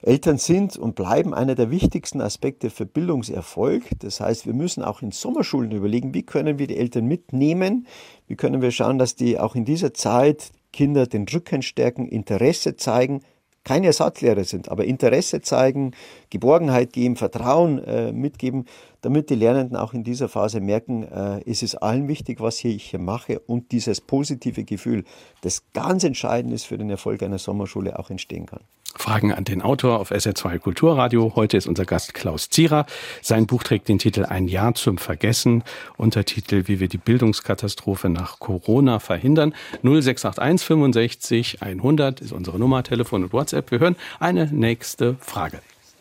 Eltern 0.00 0.38
sind 0.38 0.76
und 0.76 0.94
bleiben 0.94 1.34
einer 1.34 1.56
der 1.56 1.72
wichtigsten 1.72 2.20
Aspekte 2.20 2.70
für 2.70 2.86
Bildungserfolg. 2.86 3.82
Das 3.98 4.20
heißt, 4.20 4.46
wir 4.46 4.54
müssen 4.54 4.84
auch 4.84 5.02
in 5.02 5.10
Sommerschulen 5.10 5.72
überlegen, 5.72 6.14
wie 6.14 6.22
können 6.22 6.60
wir 6.60 6.68
die 6.68 6.76
Eltern 6.76 7.06
mitnehmen, 7.06 7.86
wie 8.28 8.36
können 8.36 8.62
wir 8.62 8.70
schauen, 8.70 8.98
dass 8.98 9.16
die 9.16 9.40
auch 9.40 9.56
in 9.56 9.64
dieser 9.64 9.94
Zeit 9.94 10.52
Kinder 10.72 11.06
den 11.06 11.26
Rücken 11.26 11.62
stärken, 11.62 12.06
Interesse 12.06 12.76
zeigen, 12.76 13.22
keine 13.64 13.88
Ersatzlehrer 13.88 14.44
sind, 14.44 14.70
aber 14.70 14.84
Interesse 14.84 15.40
zeigen, 15.40 15.92
Geborgenheit 16.30 16.92
geben, 16.92 17.16
Vertrauen 17.16 17.82
äh, 17.84 18.12
mitgeben, 18.12 18.66
damit 19.00 19.30
die 19.30 19.34
Lernenden 19.34 19.76
auch 19.76 19.94
in 19.94 20.04
dieser 20.04 20.28
Phase 20.28 20.60
merken, 20.60 21.04
äh, 21.04 21.42
ist 21.42 21.62
es 21.62 21.74
allen 21.74 22.08
wichtig, 22.08 22.40
was 22.40 22.58
hier 22.58 22.74
ich 22.74 22.90
hier 22.90 22.98
mache 22.98 23.38
und 23.40 23.72
dieses 23.72 24.00
positive 24.00 24.64
Gefühl, 24.64 25.04
das 25.42 25.62
ganz 25.72 26.04
entscheidend 26.04 26.52
ist 26.52 26.64
für 26.64 26.78
den 26.78 26.90
Erfolg 26.90 27.22
einer 27.22 27.38
Sommerschule, 27.38 27.98
auch 27.98 28.10
entstehen 28.10 28.46
kann. 28.46 28.60
Fragen 28.96 29.32
an 29.32 29.44
den 29.44 29.62
Autor 29.62 30.00
auf 30.00 30.10
SR2 30.10 30.58
Kulturradio. 30.58 31.32
Heute 31.36 31.56
ist 31.56 31.66
unser 31.66 31.84
Gast 31.84 32.14
Klaus 32.14 32.50
Zierer. 32.50 32.86
Sein 33.22 33.46
Buch 33.46 33.62
trägt 33.62 33.88
den 33.88 33.98
Titel 33.98 34.24
Ein 34.24 34.48
Jahr 34.48 34.74
zum 34.74 34.98
Vergessen. 34.98 35.62
Untertitel 35.96 36.64
Wie 36.66 36.80
wir 36.80 36.88
die 36.88 36.98
Bildungskatastrophe 36.98 38.08
nach 38.08 38.40
Corona 38.40 38.98
verhindern. 38.98 39.54
0681 39.82 40.66
65 40.66 41.62
100 41.62 42.20
ist 42.20 42.32
unsere 42.32 42.58
Nummer, 42.58 42.82
Telefon 42.82 43.24
und 43.24 43.32
WhatsApp. 43.32 43.70
Wir 43.70 43.78
hören 43.78 43.96
eine 44.18 44.46
nächste 44.46 45.14
Frage. 45.20 45.60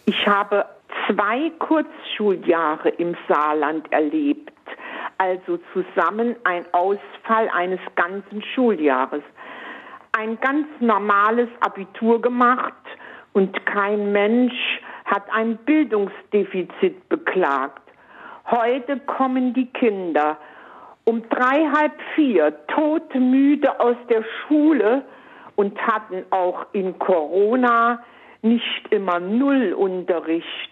Ich 0.10 0.26
habe 0.26 0.66
zwei 1.06 1.52
Kurzschuljahre 1.60 2.88
im 2.90 3.18
Saarland 3.28 3.92
erlebt. 3.92 4.54
Also 5.18 5.60
zusammen 5.74 6.38
ein 6.46 6.66
Ausfall 6.72 7.50
eines 7.54 7.82
ganzen 7.96 8.42
Schuljahres 8.42 9.22
ein 10.18 10.40
ganz 10.40 10.66
normales 10.80 11.50
Abitur 11.60 12.22
gemacht 12.22 12.74
und 13.34 13.66
kein 13.66 14.14
Mensch 14.14 14.82
hat 15.04 15.24
ein 15.32 15.58
Bildungsdefizit 15.58 17.10
beklagt. 17.10 17.82
Heute 18.50 19.00
kommen 19.02 19.54
die 19.54 19.68
Kinder 19.74 20.38
um 21.04 21.28
drei, 21.30 21.68
halb 21.70 21.94
vier 22.16 22.54
todmüde 22.68 23.78
aus 23.80 23.98
der 24.10 24.24
Schule 24.24 25.04
und 25.58 25.78
hatten 25.86 26.24
auch 26.30 26.66
in 26.72 26.98
Corona 26.98 28.00
nicht 28.42 28.88
immer 28.92 29.20
Nullunterricht. 29.20 30.72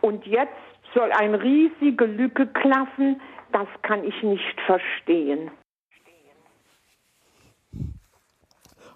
Und 0.00 0.26
jetzt 0.26 0.52
soll 0.94 1.10
eine 1.12 1.42
riesige 1.42 2.04
Lücke 2.04 2.46
klaffen, 2.46 3.20
das 3.52 3.68
kann 3.82 4.04
ich 4.04 4.22
nicht 4.22 4.60
verstehen. 4.66 5.50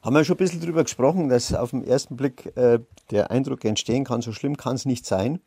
Haben 0.02 0.14
wir 0.14 0.24
schon 0.24 0.36
ein 0.36 0.38
bisschen 0.38 0.60
darüber 0.60 0.84
gesprochen, 0.84 1.28
dass 1.28 1.52
auf 1.52 1.70
den 1.70 1.82
ersten 1.82 2.16
Blick 2.16 2.56
äh, 2.56 2.78
der 3.10 3.30
Eindruck 3.30 3.64
entstehen 3.64 4.04
kann, 4.04 4.20
so 4.20 4.32
schlimm 4.32 4.56
kann 4.56 4.76
es 4.76 4.84
nicht 4.84 5.04
sein. 5.04 5.40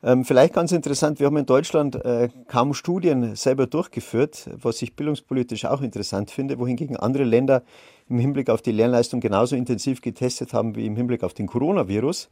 Ähm, 0.00 0.24
vielleicht 0.24 0.54
ganz 0.54 0.70
interessant, 0.70 1.18
wir 1.18 1.26
haben 1.26 1.36
in 1.36 1.46
Deutschland 1.46 1.96
äh, 2.04 2.28
kaum 2.46 2.72
Studien 2.72 3.34
selber 3.34 3.66
durchgeführt, 3.66 4.48
was 4.54 4.80
ich 4.80 4.94
bildungspolitisch 4.94 5.64
auch 5.64 5.82
interessant 5.82 6.30
finde, 6.30 6.58
wohingegen 6.60 6.96
andere 6.96 7.24
Länder 7.24 7.62
im 8.08 8.20
Hinblick 8.20 8.48
auf 8.48 8.62
die 8.62 8.70
Lernleistung 8.70 9.18
genauso 9.18 9.56
intensiv 9.56 10.00
getestet 10.00 10.52
haben 10.52 10.76
wie 10.76 10.86
im 10.86 10.94
Hinblick 10.94 11.24
auf 11.24 11.34
den 11.34 11.48
Coronavirus. 11.48 12.28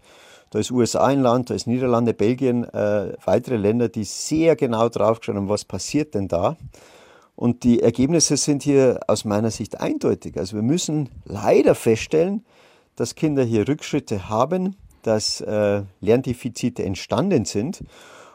Da 0.51 0.61
ist 0.61 0.71
USA 0.71 1.07
ein 1.07 1.23
Land, 1.23 1.51
da 1.51 1.55
ist 1.55 1.67
Niederlande, 1.67 2.15
Belgien, 2.15 2.65
äh, 2.65 3.15
weitere 3.25 3.57
Länder, 3.57 3.89
die 3.89 4.05
sehr 4.05 4.55
genau 4.55 4.89
draufgeschaut 4.89 5.35
haben, 5.35 5.49
was 5.49 5.65
passiert 5.65 6.15
denn 6.15 6.29
da. 6.29 6.57
Und 7.35 7.65
die 7.65 7.83
Ergebnisse 7.83 8.37
sind 8.37 8.63
hier 8.63 9.01
aus 9.09 9.25
meiner 9.25 9.51
Sicht 9.51 9.81
eindeutig. 9.81 10.39
Also 10.39 10.55
wir 10.55 10.63
müssen 10.63 11.09
leider 11.25 11.75
feststellen, 11.75 12.45
dass 12.95 13.17
Kinder 13.17 13.43
hier 13.43 13.67
Rückschritte 13.67 14.29
haben, 14.29 14.77
dass 15.07 15.41
äh, 15.41 15.83
Lerndefizite 16.01 16.85
entstanden 16.85 17.45
sind 17.45 17.85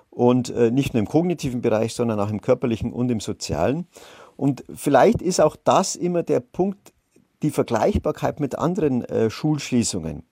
und 0.10 0.50
äh, 0.50 0.72
nicht 0.72 0.94
nur 0.94 1.00
im 1.00 1.08
kognitiven 1.08 1.62
Bereich, 1.62 1.94
sondern 1.94 2.20
auch 2.20 2.30
im 2.30 2.42
körperlichen 2.42 2.94
und 2.94 3.10
im 3.10 3.20
sozialen. 3.20 3.88
Und 4.38 4.64
vielleicht 4.74 5.22
ist 5.22 5.40
auch 5.40 5.56
das 5.56 5.96
immer 5.96 6.24
der 6.24 6.40
Punkt, 6.40 6.94
die 7.44 7.52
Vergleichbarkeit 7.52 8.40
mit 8.40 8.58
anderen 8.58 9.04
äh, 9.06 9.30
Schulschließungen 9.30 10.24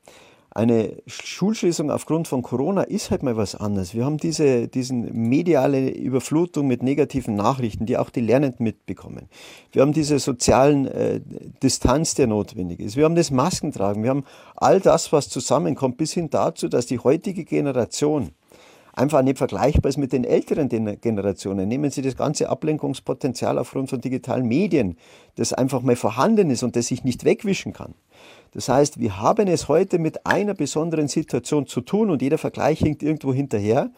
eine 0.51 0.93
Schulschließung 1.05 1.91
aufgrund 1.91 2.27
von 2.27 2.41
Corona 2.41 2.81
ist 2.81 3.11
halt 3.11 3.21
mal 3.21 3.37
was 3.37 3.53
anderes. 3.53 3.93
Wir 3.93 4.03
haben 4.03 4.17
diese 4.17 4.67
diesen 4.67 5.29
mediale 5.29 5.89
Überflutung 5.89 6.67
mit 6.67 6.81
negativen 6.81 7.35
Nachrichten, 7.35 7.85
die 7.85 7.97
auch 7.97 8.09
die 8.09 8.21
Lernenden 8.21 8.63
mitbekommen. 8.63 9.29
Wir 9.71 9.83
haben 9.83 9.93
diese 9.93 10.17
sozialen 10.17 10.87
äh, 10.87 11.21
Distanz, 11.61 12.15
der 12.15 12.27
notwendig 12.27 12.79
ist. 12.79 12.97
Wir 12.97 13.05
haben 13.05 13.15
das 13.15 13.29
Maskentragen. 13.29 14.01
Wir 14.01 14.09
haben 14.09 14.23
all 14.55 14.79
das, 14.79 15.13
was 15.13 15.29
zusammenkommt, 15.29 15.97
bis 15.97 16.13
hin 16.13 16.29
dazu, 16.31 16.67
dass 16.67 16.87
die 16.87 16.99
heutige 16.99 17.45
Generation 17.45 18.31
einfach 18.93 19.21
nicht 19.21 19.37
vergleichbar 19.37 19.89
ist 19.89 19.97
mit 19.97 20.11
den 20.13 20.23
älteren 20.23 20.67
Generationen. 20.99 21.67
Nehmen 21.67 21.89
Sie 21.91 22.01
das 22.01 22.17
ganze 22.17 22.49
Ablenkungspotenzial 22.49 23.57
aufgrund 23.57 23.89
von 23.89 24.01
digitalen 24.01 24.47
Medien, 24.47 24.97
das 25.35 25.53
einfach 25.53 25.81
mal 25.81 25.95
vorhanden 25.95 26.49
ist 26.49 26.63
und 26.63 26.75
das 26.75 26.87
sich 26.87 27.03
nicht 27.03 27.23
wegwischen 27.23 27.71
kann. 27.71 27.93
Das 28.53 28.67
heißt, 28.67 28.99
wir 28.99 29.19
haben 29.19 29.47
es 29.47 29.67
heute 29.67 29.99
mit 29.99 30.25
einer 30.25 30.53
besonderen 30.53 31.07
Situation 31.07 31.67
zu 31.67 31.81
tun 31.81 32.09
und 32.09 32.21
jeder 32.21 32.37
Vergleich 32.37 32.79
hinkt 32.79 33.03
irgendwo 33.03 33.33
hinterher, 33.33 33.91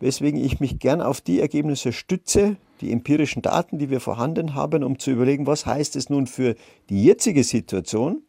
weswegen 0.00 0.42
ich 0.42 0.60
mich 0.60 0.78
gern 0.78 1.00
auf 1.00 1.20
die 1.20 1.40
Ergebnisse 1.40 1.92
stütze, 1.92 2.56
die 2.80 2.92
empirischen 2.92 3.42
Daten, 3.42 3.78
die 3.78 3.90
wir 3.90 4.00
vorhanden 4.00 4.54
haben, 4.54 4.84
um 4.84 4.98
zu 4.98 5.10
überlegen, 5.10 5.46
was 5.46 5.66
heißt 5.66 5.96
es 5.96 6.08
nun 6.08 6.26
für 6.26 6.54
die 6.88 7.02
jetzige 7.02 7.42
Situation 7.42 8.22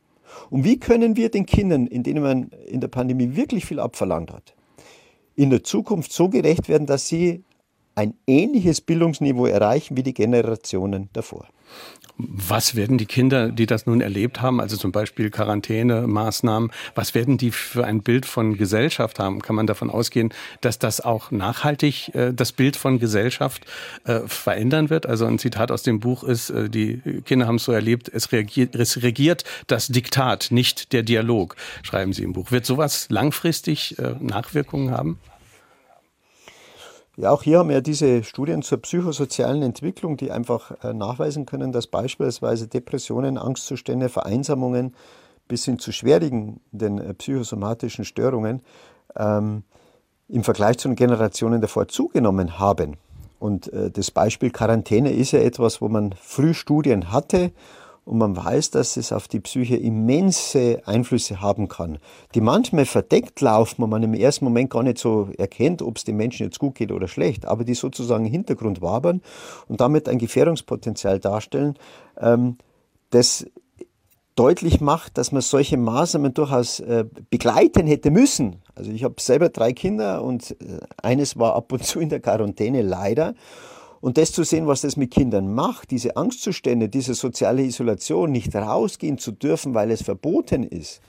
und 0.50 0.64
wie 0.64 0.80
können 0.80 1.16
wir 1.16 1.30
den 1.30 1.46
Kindern, 1.46 1.88
in 1.88 2.04
denen 2.04 2.24
man 2.24 2.50
in 2.68 2.82
der 2.82 2.88
Pandemie 2.88 3.36
wirklich 3.36 3.66
viel 3.66 3.80
abverlangt 3.80 4.32
hat, 4.32 4.56
in 5.36 5.50
der 5.50 5.64
Zukunft 5.64 6.12
so 6.12 6.30
gerecht 6.30 6.70
werden, 6.70 6.88
dass 6.88 7.08
sie 7.08 7.44
ein 7.96 8.14
ähnliches 8.28 8.82
Bildungsniveau 8.82 9.48
erreichen 9.48 9.98
wie 9.98 10.04
die 10.04 10.14
Generationen 10.14 11.10
davor. 11.14 11.48
Was 12.20 12.76
werden 12.76 12.98
die 12.98 13.06
Kinder, 13.06 13.50
die 13.50 13.68
das 13.68 13.86
nun 13.86 14.02
erlebt 14.02 14.42
haben, 14.42 14.60
also 14.60 14.76
zum 14.76 14.92
Beispiel 14.92 15.30
Quarantänemaßnahmen, 15.30 16.72
was 16.96 17.14
werden 17.14 17.38
die 17.38 17.52
für 17.52 17.86
ein 17.86 18.02
Bild 18.02 18.26
von 18.26 18.58
Gesellschaft 18.58 19.20
haben? 19.20 19.40
Kann 19.42 19.56
man 19.56 19.68
davon 19.68 19.92
ausgehen, 19.92 20.34
dass 20.62 20.80
das 20.80 21.00
auch 21.00 21.30
nachhaltig 21.30 22.16
äh, 22.16 22.34
das 22.34 22.54
Bild 22.54 22.76
von 22.76 22.98
Gesellschaft 22.98 23.68
äh, 24.06 24.22
verändern 24.26 24.90
wird? 24.90 25.06
Also 25.06 25.26
ein 25.26 25.38
Zitat 25.38 25.72
aus 25.72 25.84
dem 25.84 26.00
Buch 26.00 26.24
ist, 26.24 26.50
äh, 26.50 26.70
die 26.70 27.02
Kinder 27.24 27.46
haben 27.46 27.58
es 27.58 27.66
so 27.66 27.72
erlebt, 27.72 28.10
es 28.12 28.32
reagiert, 28.32 28.76
es 28.76 29.04
regiert 29.04 29.44
das 29.68 29.88
Diktat, 29.88 30.48
nicht 30.50 30.94
der 30.94 31.04
Dialog, 31.04 31.56
schreiben 31.84 32.14
Sie 32.14 32.24
im 32.24 32.34
Buch. 32.34 32.52
Wird 32.52 32.66
sowas 32.66 33.08
langfristig 33.10 34.00
äh, 34.00 34.16
Nachwirkungen 34.20 34.90
haben? 34.90 35.20
Ja, 37.20 37.32
auch 37.32 37.42
hier 37.42 37.58
haben 37.58 37.70
wir 37.70 37.82
diese 37.82 38.24
Studien 38.24 38.62
zur 38.62 38.80
psychosozialen 38.80 39.64
Entwicklung, 39.64 40.18
die 40.18 40.30
einfach 40.30 40.72
äh, 40.84 40.94
nachweisen 40.94 41.48
können, 41.48 41.72
dass 41.72 41.88
beispielsweise 41.88 42.68
Depressionen, 42.68 43.40
Angstzustände, 43.40 44.10
Vereinsamungen 44.10 44.94
bis 45.48 45.66
hin 45.66 45.80
zu 45.80 45.92
schwerwiegenden 45.92 47.00
äh, 47.00 47.16
psychosomatischen 47.16 48.06
Störungen 48.06 48.62
ähm, 49.16 49.64
im 50.28 50.44
Vergleich 50.44 50.78
zu 50.78 50.90
den 50.90 50.96
Generationen 50.96 51.60
davor 51.60 51.88
zugenommen 51.88 52.60
haben. 52.60 52.98
Und 53.40 53.74
äh, 53.74 53.90
das 53.90 54.12
Beispiel 54.12 54.52
Quarantäne 54.52 55.12
ist 55.12 55.32
ja 55.32 55.40
etwas, 55.40 55.82
wo 55.82 55.90
man 55.90 56.14
früh 56.22 56.54
Studien 56.54 57.12
hatte 57.12 57.52
und 58.08 58.18
man 58.18 58.38
weiß, 58.38 58.72
dass 58.72 58.96
es 58.96 59.12
auf 59.12 59.28
die 59.28 59.42
Psyche 59.42 59.76
immense 59.76 60.82
Einflüsse 60.86 61.42
haben 61.42 61.68
kann, 61.68 62.00
die 62.34 62.42
manchmal 62.42 62.86
verdeckt 62.86 63.42
laufen 63.42 63.84
und 63.84 63.90
man 63.90 64.02
im 64.02 64.14
ersten 64.14 64.46
Moment 64.46 64.70
gar 64.70 64.84
nicht 64.84 64.98
so 64.98 65.30
erkennt, 65.38 65.82
ob 65.82 65.98
es 65.98 66.06
dem 66.06 66.16
Menschen 66.16 66.46
jetzt 66.46 66.58
gut 66.58 66.76
geht 66.76 66.94
oder 66.94 67.10
schlecht, 67.10 67.46
aber 67.46 67.66
die 67.66 67.74
sozusagen 67.74 68.26
im 68.26 68.32
Hintergrund 68.32 68.82
wabern 68.82 69.22
und 69.68 69.82
damit 69.82 70.08
ein 70.08 70.20
Gefährdungspotenzial 70.20 71.20
darstellen, 71.20 71.76
ähm, 72.18 72.58
das 73.10 73.46
deutlich 74.36 74.80
macht, 74.80 75.18
dass 75.18 75.34
man 75.34 75.42
solche 75.42 75.78
Maßnahmen 75.78 76.34
durchaus 76.34 76.80
äh, 76.80 77.06
begleiten 77.30 77.88
hätte 77.88 78.12
müssen. 78.12 78.62
Also 78.76 78.92
ich 78.92 79.04
habe 79.04 79.16
selber 79.20 79.50
drei 79.50 79.74
Kinder 79.74 80.24
und 80.24 80.52
äh, 80.62 80.80
eines 81.02 81.38
war 81.38 81.56
ab 81.56 81.74
und 81.74 81.84
zu 81.84 82.00
in 82.00 82.10
der 82.10 82.22
Quarantäne 82.22 82.84
leider. 82.84 83.34
Und 84.08 84.18
das 84.18 84.32
zu 84.32 84.44
sehen, 84.44 84.68
was 84.68 84.80
das 84.80 84.96
mit 84.96 85.12
Kindern 85.12 85.54
macht, 85.54 85.92
diese 85.92 86.16
Angstzustände, 86.16 86.88
diese 86.88 87.14
soziale 87.14 87.64
Isolation, 87.64 88.32
nicht 88.32 88.56
rausgehen 88.56 89.18
zu 89.18 89.34
dürfen, 89.34 89.74
weil 89.74 89.92
es 89.92 90.02
verboten 90.02 90.64
ist, 90.64 91.02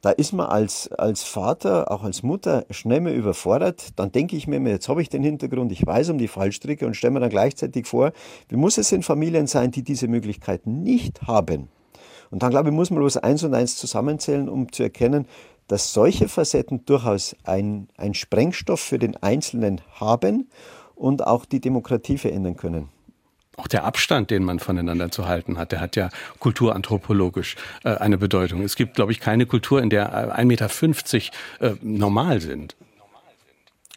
da 0.00 0.10
ist 0.10 0.32
man 0.32 0.46
als, 0.46 0.90
als 0.90 1.22
Vater, 1.22 1.92
auch 1.92 2.02
als 2.02 2.24
Mutter 2.24 2.66
schnell 2.70 3.00
mal 3.00 3.12
überfordert. 3.12 3.90
Dann 3.94 4.10
denke 4.10 4.34
ich 4.34 4.48
mir, 4.48 4.58
jetzt 4.68 4.88
habe 4.88 5.00
ich 5.00 5.08
den 5.08 5.22
Hintergrund, 5.22 5.70
ich 5.70 5.86
weiß 5.86 6.08
um 6.08 6.18
die 6.18 6.26
Fallstricke 6.26 6.84
und 6.84 6.96
stelle 6.96 7.12
mir 7.12 7.20
dann 7.20 7.30
gleichzeitig 7.30 7.86
vor, 7.86 8.10
wie 8.48 8.56
muss 8.56 8.76
es 8.76 8.90
in 8.90 9.04
Familien 9.04 9.46
sein, 9.46 9.70
die 9.70 9.84
diese 9.84 10.08
Möglichkeiten 10.08 10.82
nicht 10.82 11.22
haben? 11.28 11.68
Und 12.32 12.42
dann 12.42 12.50
glaube 12.50 12.70
ich, 12.70 12.74
muss 12.74 12.90
man 12.90 12.98
bloß 12.98 13.18
eins 13.18 13.44
und 13.44 13.54
eins 13.54 13.76
zusammenzählen, 13.76 14.48
um 14.48 14.72
zu 14.72 14.82
erkennen, 14.82 15.28
dass 15.68 15.92
solche 15.92 16.26
Facetten 16.26 16.84
durchaus 16.86 17.36
ein, 17.44 17.86
ein 17.96 18.14
Sprengstoff 18.14 18.80
für 18.80 18.98
den 18.98 19.16
Einzelnen 19.18 19.80
haben 19.92 20.48
und 21.02 21.26
auch 21.26 21.44
die 21.44 21.60
Demokratie 21.60 22.16
verändern 22.16 22.56
können. 22.56 22.88
Auch 23.56 23.66
der 23.66 23.84
Abstand, 23.84 24.30
den 24.30 24.44
man 24.44 24.60
voneinander 24.60 25.10
zu 25.10 25.26
halten 25.26 25.58
hat, 25.58 25.72
der 25.72 25.80
hat 25.80 25.96
ja 25.96 26.08
kulturanthropologisch 26.38 27.56
äh, 27.84 27.90
eine 27.96 28.16
Bedeutung. 28.16 28.62
Es 28.62 28.76
gibt, 28.76 28.94
glaube 28.94 29.12
ich, 29.12 29.20
keine 29.20 29.44
Kultur, 29.44 29.82
in 29.82 29.90
der 29.90 30.36
1,50 30.38 30.44
Meter 30.46 30.70
äh, 31.60 31.76
normal 31.82 32.40
sind. 32.40 32.76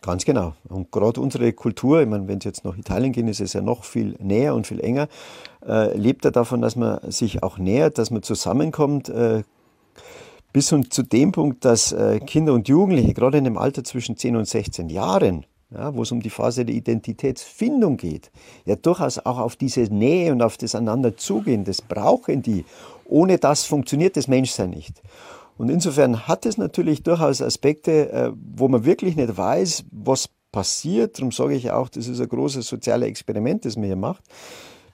Ganz 0.02 0.26
genau. 0.26 0.54
Und 0.68 0.92
gerade 0.92 1.22
unsere 1.22 1.54
Kultur, 1.54 2.02
ich 2.02 2.08
meine, 2.08 2.28
wenn 2.28 2.42
Sie 2.42 2.50
jetzt 2.50 2.66
nach 2.66 2.78
Italien 2.78 3.14
gehen, 3.14 3.28
ist 3.28 3.40
es 3.40 3.54
ja 3.54 3.62
noch 3.62 3.86
viel 3.86 4.16
näher 4.20 4.54
und 4.54 4.68
viel 4.68 4.82
enger, 4.82 5.08
äh, 5.66 5.98
lebt 5.98 6.26
ja 6.26 6.32
davon, 6.32 6.62
dass 6.62 6.76
man 6.76 7.00
sich 7.10 7.42
auch 7.42 7.58
nähert, 7.58 7.98
dass 7.98 8.12
man 8.12 8.24
zusammenkommt, 8.24 9.10
äh, 9.10 9.44
bis 10.52 10.72
und 10.72 10.94
zu 10.94 11.02
dem 11.02 11.32
Punkt, 11.32 11.66
dass 11.66 11.92
äh, 11.92 12.20
Kinder 12.20 12.54
und 12.54 12.68
Jugendliche, 12.68 13.14
gerade 13.14 13.38
in 13.38 13.46
dem 13.46 13.58
Alter 13.58 13.84
zwischen 13.84 14.18
10 14.18 14.36
und 14.36 14.48
16 14.48 14.90
Jahren, 14.90 15.46
ja, 15.72 15.94
wo 15.96 16.04
es 16.04 16.12
um 16.12 16.22
die 16.22 16.30
Phase 16.30 16.66
der 16.66 16.76
Identitätsfindung 16.76 17.98
geht, 17.98 18.32
ja 18.66 18.76
durchaus 18.76 19.20
auch 19.20 19.40
auf 19.40 19.56
diese 19.56 19.82
Nähe 19.82 20.32
und 20.32 20.42
auf 20.42 20.58
das 20.58 20.76
Einander 20.76 21.18
zugehen, 21.18 21.64
das 21.64 21.82
brauchen 21.82 22.42
die. 22.42 22.66
Ohne 23.06 23.38
das 23.38 23.66
funktioniert 23.66 24.18
das 24.18 24.28
Menschsein 24.28 24.70
nicht. 24.72 25.02
Und 25.58 25.70
insofern 25.70 26.28
hat 26.28 26.46
es 26.46 26.58
natürlich 26.58 27.04
durchaus 27.04 27.42
Aspekte, 27.42 28.12
äh, 28.12 28.32
wo 28.56 28.68
man 28.68 28.84
wirklich 28.86 29.16
nicht 29.16 29.38
weiß, 29.38 29.86
was 29.92 30.30
passiert. 30.52 31.18
Darum 31.18 31.32
sage 31.32 31.56
ich 31.56 31.72
auch, 31.72 31.90
das 31.90 32.08
ist 32.08 32.20
ein 32.20 32.30
großes 32.30 32.68
soziales 32.68 33.08
Experiment, 33.08 33.66
das 33.66 33.76
man 33.76 33.86
hier 33.86 33.96
macht. 33.96 34.24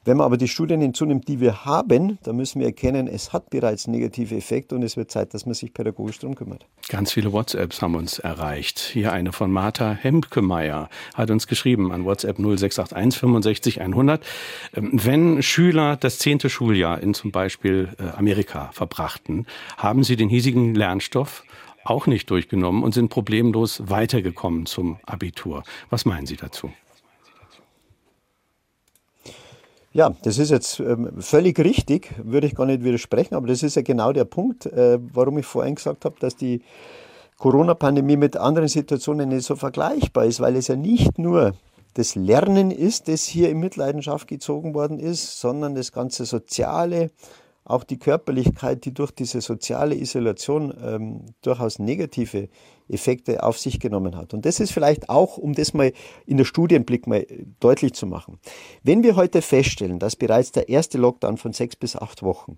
Wenn 0.03 0.17
man 0.17 0.25
aber 0.25 0.37
die 0.37 0.47
Studien 0.47 0.81
hinzunimmt, 0.81 1.27
die 1.27 1.39
wir 1.39 1.63
haben, 1.63 2.17
dann 2.23 2.35
müssen 2.35 2.59
wir 2.59 2.65
erkennen, 2.65 3.07
es 3.07 3.33
hat 3.33 3.51
bereits 3.51 3.85
negative 3.85 4.35
Effekte 4.35 4.73
und 4.73 4.81
es 4.81 4.97
wird 4.97 5.11
Zeit, 5.11 5.35
dass 5.35 5.45
man 5.45 5.53
sich 5.53 5.75
pädagogisch 5.75 6.17
darum 6.17 6.35
kümmert. 6.35 6.65
Ganz 6.89 7.13
viele 7.13 7.31
WhatsApps 7.31 7.83
haben 7.83 7.93
uns 7.93 8.17
erreicht. 8.17 8.79
Hier 8.79 9.13
eine 9.13 9.31
von 9.31 9.51
Martha 9.51 9.91
Hemkemeyer 9.91 10.89
hat 11.13 11.29
uns 11.29 11.45
geschrieben 11.45 11.91
an 11.91 12.03
WhatsApp 12.03 12.37
0681 12.39 13.19
65 13.19 13.81
100. 13.81 14.25
Wenn 14.73 15.43
Schüler 15.43 15.97
das 15.97 16.17
zehnte 16.17 16.49
Schuljahr 16.49 16.99
in 16.99 17.13
zum 17.13 17.31
Beispiel 17.31 17.89
äh, 17.99 18.17
Amerika 18.17 18.71
verbrachten, 18.73 19.45
haben 19.77 20.03
sie 20.03 20.15
den 20.15 20.29
hiesigen 20.29 20.73
Lernstoff 20.73 21.43
auch 21.83 22.07
nicht 22.07 22.27
durchgenommen 22.31 22.81
und 22.81 22.93
sind 22.95 23.09
problemlos 23.09 23.83
weitergekommen 23.85 24.65
zum 24.65 24.97
Abitur. 25.05 25.63
Was 25.91 26.05
meinen 26.05 26.25
Sie 26.25 26.37
dazu? 26.37 26.71
Ja, 29.93 30.13
das 30.23 30.37
ist 30.37 30.51
jetzt 30.51 30.79
ähm, 30.79 31.11
völlig 31.19 31.59
richtig, 31.59 32.13
würde 32.23 32.47
ich 32.47 32.55
gar 32.55 32.65
nicht 32.65 32.83
widersprechen, 32.83 33.35
aber 33.35 33.47
das 33.47 33.61
ist 33.61 33.75
ja 33.75 33.81
genau 33.81 34.13
der 34.13 34.23
Punkt, 34.23 34.65
äh, 34.65 34.97
warum 35.13 35.37
ich 35.37 35.45
vorhin 35.45 35.75
gesagt 35.75 36.05
habe, 36.05 36.15
dass 36.19 36.37
die 36.37 36.61
Corona-Pandemie 37.37 38.15
mit 38.15 38.37
anderen 38.37 38.69
Situationen 38.69 39.27
nicht 39.27 39.45
so 39.45 39.57
vergleichbar 39.57 40.25
ist, 40.25 40.39
weil 40.39 40.55
es 40.55 40.69
ja 40.69 40.77
nicht 40.77 41.19
nur 41.19 41.55
das 41.95 42.15
Lernen 42.15 42.71
ist, 42.71 43.09
das 43.09 43.25
hier 43.25 43.49
in 43.49 43.59
Mitleidenschaft 43.59 44.29
gezogen 44.29 44.73
worden 44.73 44.97
ist, 44.97 45.41
sondern 45.41 45.75
das 45.75 45.91
ganze 45.91 46.23
Soziale, 46.23 47.11
auch 47.65 47.83
die 47.83 47.99
Körperlichkeit, 47.99 48.85
die 48.85 48.93
durch 48.93 49.11
diese 49.11 49.41
soziale 49.41 49.95
Isolation 49.95 50.73
ähm, 50.81 51.25
durchaus 51.41 51.79
negative 51.79 52.47
Effekte 52.91 53.43
auf 53.43 53.57
sich 53.57 53.79
genommen 53.79 54.15
hat. 54.15 54.33
Und 54.33 54.45
das 54.45 54.59
ist 54.59 54.71
vielleicht 54.71 55.09
auch, 55.09 55.37
um 55.37 55.53
das 55.53 55.73
mal 55.73 55.93
in 56.25 56.37
der 56.37 56.45
Studienblick 56.45 57.07
mal 57.07 57.25
deutlich 57.59 57.93
zu 57.93 58.05
machen. 58.05 58.39
Wenn 58.83 59.03
wir 59.03 59.15
heute 59.15 59.41
feststellen, 59.41 59.99
dass 59.99 60.15
bereits 60.15 60.51
der 60.51 60.69
erste 60.69 60.97
Lockdown 60.97 61.37
von 61.37 61.53
sechs 61.53 61.75
bis 61.75 61.95
acht 61.95 62.23
Wochen 62.23 62.57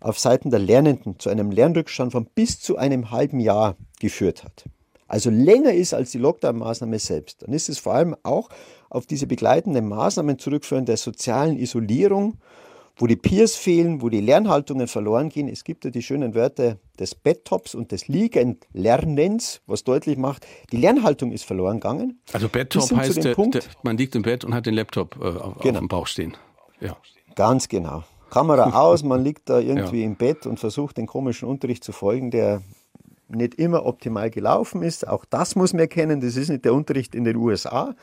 auf 0.00 0.18
Seiten 0.18 0.50
der 0.50 0.60
Lernenden 0.60 1.18
zu 1.18 1.28
einem 1.28 1.50
Lernrückstand 1.50 2.12
von 2.12 2.26
bis 2.26 2.60
zu 2.60 2.76
einem 2.76 3.10
halben 3.10 3.40
Jahr 3.40 3.76
geführt 4.00 4.44
hat, 4.44 4.64
also 5.10 5.28
länger 5.28 5.72
ist 5.72 5.92
als 5.92 6.12
die 6.12 6.18
Lockdown-Maßnahme 6.18 7.00
selbst, 7.00 7.42
dann 7.42 7.52
ist 7.52 7.68
es 7.68 7.78
vor 7.78 7.94
allem 7.94 8.14
auch 8.22 8.48
auf 8.90 9.06
diese 9.06 9.26
begleitenden 9.26 9.88
Maßnahmen 9.88 10.38
zurückführen 10.38 10.84
der 10.86 10.96
sozialen 10.96 11.56
Isolierung 11.56 12.38
wo 13.00 13.06
die 13.06 13.16
Peers 13.16 13.56
fehlen, 13.56 14.02
wo 14.02 14.10
die 14.10 14.20
Lernhaltungen 14.20 14.86
verloren 14.86 15.30
gehen. 15.30 15.48
Es 15.48 15.64
gibt 15.64 15.86
ja 15.86 15.90
die 15.90 16.02
schönen 16.02 16.34
Wörter 16.34 16.76
des 16.98 17.14
Bedtops 17.14 17.74
und 17.74 17.92
des 17.92 18.08
Liegenlernens, 18.08 19.62
was 19.66 19.84
deutlich 19.84 20.18
macht, 20.18 20.46
die 20.70 20.76
Lernhaltung 20.76 21.32
ist 21.32 21.44
verloren 21.44 21.80
gegangen. 21.80 22.20
Also 22.34 22.50
Bedtop 22.50 22.90
heißt, 22.94 23.24
der, 23.24 23.34
der, 23.34 23.62
man 23.82 23.96
liegt 23.96 24.14
im 24.14 24.22
Bett 24.22 24.44
und 24.44 24.52
hat 24.52 24.66
den 24.66 24.74
Laptop 24.74 25.16
äh, 25.16 25.24
auf, 25.24 25.58
genau. 25.58 25.74
auf 25.74 25.78
dem 25.78 25.88
Bauch 25.88 26.06
stehen. 26.06 26.36
Ja. 26.80 26.96
Ganz 27.36 27.68
genau. 27.68 28.04
Kamera 28.28 28.64
aus, 28.78 29.02
man 29.02 29.24
liegt 29.24 29.48
da 29.48 29.60
irgendwie 29.60 30.00
ja. 30.00 30.06
im 30.06 30.16
Bett 30.16 30.44
und 30.44 30.60
versucht 30.60 30.98
den 30.98 31.06
komischen 31.06 31.48
Unterricht 31.48 31.82
zu 31.82 31.92
folgen, 31.92 32.30
der 32.30 32.60
nicht 33.28 33.54
immer 33.54 33.86
optimal 33.86 34.28
gelaufen 34.28 34.82
ist. 34.82 35.08
Auch 35.08 35.24
das 35.24 35.56
muss 35.56 35.72
man 35.72 35.80
erkennen. 35.80 36.20
Das 36.20 36.36
ist 36.36 36.50
nicht 36.50 36.66
der 36.66 36.74
Unterricht 36.74 37.14
in 37.14 37.24
den 37.24 37.36
USA 37.36 37.94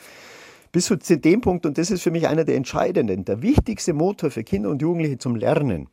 bis 0.77 0.85
zu 0.85 1.17
dem 1.17 1.41
Punkt, 1.41 1.65
und 1.65 1.79
das 1.79 1.89
ist 1.89 2.03
für 2.03 2.11
mich 2.11 2.27
einer 2.27 2.45
der 2.45 2.55
entscheidenden, 2.55 3.25
der 3.25 3.41
wichtigste 3.41 3.93
Motor 3.93 4.29
für 4.29 4.43
Kinder 4.43 4.69
und 4.69 4.79
Jugendliche 4.79 5.17
zum 5.17 5.35
Lernen 5.35 5.89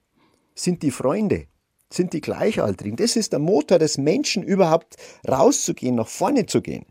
sind 0.54 0.82
die 0.82 0.90
Freunde, 0.90 1.46
sind 1.88 2.12
die 2.12 2.20
Gleichaltrigen. 2.20 2.96
Das 2.96 3.16
ist 3.16 3.32
der 3.32 3.38
Motor 3.38 3.78
des 3.78 3.96
Menschen, 3.96 4.42
überhaupt 4.42 4.96
rauszugehen, 5.26 5.94
nach 5.94 6.08
vorne 6.08 6.44
zu 6.44 6.60
gehen. 6.60 6.84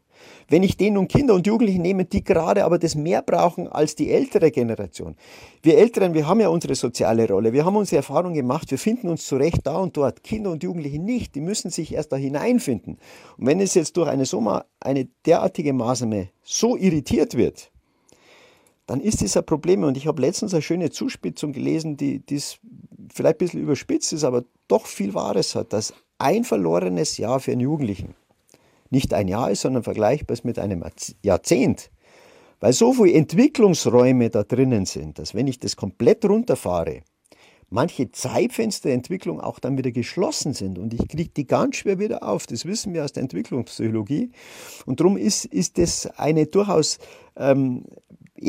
Wenn 0.50 0.64
ich 0.64 0.76
den 0.76 0.96
nun 0.96 1.08
Kinder 1.08 1.36
und 1.36 1.46
Jugendliche 1.46 1.80
nehme, 1.80 2.06
die 2.06 2.24
gerade 2.24 2.66
aber 2.66 2.80
das 2.80 2.96
mehr 2.96 3.22
brauchen 3.22 3.68
als 3.68 3.94
die 3.94 4.10
ältere 4.10 4.50
Generation. 4.50 5.16
Wir 5.62 5.78
Älteren, 5.78 6.16
wir 6.16 6.28
haben 6.28 6.40
ja 6.40 6.48
unsere 6.48 6.74
soziale 6.74 7.28
Rolle, 7.28 7.54
wir 7.54 7.64
haben 7.64 7.76
unsere 7.76 7.98
Erfahrung 7.98 8.34
gemacht, 8.34 8.72
wir 8.72 8.80
finden 8.80 9.08
uns 9.08 9.28
zurecht 9.28 9.68
da 9.68 9.78
und 9.78 9.96
dort. 9.98 10.24
Kinder 10.24 10.50
und 10.50 10.64
Jugendliche 10.64 10.98
nicht, 10.98 11.36
die 11.36 11.42
müssen 11.42 11.70
sich 11.70 11.94
erst 11.94 12.12
da 12.12 12.16
hineinfinden. 12.16 12.98
Und 13.38 13.46
wenn 13.46 13.60
es 13.60 13.76
jetzt 13.76 13.98
durch 13.98 14.10
eine, 14.10 14.26
so 14.26 14.44
eine 14.80 15.06
derartige 15.28 15.74
Maßnahme 15.74 16.30
so 16.42 16.76
irritiert 16.76 17.38
wird, 17.38 17.73
dann 18.86 19.00
ist 19.00 19.22
das 19.22 19.38
ein 19.38 19.46
Problem. 19.46 19.84
Und 19.84 19.98
ich 19.98 20.08
habe 20.08 20.22
letztens 20.22 20.54
eine 20.54 20.62
schöne 20.62 20.90
Zuspitzung 20.90 21.54
gelesen, 21.54 21.98
die, 21.98 22.20
die 22.20 22.42
vielleicht 23.14 23.36
ein 23.36 23.38
bisschen 23.38 23.62
überspitzt 23.62 24.14
ist, 24.14 24.24
aber 24.24 24.44
doch 24.68 24.86
viel 24.86 25.14
Wahres 25.14 25.56
hat, 25.56 25.74
dass 25.74 25.94
ein 26.18 26.44
verlorenes 26.44 27.18
Jahr 27.18 27.40
für 27.40 27.52
einen 27.52 27.62
Jugendlichen 27.62 28.16
nicht 28.90 29.14
ein 29.14 29.28
Jahr 29.28 29.52
ist, 29.52 29.62
sondern 29.62 29.84
vergleichbar 29.84 30.34
ist 30.34 30.46
mit 30.46 30.60
einem 30.60 30.84
Jahrzehnt. 31.24 31.90
Weil 32.60 32.74
so 32.74 32.94
viele 32.94 33.14
Entwicklungsräume 33.14 34.30
da 34.30 34.44
drinnen 34.44 34.86
sind, 34.86 35.20
dass 35.20 35.34
wenn 35.34 35.48
ich 35.48 35.60
das 35.60 35.76
komplett 35.76 36.24
runterfahre, 36.24 37.02
manche 37.70 38.12
Zeitfenster 38.12 38.90
der 38.90 38.94
Entwicklung 38.94 39.42
auch 39.42 39.60
dann 39.60 39.78
wieder 39.78 39.92
geschlossen 39.92 40.54
sind 40.54 40.78
und 40.78 40.94
ich 40.94 41.08
kriege 41.08 41.32
die 41.36 41.48
ganz 41.48 41.78
schwer 41.78 41.98
wieder 42.00 42.24
auf. 42.24 42.46
Das 42.46 42.66
wissen 42.66 42.94
wir 42.94 43.04
aus 43.04 43.12
der 43.12 43.24
Entwicklungspsychologie. 43.24 44.32
Und 44.86 45.00
darum 45.00 45.18
ist, 45.18 45.46
ist 45.46 45.80
das 45.80 46.06
eine 46.18 46.46
durchaus 46.46 47.00
ähm, 47.36 47.86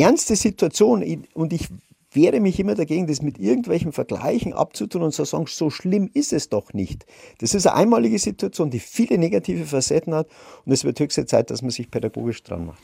ernste 0.01 0.37
Situation 0.37 1.05
und 1.35 1.53
ich 1.53 1.69
wehre 2.13 2.41
mich 2.41 2.61
immer 2.61 2.75
dagegen, 2.75 3.07
das 3.07 3.23
mit 3.23 3.39
irgendwelchen 3.39 3.93
Vergleichen 3.93 4.53
abzutun 4.53 5.03
und 5.03 5.13
zu 5.13 5.25
sagen, 5.25 5.47
so 5.47 5.71
schlimm 5.71 6.11
ist 6.15 6.33
es 6.33 6.49
doch 6.49 6.73
nicht. 6.73 7.07
Das 7.41 7.55
ist 7.55 7.67
eine 7.67 7.77
einmalige 7.77 8.19
Situation, 8.19 8.71
die 8.71 8.79
viele 8.79 9.19
negative 9.19 9.65
Facetten 9.65 10.15
hat 10.15 10.29
und 10.65 10.73
es 10.73 10.85
wird 10.85 11.01
höchste 11.01 11.27
Zeit, 11.27 11.51
dass 11.51 11.63
man 11.63 11.71
sich 11.71 11.91
pädagogisch 11.91 12.43
dran 12.43 12.67
macht. 12.67 12.83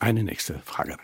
Eine 0.00 0.24
nächste 0.24 0.54
Frage. 0.54 0.96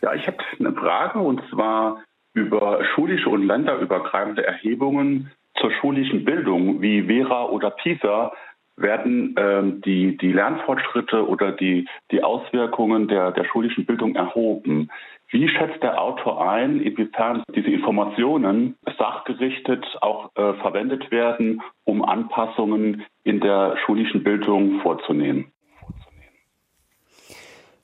Ja, 0.00 0.14
ich 0.14 0.26
habe 0.26 0.38
eine 0.58 0.72
Frage 0.72 1.18
und 1.18 1.42
zwar 1.50 2.02
über 2.34 2.84
schulische 2.94 3.28
und 3.28 3.46
länderübergreifende 3.46 4.44
Erhebungen 4.44 5.32
zur 5.60 5.72
schulischen 5.80 6.24
Bildung 6.24 6.80
wie 6.80 7.02
Vera 7.02 7.46
oder 7.46 7.70
PISA 7.70 8.32
werden 8.80 9.34
ähm, 9.38 9.80
die, 9.82 10.16
die 10.16 10.32
Lernfortschritte 10.32 11.26
oder 11.26 11.52
die, 11.52 11.86
die 12.10 12.22
Auswirkungen 12.22 13.08
der, 13.08 13.32
der 13.32 13.44
schulischen 13.44 13.86
Bildung 13.86 14.14
erhoben. 14.14 14.90
Wie 15.30 15.48
schätzt 15.48 15.82
der 15.82 16.00
Autor 16.00 16.50
ein, 16.50 16.80
inwiefern 16.80 17.42
diese 17.54 17.68
Informationen 17.68 18.76
sachgerichtet 18.96 19.84
auch 20.00 20.30
äh, 20.36 20.54
verwendet 20.54 21.10
werden, 21.10 21.60
um 21.84 22.02
Anpassungen 22.02 23.04
in 23.24 23.40
der 23.40 23.76
schulischen 23.84 24.24
Bildung 24.24 24.80
vorzunehmen? 24.80 25.52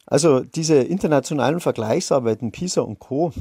Also 0.07 0.41
diese 0.41 0.77
internationalen 0.77 1.61
Vergleichsarbeiten 1.61 2.51
PISA 2.51 2.83
und 2.83 2.99
Co, 2.99 3.33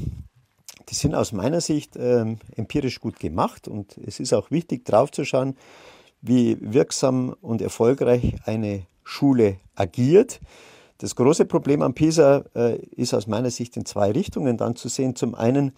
die 0.90 0.94
sind 0.94 1.14
aus 1.14 1.32
meiner 1.32 1.60
Sicht 1.60 1.96
äh, 1.96 2.36
empirisch 2.56 3.00
gut 3.00 3.18
gemacht 3.18 3.68
und 3.68 3.96
es 3.98 4.20
ist 4.20 4.34
auch 4.34 4.50
wichtig 4.50 4.84
draufzuschauen, 4.84 5.56
wie 6.24 6.56
wirksam 6.60 7.36
und 7.40 7.60
erfolgreich 7.60 8.34
eine 8.46 8.86
Schule 9.04 9.58
agiert. 9.76 10.40
Das 10.98 11.14
große 11.16 11.44
Problem 11.44 11.82
am 11.82 11.92
PISA 11.92 12.44
äh, 12.54 12.78
ist 12.96 13.12
aus 13.12 13.26
meiner 13.26 13.50
Sicht 13.50 13.76
in 13.76 13.84
zwei 13.84 14.10
Richtungen 14.10 14.56
dann 14.56 14.74
zu 14.74 14.88
sehen. 14.88 15.16
Zum 15.16 15.34
einen, 15.34 15.72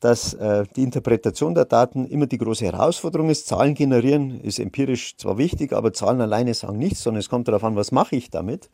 dass 0.00 0.34
äh, 0.34 0.64
die 0.74 0.82
Interpretation 0.82 1.54
der 1.54 1.64
Daten 1.64 2.06
immer 2.06 2.26
die 2.26 2.38
große 2.38 2.64
Herausforderung 2.64 3.30
ist. 3.30 3.46
Zahlen 3.46 3.74
generieren 3.74 4.40
ist 4.40 4.58
empirisch 4.58 5.16
zwar 5.16 5.38
wichtig, 5.38 5.72
aber 5.72 5.92
Zahlen 5.92 6.20
alleine 6.20 6.54
sagen 6.54 6.78
nichts, 6.78 7.04
sondern 7.04 7.20
es 7.20 7.28
kommt 7.28 7.46
darauf 7.46 7.62
an, 7.62 7.76
was 7.76 7.92
mache 7.92 8.16
ich 8.16 8.30
damit. 8.30 8.70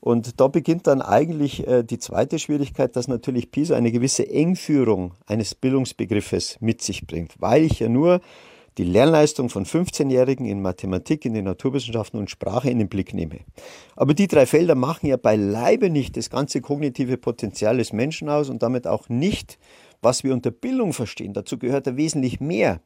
Und 0.00 0.40
da 0.40 0.48
beginnt 0.48 0.86
dann 0.86 1.02
eigentlich 1.02 1.66
äh, 1.66 1.82
die 1.82 1.98
zweite 1.98 2.38
Schwierigkeit, 2.38 2.96
dass 2.96 3.06
natürlich 3.06 3.50
PISA 3.50 3.76
eine 3.76 3.92
gewisse 3.92 4.28
Engführung 4.28 5.12
eines 5.26 5.54
Bildungsbegriffes 5.54 6.56
mit 6.60 6.80
sich 6.80 7.06
bringt, 7.06 7.34
weil 7.38 7.64
ich 7.64 7.80
ja 7.80 7.90
nur 7.90 8.20
die 8.78 8.84
Lernleistung 8.84 9.48
von 9.50 9.66
15-Jährigen 9.66 10.46
in 10.46 10.62
Mathematik, 10.62 11.24
in 11.24 11.34
den 11.34 11.44
Naturwissenschaften 11.44 12.18
und 12.18 12.30
Sprache 12.30 12.70
in 12.70 12.78
den 12.78 12.88
Blick 12.88 13.12
nehme. 13.12 13.40
Aber 13.96 14.14
die 14.14 14.28
drei 14.28 14.46
Felder 14.46 14.74
machen 14.74 15.06
ja 15.06 15.16
beileibe 15.16 15.90
nicht 15.90 16.16
das 16.16 16.30
ganze 16.30 16.60
kognitive 16.60 17.18
Potenzial 17.18 17.76
des 17.76 17.92
Menschen 17.92 18.28
aus 18.28 18.48
und 18.48 18.62
damit 18.62 18.86
auch 18.86 19.08
nicht, 19.08 19.58
was 20.00 20.24
wir 20.24 20.32
unter 20.32 20.50
Bildung 20.50 20.92
verstehen. 20.92 21.34
Dazu 21.34 21.58
gehört 21.58 21.86
ja 21.86 21.96
wesentlich 21.96 22.40
mehr. 22.40 22.80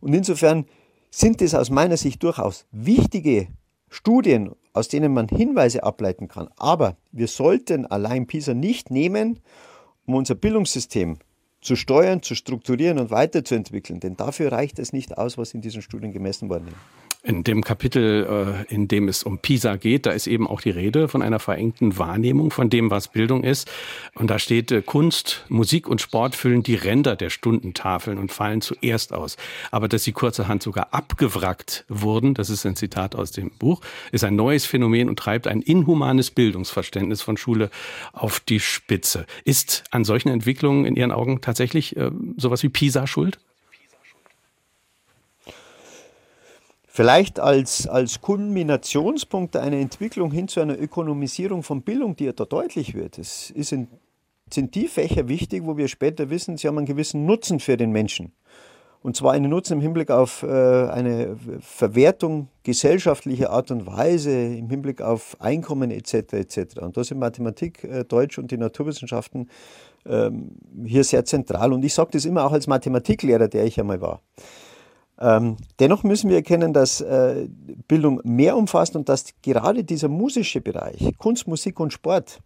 Und 0.00 0.14
insofern 0.14 0.64
sind 1.10 1.42
es 1.42 1.54
aus 1.54 1.70
meiner 1.70 1.96
Sicht 1.96 2.22
durchaus 2.22 2.66
wichtige 2.70 3.48
Studien, 3.90 4.52
aus 4.72 4.88
denen 4.88 5.12
man 5.12 5.28
Hinweise 5.28 5.82
ableiten 5.82 6.28
kann. 6.28 6.48
Aber 6.56 6.96
wir 7.12 7.28
sollten 7.28 7.86
allein 7.86 8.26
PISA 8.26 8.54
nicht 8.54 8.90
nehmen, 8.90 9.40
um 10.06 10.14
unser 10.14 10.34
Bildungssystem 10.34 11.18
zu 11.60 11.76
steuern, 11.76 12.22
zu 12.22 12.34
strukturieren 12.34 12.98
und 12.98 13.10
weiterzuentwickeln. 13.10 14.00
Denn 14.00 14.16
dafür 14.16 14.52
reicht 14.52 14.78
es 14.78 14.92
nicht 14.92 15.18
aus, 15.18 15.38
was 15.38 15.54
in 15.54 15.60
diesen 15.60 15.82
Studien 15.82 16.12
gemessen 16.12 16.48
worden 16.48 16.68
ist. 16.68 17.07
In 17.24 17.42
dem 17.42 17.64
Kapitel, 17.64 18.64
äh, 18.70 18.72
in 18.72 18.86
dem 18.86 19.08
es 19.08 19.24
um 19.24 19.38
PISA 19.38 19.74
geht, 19.74 20.06
da 20.06 20.12
ist 20.12 20.28
eben 20.28 20.46
auch 20.46 20.60
die 20.60 20.70
Rede 20.70 21.08
von 21.08 21.20
einer 21.20 21.40
verengten 21.40 21.98
Wahrnehmung 21.98 22.52
von 22.52 22.70
dem, 22.70 22.92
was 22.92 23.08
Bildung 23.08 23.42
ist. 23.42 23.68
Und 24.14 24.30
da 24.30 24.38
steht, 24.38 24.70
äh, 24.70 24.82
Kunst, 24.82 25.44
Musik 25.48 25.88
und 25.88 26.00
Sport 26.00 26.36
füllen 26.36 26.62
die 26.62 26.76
Ränder 26.76 27.16
der 27.16 27.30
Stundentafeln 27.30 28.18
und 28.18 28.30
fallen 28.30 28.60
zuerst 28.60 29.12
aus. 29.12 29.36
Aber 29.72 29.88
dass 29.88 30.04
sie 30.04 30.12
kurzerhand 30.12 30.62
sogar 30.62 30.94
abgewrackt 30.94 31.84
wurden, 31.88 32.34
das 32.34 32.50
ist 32.50 32.64
ein 32.64 32.76
Zitat 32.76 33.16
aus 33.16 33.32
dem 33.32 33.50
Buch, 33.50 33.80
ist 34.12 34.22
ein 34.22 34.36
neues 34.36 34.64
Phänomen 34.64 35.08
und 35.08 35.18
treibt 35.18 35.48
ein 35.48 35.60
inhumanes 35.60 36.30
Bildungsverständnis 36.30 37.20
von 37.20 37.36
Schule 37.36 37.70
auf 38.12 38.38
die 38.38 38.60
Spitze. 38.60 39.26
Ist 39.44 39.82
an 39.90 40.04
solchen 40.04 40.28
Entwicklungen 40.28 40.84
in 40.84 40.94
Ihren 40.94 41.10
Augen 41.10 41.40
tatsächlich 41.40 41.96
äh, 41.96 42.12
sowas 42.36 42.62
wie 42.62 42.68
PISA 42.68 43.08
schuld? 43.08 43.38
Vielleicht 46.98 47.38
als, 47.38 47.86
als 47.86 48.20
Kulminationspunkt 48.20 49.54
einer 49.54 49.76
Entwicklung 49.76 50.32
hin 50.32 50.48
zu 50.48 50.58
einer 50.58 50.76
Ökonomisierung 50.76 51.62
von 51.62 51.82
Bildung, 51.82 52.16
die 52.16 52.24
ja 52.24 52.32
da 52.32 52.44
deutlich 52.44 52.94
wird. 52.94 53.18
Es 53.18 53.50
in, 53.50 53.86
sind 54.52 54.74
die 54.74 54.88
Fächer 54.88 55.28
wichtig, 55.28 55.62
wo 55.64 55.76
wir 55.76 55.86
später 55.86 56.28
wissen, 56.28 56.56
sie 56.56 56.66
haben 56.66 56.76
einen 56.76 56.88
gewissen 56.88 57.24
Nutzen 57.24 57.60
für 57.60 57.76
den 57.76 57.92
Menschen. 57.92 58.32
Und 59.00 59.14
zwar 59.14 59.34
einen 59.34 59.48
Nutzen 59.48 59.74
im 59.74 59.80
Hinblick 59.80 60.10
auf 60.10 60.42
äh, 60.42 60.48
eine 60.48 61.36
Verwertung 61.60 62.48
gesellschaftlicher 62.64 63.50
Art 63.50 63.70
und 63.70 63.86
Weise, 63.86 64.32
im 64.32 64.68
Hinblick 64.68 65.00
auf 65.00 65.36
Einkommen 65.40 65.92
etc. 65.92 66.32
etc. 66.32 66.78
Und 66.80 66.96
da 66.96 67.04
sind 67.04 67.20
Mathematik, 67.20 67.84
äh, 67.84 68.02
Deutsch 68.06 68.40
und 68.40 68.50
die 68.50 68.58
Naturwissenschaften 68.58 69.50
ähm, 70.04 70.56
hier 70.84 71.04
sehr 71.04 71.24
zentral. 71.24 71.72
Und 71.72 71.84
ich 71.84 71.94
sage 71.94 72.10
das 72.14 72.24
immer 72.24 72.44
auch 72.44 72.52
als 72.52 72.66
Mathematiklehrer, 72.66 73.46
der 73.46 73.66
ich 73.66 73.78
einmal 73.78 74.00
war. 74.00 74.20
Ähm, 75.20 75.56
dennoch 75.80 76.04
müssen 76.04 76.30
wir 76.30 76.36
erkennen, 76.36 76.72
dass 76.72 77.00
äh, 77.00 77.48
Bildung 77.88 78.20
mehr 78.24 78.56
umfasst 78.56 78.94
und 78.94 79.08
dass 79.08 79.26
gerade 79.42 79.82
dieser 79.84 80.08
musische 80.08 80.60
Bereich, 80.60 81.12
Kunst, 81.18 81.48
Musik 81.48 81.80
und 81.80 81.92
Sport, 81.92 82.40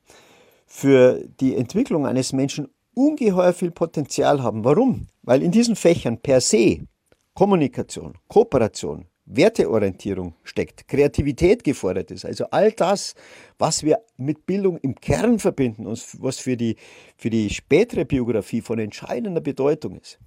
für 0.66 1.23
die 1.41 1.55
Entwicklung 1.55 2.07
eines 2.07 2.33
Menschen 2.33 2.68
ungeheuer 2.95 3.53
viel 3.53 3.70
Potenzial 3.70 4.43
haben. 4.43 4.64
Warum? 4.64 5.07
Weil 5.23 5.43
in 5.43 5.51
diesen 5.51 5.77
Fächern 5.77 6.18
per 6.18 6.41
se 6.41 6.87
Kommunikation, 7.35 8.14
Kooperation, 8.29 9.07
Werteorientierung 9.25 10.35
steckt, 10.43 10.89
Kreativität 10.89 11.64
gefordert 11.64 12.11
ist. 12.11 12.25
Also 12.25 12.47
all 12.51 12.73
das, 12.73 13.14
was 13.59 13.83
wir 13.85 13.99
mit 14.16 14.47
Bildung 14.47 14.79
im 14.79 14.95
Kern 14.97 15.39
verbinden 15.39 15.87
und 15.87 16.05
was 16.20 16.39
für 16.39 16.57
die, 16.57 16.77
für 17.16 17.31
die 17.31 17.51
spätere 17.51 18.05
Biografie 18.05 18.61
von 18.61 18.79
entscheidender 18.79 19.41
Bedeutung 19.41 19.97
ist. 19.97 20.18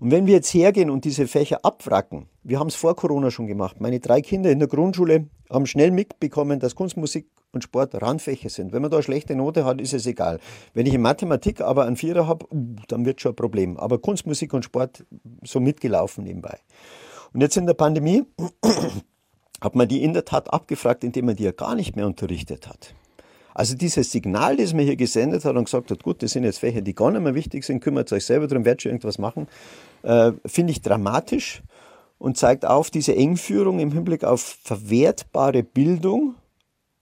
Und 0.00 0.10
wenn 0.10 0.26
wir 0.26 0.34
jetzt 0.34 0.52
hergehen 0.52 0.90
und 0.90 1.04
diese 1.04 1.26
Fächer 1.26 1.64
abwracken, 1.64 2.26
wir 2.42 2.58
haben 2.58 2.68
es 2.68 2.74
vor 2.74 2.94
Corona 2.94 3.30
schon 3.30 3.46
gemacht, 3.46 3.80
meine 3.80 4.00
drei 4.00 4.20
Kinder 4.20 4.50
in 4.50 4.58
der 4.58 4.68
Grundschule 4.68 5.28
haben 5.50 5.66
schnell 5.66 5.90
mitbekommen, 5.90 6.60
dass 6.60 6.74
Kunst, 6.74 6.96
Musik 6.96 7.26
und 7.52 7.62
Sport 7.62 8.00
Randfächer 8.00 8.48
sind. 8.48 8.72
Wenn 8.72 8.82
man 8.82 8.90
da 8.90 8.96
eine 8.98 9.04
schlechte 9.04 9.36
Note 9.36 9.64
hat, 9.64 9.80
ist 9.80 9.92
es 9.92 10.06
egal. 10.06 10.40
Wenn 10.74 10.86
ich 10.86 10.94
in 10.94 11.02
Mathematik 11.02 11.60
aber 11.60 11.84
einen 11.84 11.96
Vierer 11.96 12.26
habe, 12.26 12.46
uh, 12.50 12.76
dann 12.88 13.04
wird 13.04 13.20
schon 13.20 13.32
ein 13.32 13.36
Problem. 13.36 13.76
Aber 13.76 13.98
Kunst, 13.98 14.26
Musik 14.26 14.54
und 14.54 14.64
Sport 14.64 15.04
so 15.44 15.60
mitgelaufen 15.60 16.24
nebenbei. 16.24 16.58
Und 17.32 17.40
jetzt 17.40 17.56
in 17.56 17.66
der 17.66 17.74
Pandemie 17.74 18.24
hat 19.60 19.74
man 19.74 19.88
die 19.88 20.02
in 20.02 20.12
der 20.12 20.24
Tat 20.24 20.52
abgefragt, 20.52 21.04
indem 21.04 21.26
man 21.26 21.36
die 21.36 21.44
ja 21.44 21.52
gar 21.52 21.74
nicht 21.74 21.96
mehr 21.96 22.06
unterrichtet 22.06 22.68
hat. 22.68 22.94
Also 23.54 23.74
dieses 23.76 24.10
Signal, 24.10 24.56
das 24.56 24.72
man 24.72 24.84
hier 24.84 24.96
gesendet 24.96 25.44
hat 25.44 25.56
und 25.56 25.64
gesagt 25.64 25.90
hat, 25.90 26.02
gut, 26.02 26.22
das 26.22 26.32
sind 26.32 26.44
jetzt 26.44 26.58
Fächer, 26.58 26.80
die 26.80 26.94
gar 26.94 27.10
nicht 27.10 27.22
mehr 27.22 27.34
wichtig 27.34 27.64
sind, 27.64 27.80
kümmert 27.80 28.10
euch 28.12 28.24
selber 28.24 28.46
drum, 28.46 28.64
werdet 28.64 28.82
schon 28.82 28.92
irgendwas 28.92 29.18
machen, 29.18 29.46
äh, 30.02 30.32
finde 30.46 30.72
ich 30.72 30.80
dramatisch 30.80 31.62
und 32.18 32.38
zeigt 32.38 32.64
auf 32.64 32.90
diese 32.90 33.14
Engführung 33.14 33.78
im 33.78 33.92
Hinblick 33.92 34.24
auf 34.24 34.40
verwertbare 34.62 35.62
Bildung 35.62 36.34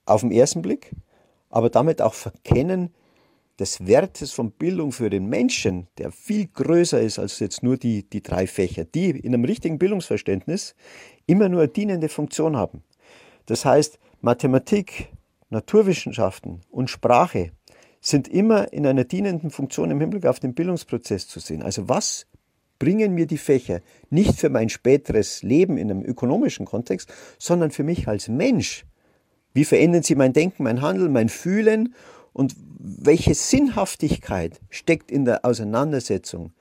auf 0.06 0.22
den 0.22 0.32
ersten 0.32 0.62
Blick, 0.62 0.90
aber 1.50 1.70
damit 1.70 2.02
auch 2.02 2.14
Verkennen 2.14 2.92
des 3.60 3.86
Wertes 3.86 4.32
von 4.32 4.50
Bildung 4.52 4.90
für 4.90 5.10
den 5.10 5.26
Menschen, 5.26 5.86
der 5.98 6.10
viel 6.10 6.46
größer 6.46 7.00
ist 7.00 7.18
als 7.18 7.38
jetzt 7.40 7.62
nur 7.62 7.76
die, 7.76 8.08
die 8.08 8.22
drei 8.22 8.46
Fächer, 8.46 8.84
die 8.84 9.10
in 9.10 9.34
einem 9.34 9.44
richtigen 9.44 9.78
Bildungsverständnis 9.78 10.74
immer 11.26 11.48
nur 11.48 11.60
eine 11.60 11.68
dienende 11.68 12.08
Funktion 12.08 12.56
haben. 12.56 12.82
Das 13.46 13.64
heißt, 13.64 13.98
Mathematik, 14.22 15.08
Naturwissenschaften 15.50 16.60
und 16.70 16.88
Sprache 16.88 17.52
sind 18.00 18.28
immer 18.28 18.72
in 18.72 18.86
einer 18.86 19.04
dienenden 19.04 19.50
Funktion 19.50 19.90
im 19.90 20.00
Hinblick 20.00 20.24
auf 20.24 20.40
den 20.40 20.54
Bildungsprozess 20.54 21.28
zu 21.28 21.38
sehen. 21.38 21.62
Also 21.62 21.88
was 21.88 22.26
bringen 22.78 23.14
mir 23.14 23.26
die 23.26 23.38
Fächer 23.38 23.80
nicht 24.08 24.38
für 24.38 24.48
mein 24.48 24.70
späteres 24.70 25.42
Leben 25.42 25.76
in 25.76 25.90
einem 25.90 26.02
ökonomischen 26.02 26.64
Kontext, 26.64 27.12
sondern 27.38 27.70
für 27.70 27.84
mich 27.84 28.08
als 28.08 28.28
Mensch? 28.28 28.86
Wie 29.52 29.64
verändern 29.64 30.02
sie 30.02 30.14
mein 30.14 30.32
Denken, 30.32 30.62
mein 30.62 30.80
Handeln, 30.80 31.12
mein 31.12 31.28
Fühlen 31.28 31.94
und 32.32 32.54
welche 32.78 33.34
Sinnhaftigkeit 33.34 34.60
steckt 34.70 35.10
in 35.10 35.24
der 35.24 35.44
Auseinandersetzung 35.44 36.52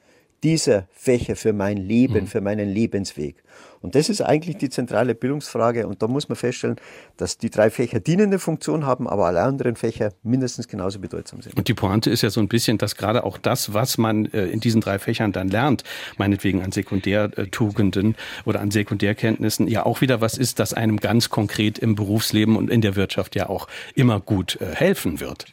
dieser 0.44 0.88
Fächer 0.92 1.36
für 1.36 1.54
mein 1.54 1.78
Leben, 1.78 2.22
mhm. 2.22 2.28
für 2.28 2.42
meinen 2.42 2.70
Lebensweg? 2.70 3.44
Und 3.82 3.96
das 3.96 4.10
ist 4.10 4.22
eigentlich 4.22 4.58
die 4.58 4.70
zentrale 4.70 5.16
Bildungsfrage. 5.16 5.88
Und 5.88 6.02
da 6.02 6.08
muss 6.08 6.28
man 6.28 6.36
feststellen, 6.36 6.76
dass 7.18 7.38
die 7.38 7.50
drei 7.50 7.70
Fächer 7.70 8.00
dienende 8.00 8.40
Funktion 8.40 8.86
haben, 8.86 9.08
aber 9.08 9.28
alle 9.28 9.42
anderen 9.42 9.76
Fächer 9.76 10.12
mindestens 10.24 10.68
genauso 10.68 11.00
bedeutsam 11.00 11.42
sind. 11.42 11.58
Und 11.58 11.68
die 11.68 11.74
Pointe 11.74 12.10
ist 12.10 12.22
ja 12.22 12.30
so 12.30 12.42
ein 12.42 12.48
bisschen, 12.48 12.78
dass 12.78 12.96
gerade 12.96 13.24
auch 13.24 13.38
das, 13.38 13.74
was 13.74 13.98
man 13.98 14.26
äh, 14.28 14.48
in 14.48 14.60
diesen 14.60 14.82
drei 14.82 15.00
Fächern 15.00 15.32
dann 15.32 15.48
lernt, 15.48 15.84
meinetwegen 16.18 16.62
an 16.62 16.72
Sekundärtugenden 16.72 18.16
oder 18.46 18.60
an 18.60 18.72
Sekundärkenntnissen, 18.72 19.68
ja 19.68 19.86
auch 19.86 20.02
wieder 20.02 20.20
was 20.20 20.38
ist, 20.38 20.60
das 20.60 20.74
einem 20.74 20.98
ganz 20.98 21.30
konkret 21.30 21.80
im 21.80 21.96
Berufsleben 21.96 22.58
und 22.58 22.70
in 22.70 22.82
der 22.82 22.96
Wirtschaft 22.96 23.36
ja 23.36 23.48
auch 23.48 23.68
immer 23.96 24.20
gut 24.20 24.60
äh, 24.60 24.76
helfen 24.76 25.20
wird. 25.20 25.46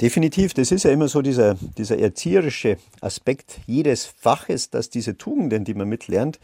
Definitiv, 0.00 0.54
das 0.54 0.70
ist 0.70 0.84
ja 0.84 0.92
immer 0.92 1.08
so 1.08 1.22
dieser, 1.22 1.56
dieser 1.76 1.98
erzieherische 1.98 2.76
Aspekt 3.00 3.58
jedes 3.66 4.06
Faches, 4.06 4.70
dass 4.70 4.90
diese 4.90 5.18
Tugenden, 5.18 5.64
die 5.64 5.74
man 5.74 5.88
mitlernt, 5.88 6.38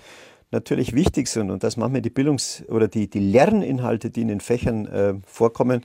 natürlich 0.51 0.93
wichtig 0.93 1.29
sind 1.29 1.53
und 1.53 1.63
dass 1.63 1.77
manchmal 1.77 2.03
die 2.03 2.11
Bildungs- 2.11 2.65
oder 2.69 2.89
die, 2.89 3.09
die 3.09 3.21
Lerninhalte, 3.21 4.11
die 4.11 4.23
in 4.23 4.29
den 4.29 4.41
Fächern 4.41 4.87
äh, 4.87 5.15
vorkommen, 5.25 5.85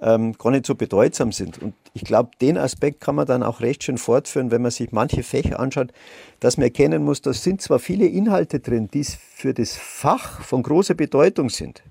ähm, 0.00 0.32
gar 0.38 0.52
nicht 0.52 0.64
so 0.64 0.74
bedeutsam 0.74 1.32
sind. 1.32 1.60
Und 1.60 1.74
ich 1.92 2.04
glaube, 2.04 2.30
den 2.40 2.56
Aspekt 2.56 3.02
kann 3.02 3.14
man 3.14 3.26
dann 3.26 3.42
auch 3.42 3.60
recht 3.60 3.84
schön 3.84 3.98
fortführen, 3.98 4.50
wenn 4.50 4.62
man 4.62 4.70
sich 4.70 4.90
manche 4.90 5.22
Fächer 5.22 5.60
anschaut, 5.60 5.92
dass 6.40 6.56
man 6.56 6.64
erkennen 6.64 7.04
muss, 7.04 7.20
da 7.20 7.34
sind 7.34 7.60
zwar 7.60 7.78
viele 7.78 8.06
Inhalte 8.06 8.60
drin, 8.60 8.88
die 8.92 9.04
für 9.04 9.52
das 9.52 9.76
Fach 9.76 10.40
von 10.40 10.62
großer 10.62 10.94
Bedeutung 10.94 11.50
sind, 11.50 11.82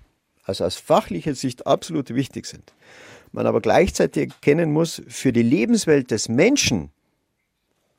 also 0.45 0.65
aus 0.65 0.77
fachlicher 0.77 1.35
Sicht 1.35 1.67
absolut 1.67 2.15
wichtig 2.15 2.47
sind 2.47 2.73
man 3.31 3.45
aber 3.45 3.61
gleichzeitig 3.61 4.29
erkennen 4.29 4.71
muss, 4.71 5.01
für 5.07 5.31
die 5.31 5.43
Lebenswelt 5.43 6.11
des 6.11 6.29
Menschen, 6.29 6.89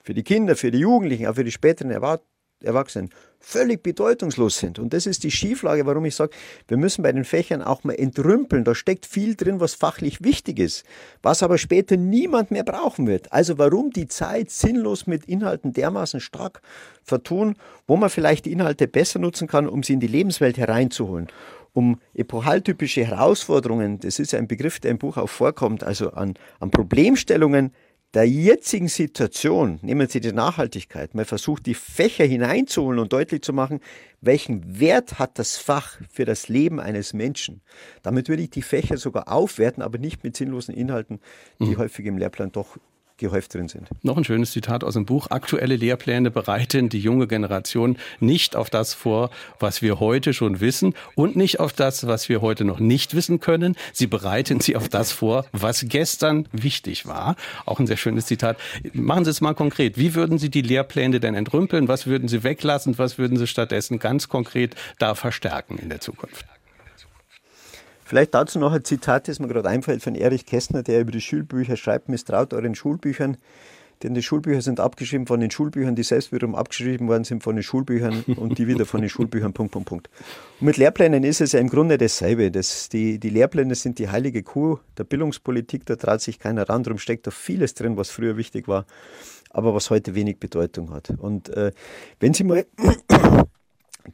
für 0.03 0.15
die 0.15 0.23
Kinder, 0.23 0.57
für 0.57 0.71
die 0.71 0.79
Jugendlichen, 0.79 1.27
auch 1.27 1.35
für 1.35 1.45
die 1.45 1.53
späteren 1.53 1.91
Erwachsenen, 1.91 3.11
völlig 3.41 3.83
bedeutungslos 3.83 4.59
sind. 4.59 4.79
Und 4.79 4.93
das 4.93 5.07
ist 5.07 5.25
die 5.25 5.31
Schieflage, 5.31 5.85
warum 5.87 6.05
ich 6.05 6.15
sage, 6.15 6.33
wir 6.69 6.77
müssen 6.77 7.03
bei 7.03 7.11
den 7.13 7.25
Fächern 7.25 7.63
auch 7.63 7.83
mal 7.83 7.95
entrümpeln. 7.95 8.65
Da 8.65 8.75
steckt 8.75 9.05
viel 9.07 9.35
drin, 9.35 9.59
was 9.59 9.75
fachlich 9.75 10.23
wichtig 10.23 10.59
ist, 10.59 10.85
was 11.23 11.43
aber 11.43 11.59
später 11.59 11.97
niemand 11.97 12.51
mehr 12.51 12.65
brauchen 12.65 13.07
wird. 13.07 13.33
Also 13.33 13.59
warum 13.59 13.91
die 13.91 14.07
Zeit 14.07 14.51
sinnlos 14.51 15.07
mit 15.07 15.25
Inhalten 15.25 15.73
dermaßen 15.73 16.21
stark 16.21 16.63
vertun, 17.03 17.57
wo 17.87 17.97
man 17.97 18.11
vielleicht 18.11 18.45
die 18.45 18.53
Inhalte 18.53 18.87
besser 18.87 19.19
nutzen 19.19 19.49
kann, 19.49 19.69
um 19.69 19.83
sie 19.83 19.95
in 19.95 20.01
die 20.01 20.07
Lebenswelt 20.07 20.57
hereinzuholen 20.57 21.29
um 21.73 21.99
epochaltypische 22.15 23.05
Herausforderungen, 23.05 23.99
das 23.99 24.19
ist 24.19 24.35
ein 24.35 24.49
Begriff, 24.49 24.81
der 24.81 24.91
im 24.91 24.99
Buch 24.99 25.17
auch 25.17 25.29
vorkommt, 25.29 25.85
also 25.85 26.11
an, 26.13 26.35
an 26.61 26.71
Problemstellungen 26.71 27.73
der 28.15 28.29
jetzigen 28.29 28.89
Situation, 28.89 29.79
nehmen 29.81 30.07
Sie 30.07 30.21
die 30.21 30.33
Nachhaltigkeit, 30.33 31.15
man 31.15 31.25
versucht 31.25 31.65
die 31.65 31.75
Fächer 31.75 32.25
hineinzuholen 32.25 32.99
und 32.99 33.13
deutlich 33.13 33.41
zu 33.41 33.55
machen, 33.55 33.81
welchen 34.21 34.79
Wert 34.79 35.19
hat 35.19 35.39
das 35.39 35.57
Fach 35.57 35.99
für 36.11 36.27
das 36.27 36.49
Leben 36.49 36.79
eines 36.79 37.15
Menschen. 37.15 37.63
Damit 38.03 38.29
würde 38.29 38.43
ich 38.43 38.51
die 38.51 38.61
Fächer 38.61 38.99
sogar 38.99 39.33
aufwerten, 39.33 39.83
aber 39.83 39.97
nicht 39.97 40.25
mit 40.25 40.37
sinnlosen 40.37 40.75
Inhalten, 40.75 41.21
die 41.59 41.71
mhm. 41.71 41.79
häufig 41.79 42.05
im 42.05 42.19
Lehrplan 42.19 42.53
doch 42.53 42.77
gehäuft 43.17 43.55
drin 43.55 43.69
sind. 43.69 43.89
Noch 44.03 44.17
ein 44.17 44.25
schönes 44.25 44.53
Zitat 44.53 44.85
aus 44.85 44.95
dem 44.95 45.07
Buch. 45.07 45.29
Aktuelle 45.31 45.77
Lehrpläne 45.77 46.31
bereiten 46.31 46.89
die 46.89 47.01
junge 47.01 47.27
Generation 47.27 47.97
nicht 48.21 48.57
auf 48.57 48.71
das 48.71 48.95
vor, 48.95 49.31
was 49.59 49.83
wir 49.83 50.01
heute 50.01 50.33
schon 50.33 50.61
wissen 50.61 50.95
und 51.15 51.37
nicht 51.37 51.61
auf 51.61 51.73
das, 51.73 52.07
was 52.07 52.29
wir 52.29 52.41
heute 52.41 52.65
noch 52.65 52.81
nicht 52.81 53.15
wissen 53.15 53.41
können. 53.41 53.77
Sie 53.93 54.07
bereiten 54.07 54.61
sie 54.61 54.77
auf 54.77 54.89
das 54.89 55.13
vor, 55.13 55.47
was 55.53 55.85
gestern 55.89 56.49
wichtig 56.53 57.07
war. 57.07 57.37
Auch 57.67 57.81
ein 57.81 57.87
sehr 57.87 57.97
schönes 57.97 58.27
Zitat. 58.27 58.57
Machen 58.93 59.25
Sie 59.25 59.31
es 59.31 59.41
mal 59.41 59.55
konkret. 59.55 59.99
Wie 59.99 60.15
würden 60.15 60.39
Sie 60.39 60.51
die 60.51 60.63
Lehrpläne 60.63 61.21
denn 61.21 61.35
entrümpeln? 61.35 61.89
Was 61.89 62.07
würden 62.07 62.29
Sie 62.29 62.43
weglassen? 62.45 62.99
Was 62.99 63.19
würden 63.19 63.37
Sie 63.37 63.47
stattdessen 63.47 63.99
ganz 63.99 64.29
konkret 64.29 64.75
da 64.99 65.15
verstärken 65.15 65.79
in 65.79 65.89
der 65.89 66.01
Zukunft? 66.01 66.47
Vielleicht 68.13 68.35
dazu 68.35 68.59
noch 68.59 68.75
ein 68.75 68.85
Zitat, 68.85 69.27
das 69.27 69.39
mir 69.39 69.49
gerade 69.49 69.71
einfällt 69.71 70.03
von 70.03 70.15
Erich 70.15 70.45
Kästner, 70.45 70.83
der 70.83 71.01
über 71.01 71.11
die 71.11 71.23
Schulbücher 71.23 71.79
schreibt, 71.79 72.11
misstraut 72.11 72.53
euren 72.53 72.75
Schulbüchern, 72.75 73.39
denn 74.03 74.13
die 74.13 74.23
Schulbücher 74.23 74.61
sind 74.61 74.81
abgeschrieben 74.81 75.27
von 75.27 75.41
den 75.41 75.51
Schulbüchern, 75.51 75.97
die 75.97 76.03
selbst 76.03 76.31
wiederum 76.31 76.55
abgeschrieben 76.55 77.09
worden 77.09 77.25
sind 77.25 77.43
von 77.43 77.57
den 77.57 77.63
Schulbüchern 77.63 78.23
und 78.37 78.59
die 78.59 78.67
wieder 78.67 78.85
von 78.85 79.01
den 79.01 79.09
Schulbüchern, 79.09 79.55
Punkt, 79.55 79.73
Punkt, 79.73 79.89
Punkt. 79.89 80.11
Und 80.61 80.67
mit 80.67 80.77
Lehrplänen 80.77 81.25
ist 81.25 81.41
es 81.41 81.53
ja 81.53 81.61
im 81.61 81.71
Grunde 81.71 81.97
dasselbe. 81.97 82.51
Das, 82.51 82.91
die, 82.91 83.19
die 83.19 83.31
Lehrpläne 83.31 83.75
sind 83.77 83.99
die 83.99 84.11
heilige 84.11 84.43
Kuh 84.43 84.79
der 84.99 85.05
Bildungspolitik, 85.05 85.87
da 85.87 85.97
traut 85.97 86.21
sich 86.21 86.39
keiner 86.39 86.69
ran, 86.69 86.83
darum 86.83 86.99
steckt 86.99 87.27
da 87.27 87.31
vieles 87.31 87.73
drin, 87.73 87.97
was 87.97 88.11
früher 88.11 88.37
wichtig 88.37 88.69
war, 88.69 88.85
aber 89.49 89.75
was 89.75 89.89
heute 89.89 90.15
wenig 90.15 90.39
Bedeutung 90.39 90.93
hat. 90.93 91.15
Und 91.17 91.49
äh, 91.49 91.73
wenn 92.21 92.35
Sie 92.35 92.45
mal 92.45 92.67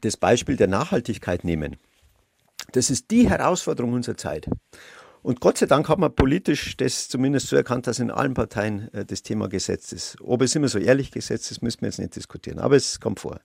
das 0.02 0.16
Beispiel 0.16 0.54
der 0.54 0.68
Nachhaltigkeit 0.68 1.42
nehmen, 1.42 1.78
das 2.72 2.90
ist 2.90 3.10
die 3.10 3.28
Herausforderung 3.28 3.92
unserer 3.92 4.16
Zeit. 4.16 4.48
Und 5.22 5.40
Gott 5.40 5.58
sei 5.58 5.66
Dank 5.66 5.88
hat 5.88 5.98
man 5.98 6.14
politisch 6.14 6.76
das 6.76 7.08
zumindest 7.08 7.48
so 7.48 7.56
erkannt, 7.56 7.86
dass 7.86 7.98
in 7.98 8.10
allen 8.10 8.34
Parteien 8.34 8.92
äh, 8.94 9.04
das 9.04 9.22
Thema 9.22 9.48
gesetzt 9.48 9.92
ist. 9.92 10.16
Ob 10.20 10.42
es 10.42 10.54
immer 10.54 10.68
so 10.68 10.78
ehrlich 10.78 11.10
gesetzt 11.10 11.50
ist, 11.50 11.62
müssen 11.62 11.82
wir 11.82 11.88
jetzt 11.88 11.98
nicht 11.98 12.16
diskutieren. 12.16 12.58
Aber 12.58 12.76
es 12.76 13.00
kommt 13.00 13.20
vor. 13.20 13.40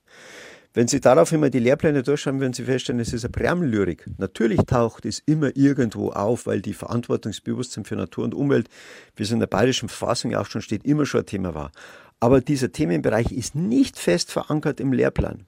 Wenn 0.72 0.88
Sie 0.88 1.00
darauf 1.00 1.30
immer 1.30 1.50
die 1.50 1.60
Lehrpläne 1.60 2.02
durchschauen, 2.02 2.40
werden 2.40 2.52
Sie 2.52 2.64
feststellen, 2.64 3.00
es 3.00 3.12
ist 3.12 3.24
eine 3.24 3.30
Präambellyrik. 3.30 4.06
Natürlich 4.18 4.60
taucht 4.66 5.04
es 5.04 5.20
immer 5.24 5.56
irgendwo 5.56 6.10
auf, 6.10 6.46
weil 6.46 6.62
die 6.62 6.74
Verantwortungsbewusstsein 6.74 7.84
für 7.84 7.94
Natur 7.94 8.24
und 8.24 8.34
Umwelt, 8.34 8.68
wie 9.14 9.22
es 9.22 9.30
in 9.30 9.38
der 9.38 9.46
bayerischen 9.46 9.88
Verfassung 9.88 10.32
ja 10.32 10.40
auch 10.40 10.46
schon 10.46 10.62
steht, 10.62 10.84
immer 10.84 11.06
schon 11.06 11.20
ein 11.20 11.26
Thema 11.26 11.54
war. 11.54 11.70
Aber 12.18 12.40
dieser 12.40 12.72
Themenbereich 12.72 13.30
ist 13.30 13.54
nicht 13.54 13.98
fest 13.98 14.32
verankert 14.32 14.80
im 14.80 14.92
Lehrplan. 14.92 15.46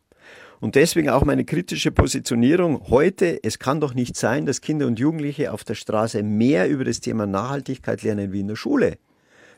Und 0.61 0.75
deswegen 0.75 1.11
auch 1.11 1.25
meine 1.25 1.45
kritische 1.45 1.91
Positionierung 1.91 2.89
heute. 2.89 3.43
Es 3.43 3.59
kann 3.59 3.81
doch 3.81 3.95
nicht 3.95 4.17
sein, 4.17 4.47
dass 4.47 4.61
Kinder 4.61 4.87
und 4.87 4.99
Jugendliche 4.99 5.53
auf 5.53 5.65
der 5.65 5.75
Straße 5.75 6.23
mehr 6.23 6.69
über 6.69 6.85
das 6.85 7.01
Thema 7.01 7.27
Nachhaltigkeit 7.27 8.03
lernen 8.03 8.33
wie 8.33 8.41
in 8.41 8.49
der 8.49 8.57
Schule. 8.57 8.99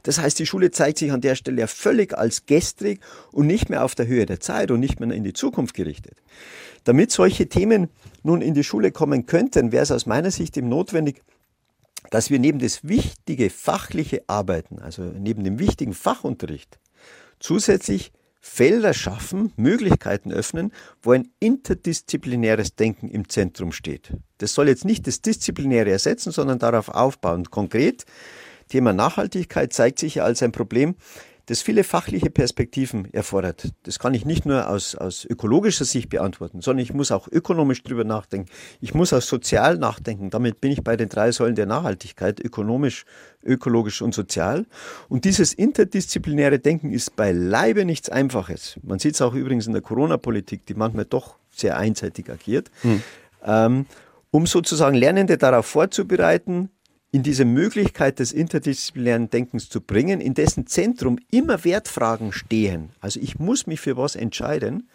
Das 0.03 0.19
heißt, 0.19 0.39
die 0.39 0.47
Schule 0.47 0.71
zeigt 0.71 0.99
sich 0.99 1.13
an 1.13 1.21
der 1.21 1.35
Stelle 1.35 1.61
ja 1.61 1.67
völlig 1.67 2.17
als 2.17 2.47
gestrig 2.47 3.01
und 3.33 3.47
nicht 3.47 3.69
mehr 3.69 3.85
auf 3.85 3.95
der 3.95 4.07
Höhe 4.07 4.27
der 4.27 4.41
Zeit 4.41 4.71
und 4.71 4.81
nicht 4.81 5.01
mehr 5.01 5.11
in 5.11 5.25
die 5.25 5.33
Zukunft 5.33 5.75
gerichtet. 5.75 6.23
Damit 6.85 7.11
solche 7.11 7.49
Themen 7.49 7.89
nun 8.23 8.41
in 8.41 8.55
die 8.55 8.65
Schule 8.65 8.93
kommen 8.93 9.27
könnten, 9.27 9.73
wäre 9.73 9.83
es 9.83 9.91
aus 9.91 10.07
meiner 10.07 10.31
Sicht 10.31 10.57
eben 10.57 10.69
notwendig, 10.69 11.23
dass 12.11 12.31
wir 12.31 12.39
neben 12.39 12.59
das 12.59 12.87
wichtige 12.87 13.51
fachliche 13.51 14.23
Arbeiten, 14.29 14.79
also 14.79 15.03
neben 15.03 15.45
dem 15.45 15.59
wichtigen 15.59 15.95
Fachunterricht, 15.95 16.79
zusätzlich 17.41 18.13
Felder 18.49 18.95
schaffen, 18.95 19.53
Möglichkeiten 19.57 20.33
öffnen, 20.33 20.73
wo 21.03 21.13
ein 21.13 21.29
interdisziplinäres 21.39 22.75
Denken 22.75 23.09
im 23.09 23.29
Zentrum 23.29 23.73
steht. 23.73 24.15
Das 24.39 24.55
soll 24.55 24.69
jetzt 24.69 24.85
nicht 24.85 25.07
das 25.07 25.21
Disziplinäre 25.21 25.91
ersetzen, 25.91 26.33
sondern 26.33 26.59
darauf 26.59 26.89
aufbauen. 26.89 27.45
Konkret, 27.51 28.05
Thema 28.69 28.93
Nachhaltigkeit 28.93 29.73
zeigt 29.73 29.99
sich 29.99 30.17
ja 30.17 30.25
als 30.25 30.43
ein 30.43 30.51
Problem, 30.51 30.97
das 31.49 31.63
viele 31.63 31.83
fachliche 31.83 32.29
Perspektiven 32.29 33.13
erfordert. 33.15 33.73
Das 33.85 33.99
kann 33.99 34.13
ich 34.13 34.27
nicht 34.27 34.45
nur 34.45 34.69
aus, 34.69 34.95
aus 34.95 35.25
ökologischer 35.25 35.87
Sicht 35.87 36.11
beantworten, 36.11 36.61
sondern 36.61 36.83
ich 36.83 36.93
muss 36.93 37.11
auch 37.11 37.27
ökonomisch 37.27 37.83
drüber 37.83 38.05
nachdenken. 38.05 38.51
Ich 38.83 38.93
muss 38.93 39.15
auch 39.15 39.23
sozial 39.23 39.79
nachdenken. 39.79 40.29
Damit 40.29 40.61
bin 40.61 40.73
ich 40.73 40.85
bei 40.85 40.97
den 40.97 41.09
drei 41.09 41.33
Säulen 41.33 41.55
der 41.55 41.65
Nachhaltigkeit, 41.65 42.39
ökonomisch, 42.39 43.07
ökologisch 43.43 44.03
und 44.03 44.15
sozial. 44.15 44.67
Und 45.09 45.25
dieses 45.25 45.55
interdisziplinäre 45.55 46.59
Denken 46.59 46.93
ist 46.93 47.17
beileibe 47.17 47.87
nichts 47.87 48.11
Einfaches. 48.11 48.79
Man 48.83 48.99
sieht 48.99 49.15
es 49.15 49.23
auch 49.23 49.33
übrigens 49.33 49.67
in 49.67 49.73
der 49.73 49.81
Corona-Politik, 49.83 50.67
die 50.67 50.75
manchmal 50.75 51.07
doch 51.07 51.37
sehr 51.51 51.79
einseitig 51.79 52.29
agiert. 52.29 52.71
Hm. 52.83 53.03
Ähm, 53.43 53.87
um 54.31 54.47
sozusagen 54.47 54.95
Lernende 54.95 55.39
darauf 55.39 55.65
vorzubereiten, 55.65 56.69
in 57.11 57.23
diese 57.23 57.45
Möglichkeit 57.45 58.19
des 58.19 58.33
interdisziplinären 58.33 59.31
Denkens 59.31 59.69
zu 59.69 59.81
bringen, 59.81 60.21
in 60.21 60.35
dessen 60.35 60.67
Zentrum 60.67 61.19
immer 61.31 61.65
Wertfragen 61.65 62.33
stehen. 62.33 62.91
Also 63.01 63.19
ich 63.21 63.39
muss 63.39 63.67
mich 63.67 63.81
für 63.81 63.97
was 63.97 64.15
entscheiden. 64.15 64.89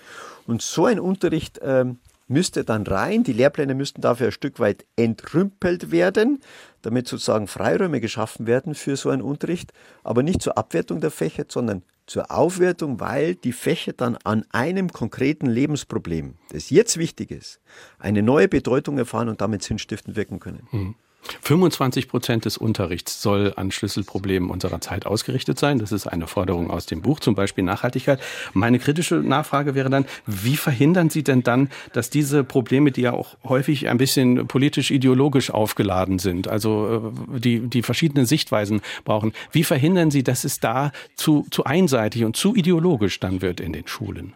Und 0.45 0.61
so 0.61 0.85
ein 0.85 0.99
Unterricht 0.99 1.57
äh, 1.59 1.85
müsste 2.27 2.63
dann 2.63 2.83
rein. 2.83 3.23
Die 3.23 3.33
Lehrpläne 3.33 3.73
müssten 3.73 4.01
dafür 4.01 4.27
ein 4.27 4.31
Stück 4.31 4.59
weit 4.59 4.85
entrümpelt 4.95 5.91
werden, 5.91 6.39
damit 6.83 7.07
sozusagen 7.07 7.47
Freiräume 7.47 7.99
geschaffen 7.99 8.45
werden 8.45 8.75
für 8.75 8.95
so 8.95 9.09
einen 9.09 9.21
Unterricht, 9.21 9.73
aber 10.03 10.21
nicht 10.21 10.41
zur 10.41 10.57
Abwertung 10.57 11.01
der 11.01 11.11
Fächer, 11.11 11.45
sondern 11.47 11.83
zur 12.05 12.31
Aufwertung, 12.31 12.99
weil 12.99 13.35
die 13.35 13.53
Fächer 13.53 13.93
dann 13.93 14.17
an 14.23 14.45
einem 14.51 14.91
konkreten 14.91 15.47
Lebensproblem, 15.47 16.35
das 16.51 16.69
jetzt 16.69 16.97
wichtig 16.97 17.31
ist, 17.31 17.61
eine 17.97 18.21
neue 18.21 18.49
Bedeutung 18.49 18.97
erfahren 18.97 19.29
und 19.29 19.41
damit 19.41 19.63
sinnstiftend 19.63 20.15
wirken 20.15 20.39
können. 20.39 20.67
Mhm. 20.71 20.95
25 21.41 22.07
Prozent 22.07 22.45
des 22.45 22.57
Unterrichts 22.57 23.21
soll 23.21 23.53
an 23.55 23.71
Schlüsselproblemen 23.71 24.49
unserer 24.49 24.81
Zeit 24.81 25.05
ausgerichtet 25.05 25.59
sein. 25.59 25.79
Das 25.79 25.91
ist 25.91 26.07
eine 26.07 26.27
Forderung 26.27 26.69
aus 26.69 26.85
dem 26.85 27.01
Buch, 27.01 27.19
zum 27.19 27.35
Beispiel 27.35 27.63
Nachhaltigkeit. 27.63 28.19
Meine 28.53 28.79
kritische 28.79 29.15
Nachfrage 29.15 29.75
wäre 29.75 29.89
dann, 29.89 30.05
wie 30.25 30.57
verhindern 30.57 31.09
Sie 31.09 31.23
denn 31.23 31.43
dann, 31.43 31.69
dass 31.93 32.09
diese 32.09 32.43
Probleme, 32.43 32.91
die 32.91 33.01
ja 33.01 33.13
auch 33.13 33.37
häufig 33.43 33.89
ein 33.89 33.97
bisschen 33.97 34.47
politisch-ideologisch 34.47 35.51
aufgeladen 35.51 36.19
sind, 36.19 36.47
also 36.47 37.13
äh, 37.35 37.39
die, 37.39 37.59
die 37.67 37.81
verschiedenen 37.81 38.25
Sichtweisen 38.25 38.81
brauchen, 39.05 39.33
wie 39.51 39.63
verhindern 39.63 40.11
Sie, 40.11 40.23
dass 40.23 40.43
es 40.43 40.59
da 40.59 40.91
zu, 41.15 41.45
zu 41.51 41.63
einseitig 41.63 42.25
und 42.25 42.35
zu 42.35 42.55
ideologisch 42.55 43.19
dann 43.19 43.41
wird 43.41 43.59
in 43.59 43.73
den 43.73 43.87
Schulen? 43.87 44.33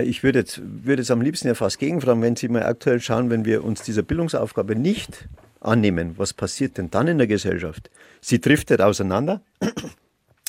Ich 0.00 0.22
würde 0.22 0.40
jetzt, 0.40 0.60
würde 0.64 1.02
jetzt 1.02 1.10
am 1.10 1.20
liebsten 1.20 1.48
ja 1.48 1.54
fast 1.54 1.78
gegenfragen, 1.78 2.22
wenn 2.22 2.36
Sie 2.36 2.48
mal 2.48 2.64
aktuell 2.64 3.00
schauen, 3.00 3.30
wenn 3.30 3.44
wir 3.44 3.64
uns 3.64 3.82
dieser 3.82 4.02
Bildungsaufgabe 4.02 4.76
nicht 4.76 5.28
annehmen, 5.60 6.14
was 6.16 6.32
passiert 6.32 6.78
denn 6.78 6.90
dann 6.90 7.08
in 7.08 7.18
der 7.18 7.26
Gesellschaft? 7.26 7.90
Sie 8.20 8.40
driftet 8.40 8.80
auseinander. 8.80 9.42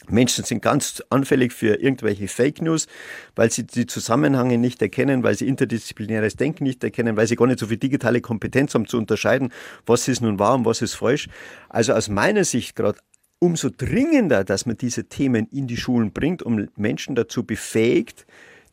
Menschen 0.09 0.43
sind 0.43 0.61
ganz 0.61 1.01
anfällig 1.09 1.53
für 1.53 1.75
irgendwelche 1.75 2.27
Fake 2.27 2.61
News, 2.61 2.87
weil 3.35 3.49
sie 3.51 3.65
die 3.65 3.85
Zusammenhänge 3.85 4.57
nicht 4.57 4.81
erkennen, 4.81 5.23
weil 5.23 5.35
sie 5.35 5.47
interdisziplinäres 5.47 6.35
Denken 6.35 6.65
nicht 6.65 6.83
erkennen, 6.83 7.15
weil 7.15 7.27
sie 7.27 7.37
gar 7.37 7.47
nicht 7.47 7.59
so 7.59 7.67
viel 7.67 7.77
digitale 7.77 8.19
Kompetenz 8.19 8.73
haben 8.73 8.87
zu 8.87 8.97
unterscheiden, 8.97 9.53
was 9.85 10.07
ist 10.07 10.21
nun 10.21 10.39
wahr 10.39 10.55
und 10.55 10.65
was 10.65 10.81
ist 10.81 10.95
falsch. 10.95 11.29
Also 11.69 11.93
aus 11.93 12.09
meiner 12.09 12.43
Sicht 12.43 12.75
gerade 12.75 12.99
umso 13.39 13.69
dringender, 13.69 14.43
dass 14.43 14.65
man 14.65 14.77
diese 14.77 15.05
Themen 15.05 15.47
in 15.51 15.67
die 15.67 15.77
Schulen 15.77 16.11
bringt, 16.11 16.43
um 16.43 16.67
Menschen 16.75 17.15
dazu 17.15 17.43
befähigt, 17.43 18.25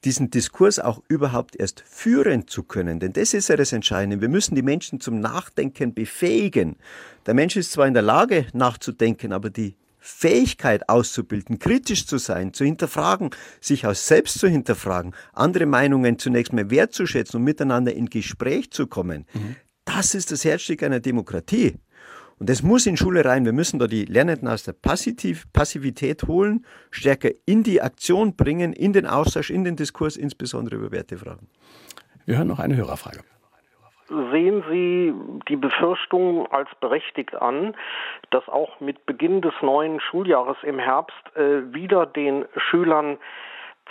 diesen 0.04 0.30
Diskurs 0.30 0.78
auch 0.78 1.02
überhaupt 1.08 1.56
erst 1.56 1.82
führen 1.86 2.48
zu 2.48 2.62
können. 2.62 3.00
Denn 3.00 3.12
das 3.12 3.34
ist 3.34 3.48
ja 3.48 3.56
das 3.56 3.72
Entscheidende. 3.72 4.20
Wir 4.20 4.28
müssen 4.28 4.54
die 4.54 4.62
Menschen 4.62 5.00
zum 5.00 5.20
Nachdenken 5.20 5.94
befähigen. 5.94 6.76
Der 7.26 7.34
Mensch 7.34 7.56
ist 7.56 7.72
zwar 7.72 7.86
in 7.86 7.94
der 7.94 8.02
Lage, 8.02 8.46
nachzudenken, 8.52 9.32
aber 9.32 9.50
die 9.50 9.76
Fähigkeit 9.98 10.88
auszubilden, 10.88 11.58
kritisch 11.58 12.06
zu 12.06 12.16
sein, 12.16 12.54
zu 12.54 12.64
hinterfragen, 12.64 13.30
sich 13.60 13.86
auch 13.86 13.94
selbst 13.94 14.38
zu 14.38 14.48
hinterfragen, 14.48 15.14
andere 15.34 15.66
Meinungen 15.66 16.18
zunächst 16.18 16.54
mal 16.54 16.70
wertzuschätzen 16.70 17.38
und 17.38 17.44
miteinander 17.44 17.94
in 17.94 18.06
Gespräch 18.06 18.70
zu 18.70 18.86
kommen, 18.86 19.26
mhm. 19.34 19.56
das 19.84 20.14
ist 20.14 20.32
das 20.32 20.44
Herzstück 20.44 20.82
einer 20.82 21.00
Demokratie. 21.00 21.76
Und 22.40 22.48
das 22.48 22.62
muss 22.62 22.86
in 22.86 22.96
Schule 22.96 23.22
rein. 23.26 23.44
Wir 23.44 23.52
müssen 23.52 23.78
da 23.78 23.86
die 23.86 24.06
Lernenden 24.06 24.48
aus 24.48 24.64
der 24.64 24.72
Passiv 24.72 25.44
Passivität 25.52 26.22
holen, 26.22 26.64
stärker 26.90 27.28
in 27.44 27.62
die 27.62 27.82
Aktion 27.82 28.34
bringen, 28.34 28.72
in 28.72 28.94
den 28.94 29.06
Austausch, 29.06 29.50
in 29.50 29.62
den 29.62 29.76
Diskurs, 29.76 30.16
insbesondere 30.16 30.76
über 30.76 30.90
Wertefragen. 30.90 31.48
Wir 32.24 32.38
hören 32.38 32.48
noch 32.48 32.58
eine 32.58 32.76
Hörerfrage. 32.76 33.20
Sehen 34.08 34.64
Sie 34.70 35.12
die 35.48 35.56
Befürchtung 35.56 36.50
als 36.50 36.68
berechtigt 36.80 37.34
an, 37.34 37.76
dass 38.30 38.48
auch 38.48 38.80
mit 38.80 39.04
Beginn 39.04 39.42
des 39.42 39.52
neuen 39.60 40.00
Schuljahres 40.00 40.56
im 40.62 40.78
Herbst 40.78 41.36
äh, 41.36 41.72
wieder 41.74 42.06
den 42.06 42.46
Schülern 42.56 43.18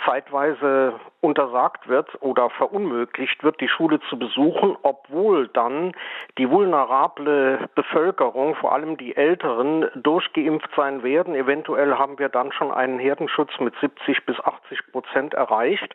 zeitweise 0.04 0.94
untersagt 1.20 1.88
wird 1.88 2.08
oder 2.22 2.50
verunmöglicht 2.50 3.42
wird, 3.42 3.60
die 3.60 3.68
Schule 3.68 4.00
zu 4.08 4.18
besuchen, 4.18 4.76
obwohl 4.82 5.48
dann 5.48 5.92
die 6.38 6.48
vulnerable 6.48 7.68
Bevölkerung, 7.74 8.54
vor 8.54 8.72
allem 8.72 8.96
die 8.96 9.16
Älteren, 9.16 9.86
durchgeimpft 9.94 10.70
sein 10.76 11.02
werden. 11.02 11.34
Eventuell 11.34 11.94
haben 11.94 12.18
wir 12.18 12.28
dann 12.28 12.52
schon 12.52 12.70
einen 12.70 12.98
Herdenschutz 12.98 13.50
mit 13.60 13.74
70 13.80 14.24
bis 14.26 14.40
80 14.40 14.92
Prozent 14.92 15.34
erreicht. 15.34 15.94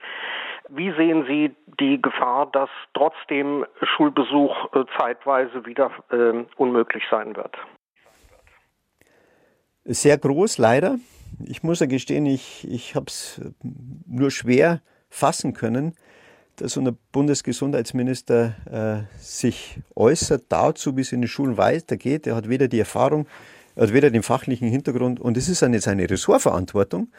Wie 0.69 0.91
sehen 0.91 1.25
Sie 1.27 1.55
die 1.79 2.01
Gefahr, 2.01 2.47
dass 2.51 2.69
trotzdem 2.93 3.65
Schulbesuch 3.81 4.73
äh, 4.73 4.85
zeitweise 4.97 5.65
wieder 5.65 5.91
äh, 6.11 6.43
unmöglich 6.57 7.03
sein 7.09 7.35
wird? 7.35 7.55
Sehr 9.85 10.17
groß, 10.17 10.57
leider. 10.57 10.97
Ich 11.43 11.63
muss 11.63 11.79
ja 11.79 11.85
gestehen, 11.85 12.25
ich, 12.25 12.67
ich 12.69 12.95
habe 12.95 13.07
es 13.07 13.41
nur 14.05 14.31
schwer 14.31 14.81
fassen 15.09 15.53
können, 15.53 15.93
dass 16.55 16.77
unser 16.77 16.93
Bundesgesundheitsminister 17.11 19.07
äh, 19.09 19.21
sich 19.21 19.79
äußert 19.95 20.45
dazu, 20.49 20.95
wie 20.95 21.01
es 21.01 21.11
in 21.11 21.21
den 21.21 21.27
Schulen 21.27 21.57
weitergeht. 21.57 22.27
Er 22.27 22.35
hat 22.35 22.47
weder 22.47 22.67
die 22.67 22.79
Erfahrung, 22.79 23.27
er 23.75 23.83
hat 23.83 23.93
weder 23.93 24.09
den 24.09 24.23
fachlichen 24.23 24.69
Hintergrund 24.69 25.19
und 25.19 25.37
es 25.37 25.49
ist 25.49 25.63
eine, 25.63 25.81
seine 25.81 26.09
Ressortverantwortung, 26.09 27.09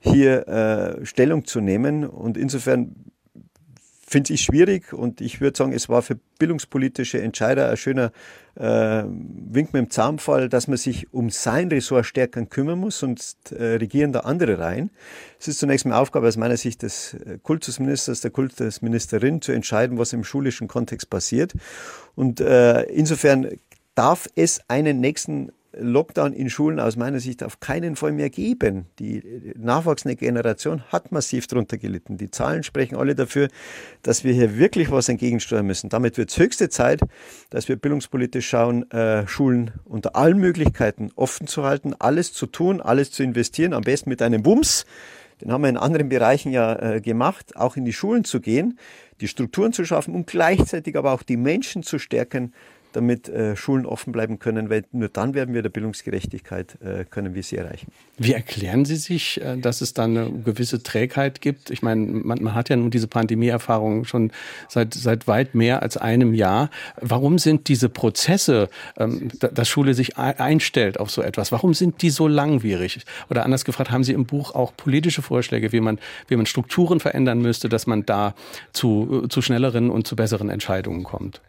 hier 0.00 0.48
äh, 0.48 1.06
Stellung 1.06 1.44
zu 1.44 1.60
nehmen. 1.60 2.04
Und 2.04 2.36
insofern 2.36 2.94
finde 4.10 4.34
ich 4.34 4.42
schwierig 4.42 4.92
und 4.92 5.20
ich 5.20 5.40
würde 5.40 5.56
sagen, 5.56 5.72
es 5.72 5.88
war 5.88 6.02
für 6.02 6.16
bildungspolitische 6.40 7.22
Entscheider 7.22 7.70
ein 7.70 7.76
schöner 7.76 8.10
äh, 8.56 9.04
Wink 9.04 9.72
mit 9.72 9.74
dem 9.74 9.90
Zaunfall, 9.90 10.48
dass 10.48 10.66
man 10.66 10.78
sich 10.78 11.14
um 11.14 11.30
sein 11.30 11.68
Ressort 11.68 12.06
stärker 12.06 12.44
kümmern 12.46 12.80
muss, 12.80 12.98
sonst 12.98 13.52
äh, 13.52 13.76
regieren 13.76 14.12
da 14.12 14.20
andere 14.20 14.58
rein. 14.58 14.90
Es 15.38 15.46
ist 15.46 15.60
zunächst 15.60 15.86
mal 15.86 15.96
Aufgabe 15.96 16.26
aus 16.26 16.36
meiner 16.36 16.56
Sicht 16.56 16.82
des 16.82 17.14
äh, 17.14 17.38
Kultusministers, 17.40 18.20
der 18.20 18.32
Kultusministerin 18.32 19.42
zu 19.42 19.52
entscheiden, 19.52 19.96
was 19.96 20.12
im 20.12 20.24
schulischen 20.24 20.66
Kontext 20.66 21.08
passiert. 21.08 21.52
Und 22.16 22.40
äh, 22.40 22.82
insofern 22.82 23.48
darf 23.94 24.28
es 24.34 24.60
einen 24.66 24.98
nächsten 24.98 25.52
Lockdown 25.72 26.32
in 26.32 26.50
Schulen 26.50 26.80
aus 26.80 26.96
meiner 26.96 27.20
Sicht 27.20 27.44
auf 27.44 27.60
keinen 27.60 27.94
Fall 27.94 28.12
mehr 28.12 28.30
geben. 28.30 28.86
Die 28.98 29.22
nachwachsende 29.56 30.16
Generation 30.16 30.82
hat 30.88 31.12
massiv 31.12 31.46
darunter 31.46 31.78
gelitten. 31.78 32.16
Die 32.16 32.30
Zahlen 32.30 32.62
sprechen 32.62 32.96
alle 32.96 33.14
dafür, 33.14 33.48
dass 34.02 34.24
wir 34.24 34.32
hier 34.32 34.58
wirklich 34.58 34.90
was 34.90 35.08
entgegensteuern 35.08 35.66
müssen. 35.66 35.88
Damit 35.88 36.18
wird 36.18 36.30
es 36.30 36.38
höchste 36.38 36.68
Zeit, 36.68 37.00
dass 37.50 37.68
wir 37.68 37.76
bildungspolitisch 37.76 38.48
schauen, 38.48 38.90
äh, 38.90 39.26
Schulen 39.28 39.72
unter 39.84 40.16
allen 40.16 40.38
Möglichkeiten 40.38 41.10
offen 41.14 41.46
zu 41.46 41.62
halten, 41.62 41.94
alles 41.98 42.32
zu 42.32 42.46
tun, 42.46 42.80
alles 42.80 43.12
zu 43.12 43.22
investieren, 43.22 43.72
am 43.72 43.82
besten 43.82 44.10
mit 44.10 44.22
einem 44.22 44.42
Bums. 44.42 44.86
Den 45.40 45.52
haben 45.52 45.62
wir 45.62 45.68
in 45.70 45.76
anderen 45.76 46.08
Bereichen 46.08 46.52
ja 46.52 46.74
äh, 46.94 47.00
gemacht, 47.00 47.56
auch 47.56 47.76
in 47.76 47.84
die 47.84 47.92
Schulen 47.92 48.24
zu 48.24 48.40
gehen, 48.40 48.78
die 49.20 49.28
Strukturen 49.28 49.72
zu 49.72 49.84
schaffen 49.84 50.14
und 50.14 50.26
gleichzeitig 50.26 50.96
aber 50.96 51.12
auch 51.12 51.22
die 51.22 51.36
Menschen 51.36 51.82
zu 51.82 51.98
stärken, 51.98 52.52
damit 52.92 53.28
äh, 53.28 53.56
Schulen 53.56 53.86
offen 53.86 54.12
bleiben 54.12 54.38
können, 54.38 54.70
weil 54.70 54.84
nur 54.92 55.08
dann 55.08 55.34
werden 55.34 55.54
wir 55.54 55.62
der 55.62 55.68
Bildungsgerechtigkeit, 55.68 56.78
äh, 56.82 57.04
können 57.04 57.34
wir 57.34 57.42
sie 57.42 57.56
erreichen. 57.56 57.92
Wie 58.18 58.32
erklären 58.32 58.84
Sie 58.84 58.96
sich, 58.96 59.40
äh, 59.40 59.56
dass 59.56 59.80
es 59.80 59.94
da 59.94 60.04
eine 60.04 60.30
gewisse 60.30 60.82
Trägheit 60.82 61.40
gibt? 61.40 61.70
Ich 61.70 61.82
meine, 61.82 62.06
man, 62.06 62.42
man 62.42 62.54
hat 62.54 62.68
ja 62.68 62.76
nun 62.76 62.90
diese 62.90 63.06
Pandemieerfahrung 63.06 64.04
schon 64.04 64.32
seit, 64.68 64.94
seit 64.94 65.26
weit 65.26 65.54
mehr 65.54 65.82
als 65.82 65.96
einem 65.96 66.34
Jahr. 66.34 66.70
Warum 67.00 67.38
sind 67.38 67.68
diese 67.68 67.88
Prozesse, 67.88 68.68
ähm, 68.98 69.30
dass 69.38 69.68
Schule 69.68 69.94
sich 69.94 70.16
einstellt 70.18 70.98
auf 70.98 71.10
so 71.10 71.22
etwas, 71.22 71.52
warum 71.52 71.74
sind 71.74 72.02
die 72.02 72.10
so 72.10 72.28
langwierig? 72.28 73.04
Oder 73.30 73.44
anders 73.44 73.64
gefragt, 73.64 73.90
haben 73.90 74.04
Sie 74.04 74.12
im 74.12 74.26
Buch 74.26 74.54
auch 74.54 74.76
politische 74.76 75.22
Vorschläge, 75.22 75.72
wie 75.72 75.80
man, 75.80 75.98
wie 76.28 76.36
man 76.36 76.46
Strukturen 76.46 77.00
verändern 77.00 77.40
müsste, 77.40 77.68
dass 77.68 77.86
man 77.86 78.04
da 78.04 78.34
zu, 78.72 79.26
zu 79.28 79.42
schnelleren 79.42 79.90
und 79.90 80.06
zu 80.06 80.16
besseren 80.16 80.50
Entscheidungen 80.50 81.04
kommt? 81.04 81.40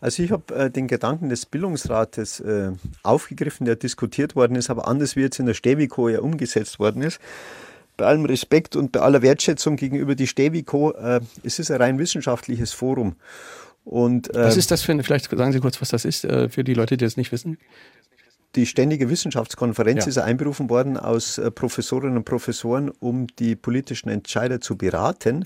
Also 0.00 0.22
ich 0.22 0.30
habe 0.30 0.54
äh, 0.54 0.70
den 0.70 0.86
Gedanken 0.86 1.28
des 1.28 1.46
Bildungsrates 1.46 2.40
äh, 2.40 2.70
aufgegriffen, 3.02 3.64
der 3.64 3.76
diskutiert 3.76 4.36
worden 4.36 4.56
ist, 4.56 4.70
aber 4.70 4.86
anders 4.86 5.16
wie 5.16 5.20
jetzt 5.22 5.38
in 5.38 5.46
der 5.46 5.54
Steviko 5.54 6.08
ja 6.08 6.20
umgesetzt 6.20 6.78
worden 6.78 7.02
ist. 7.02 7.20
Bei 7.96 8.06
allem 8.06 8.24
Respekt 8.24 8.76
und 8.76 8.92
bei 8.92 9.00
aller 9.00 9.22
Wertschätzung 9.22 9.76
gegenüber 9.76 10.14
die 10.14 10.28
Steviko, 10.28 10.92
äh, 10.92 11.20
es 11.42 11.58
ist 11.58 11.70
ein 11.70 11.80
rein 11.80 11.98
wissenschaftliches 11.98 12.72
Forum. 12.72 13.16
Und, 13.84 14.28
was 14.32 14.54
ähm, 14.54 14.58
ist 14.58 14.70
das 14.70 14.82
für 14.82 14.92
eine, 14.92 15.02
vielleicht 15.02 15.30
sagen 15.30 15.52
Sie 15.52 15.60
kurz, 15.60 15.80
was 15.80 15.88
das 15.88 16.04
ist, 16.04 16.24
äh, 16.24 16.48
für 16.48 16.62
die 16.62 16.74
Leute, 16.74 16.96
die 16.96 17.04
das 17.04 17.16
nicht 17.16 17.32
wissen? 17.32 17.58
Die 18.54 18.66
Ständige 18.66 19.10
Wissenschaftskonferenz 19.10 20.04
ja. 20.04 20.10
ist 20.10 20.18
einberufen 20.18 20.70
worden 20.70 20.96
aus 20.96 21.38
äh, 21.38 21.50
Professorinnen 21.50 22.18
und 22.18 22.24
Professoren, 22.24 22.90
um 23.00 23.26
die 23.38 23.56
politischen 23.56 24.10
Entscheider 24.10 24.60
zu 24.60 24.76
beraten. 24.76 25.44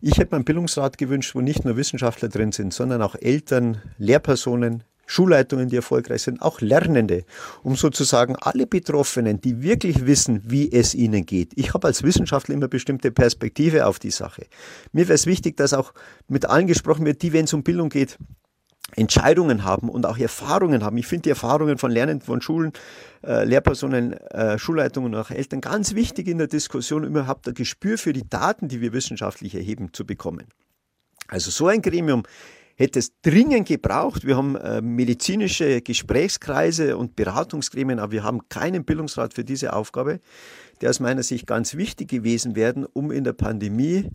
Ich 0.00 0.16
hätte 0.18 0.30
mir 0.30 0.36
einen 0.36 0.44
Bildungsrat 0.44 0.96
gewünscht, 0.96 1.34
wo 1.34 1.40
nicht 1.40 1.64
nur 1.64 1.76
Wissenschaftler 1.76 2.28
drin 2.28 2.52
sind, 2.52 2.72
sondern 2.72 3.02
auch 3.02 3.16
Eltern, 3.16 3.82
Lehrpersonen, 3.98 4.84
Schulleitungen, 5.06 5.70
die 5.70 5.76
erfolgreich 5.76 6.22
sind, 6.22 6.40
auch 6.40 6.60
Lernende, 6.60 7.24
um 7.64 7.74
sozusagen 7.74 8.36
alle 8.36 8.68
Betroffenen, 8.68 9.40
die 9.40 9.60
wirklich 9.62 10.06
wissen, 10.06 10.42
wie 10.44 10.70
es 10.70 10.94
ihnen 10.94 11.26
geht. 11.26 11.50
Ich 11.56 11.74
habe 11.74 11.88
als 11.88 12.04
Wissenschaftler 12.04 12.54
immer 12.54 12.68
bestimmte 12.68 13.10
Perspektive 13.10 13.86
auf 13.86 13.98
die 13.98 14.12
Sache. 14.12 14.46
Mir 14.92 15.08
wäre 15.08 15.14
es 15.14 15.26
wichtig, 15.26 15.56
dass 15.56 15.74
auch 15.74 15.92
mit 16.28 16.46
allen 16.46 16.68
gesprochen 16.68 17.04
wird, 17.04 17.22
die, 17.22 17.32
wenn 17.32 17.46
es 17.46 17.54
um 17.54 17.64
Bildung 17.64 17.88
geht, 17.88 18.18
Entscheidungen 18.96 19.64
haben 19.64 19.88
und 19.88 20.06
auch 20.06 20.18
Erfahrungen 20.18 20.82
haben. 20.82 20.96
Ich 20.96 21.06
finde 21.06 21.22
die 21.22 21.30
Erfahrungen 21.30 21.78
von 21.78 21.90
Lernenden 21.90 22.24
von 22.24 22.40
Schulen, 22.40 22.72
äh, 23.24 23.44
Lehrpersonen, 23.44 24.12
äh, 24.12 24.58
Schulleitungen 24.58 25.14
und 25.14 25.20
auch 25.20 25.30
Eltern 25.30 25.60
ganz 25.60 25.94
wichtig 25.94 26.26
in 26.26 26.38
der 26.38 26.46
Diskussion, 26.46 27.04
überhaupt 27.04 27.46
ein 27.48 27.54
Gespür 27.54 27.98
für 27.98 28.12
die 28.12 28.28
Daten, 28.28 28.68
die 28.68 28.80
wir 28.80 28.92
wissenschaftlich 28.92 29.54
erheben, 29.54 29.92
zu 29.92 30.06
bekommen. 30.06 30.46
Also 31.28 31.50
so 31.50 31.66
ein 31.66 31.82
Gremium 31.82 32.22
hätte 32.76 33.00
es 33.00 33.12
dringend 33.20 33.68
gebraucht. 33.68 34.24
Wir 34.24 34.36
haben 34.36 34.56
äh, 34.56 34.80
medizinische 34.80 35.82
Gesprächskreise 35.82 36.96
und 36.96 37.16
Beratungsgremien, 37.16 37.98
aber 37.98 38.12
wir 38.12 38.22
haben 38.22 38.48
keinen 38.48 38.84
Bildungsrat 38.84 39.34
für 39.34 39.44
diese 39.44 39.74
Aufgabe, 39.74 40.20
der 40.80 40.90
aus 40.90 41.00
meiner 41.00 41.22
Sicht 41.22 41.46
ganz 41.46 41.76
wichtig 41.76 42.08
gewesen 42.08 42.56
wäre, 42.56 42.88
um 42.92 43.10
in 43.10 43.24
der 43.24 43.32
Pandemie 43.32 44.08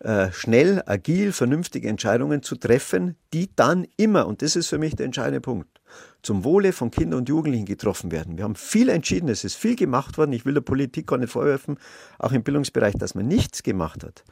äh, 0.00 0.32
schnell, 0.32 0.82
agil, 0.86 1.32
vernünftige 1.32 1.88
Entscheidungen 1.88 2.42
zu 2.42 2.56
treffen, 2.56 3.16
die 3.32 3.50
dann 3.54 3.86
immer, 3.96 4.26
und 4.26 4.42
das 4.42 4.56
ist 4.56 4.68
für 4.68 4.78
mich 4.78 4.96
der 4.96 5.06
entscheidende 5.06 5.40
Punkt, 5.40 5.80
zum 6.22 6.44
Wohle 6.44 6.72
von 6.72 6.90
Kindern 6.90 7.20
und 7.20 7.28
Jugendlichen 7.28 7.66
getroffen 7.66 8.10
werden. 8.10 8.36
Wir 8.36 8.44
haben 8.44 8.54
viel 8.54 8.88
entschieden, 8.88 9.28
es 9.28 9.44
ist 9.44 9.56
viel 9.56 9.76
gemacht 9.76 10.18
worden. 10.18 10.32
Ich 10.32 10.44
will 10.44 10.54
der 10.54 10.60
Politik 10.60 11.06
gar 11.06 11.18
nicht 11.18 11.30
vorwerfen, 11.30 11.78
auch 12.18 12.32
im 12.32 12.42
Bildungsbereich, 12.42 12.94
dass 12.94 13.14
man 13.14 13.26
nichts 13.28 13.62
gemacht 13.62 14.04
hat. 14.04 14.24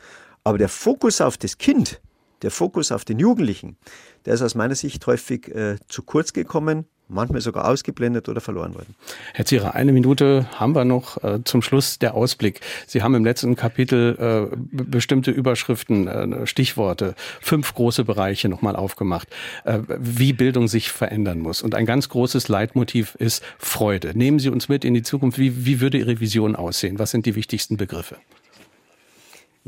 Aber 0.44 0.58
der 0.58 0.68
Fokus 0.68 1.20
auf 1.20 1.36
das 1.36 1.58
Kind, 1.58 2.00
der 2.42 2.50
Fokus 2.50 2.92
auf 2.92 3.04
den 3.04 3.18
Jugendlichen, 3.18 3.76
der 4.24 4.34
ist 4.34 4.42
aus 4.42 4.54
meiner 4.54 4.74
Sicht 4.74 5.06
häufig 5.06 5.48
äh, 5.48 5.76
zu 5.88 6.02
kurz 6.02 6.32
gekommen 6.32 6.86
manchmal 7.08 7.40
sogar 7.40 7.66
ausgeblendet 7.66 8.28
oder 8.28 8.40
verloren 8.40 8.74
worden. 8.74 8.94
Herr 9.34 9.44
Zierer, 9.44 9.74
eine 9.74 9.92
Minute 9.92 10.46
haben 10.54 10.74
wir 10.74 10.84
noch 10.84 11.22
äh, 11.24 11.42
zum 11.44 11.62
Schluss 11.62 11.98
der 11.98 12.14
Ausblick. 12.14 12.60
Sie 12.86 13.02
haben 13.02 13.14
im 13.14 13.24
letzten 13.24 13.56
Kapitel 13.56 14.50
äh, 14.50 14.56
bestimmte 14.70 15.30
Überschriften, 15.30 16.06
äh, 16.06 16.46
Stichworte, 16.46 17.14
fünf 17.40 17.74
große 17.74 18.04
Bereiche 18.04 18.48
nochmal 18.48 18.76
aufgemacht, 18.76 19.28
äh, 19.64 19.80
wie 19.98 20.32
Bildung 20.32 20.68
sich 20.68 20.90
verändern 20.90 21.40
muss. 21.40 21.62
Und 21.62 21.74
ein 21.74 21.86
ganz 21.86 22.08
großes 22.08 22.48
Leitmotiv 22.48 23.14
ist 23.16 23.42
Freude. 23.58 24.16
Nehmen 24.16 24.38
Sie 24.38 24.50
uns 24.50 24.68
mit 24.68 24.84
in 24.84 24.94
die 24.94 25.02
Zukunft. 25.02 25.38
Wie, 25.38 25.64
wie 25.64 25.80
würde 25.80 25.98
Ihre 25.98 26.20
Vision 26.20 26.56
aussehen? 26.56 26.98
Was 26.98 27.10
sind 27.10 27.26
die 27.26 27.34
wichtigsten 27.34 27.76
Begriffe? 27.76 28.16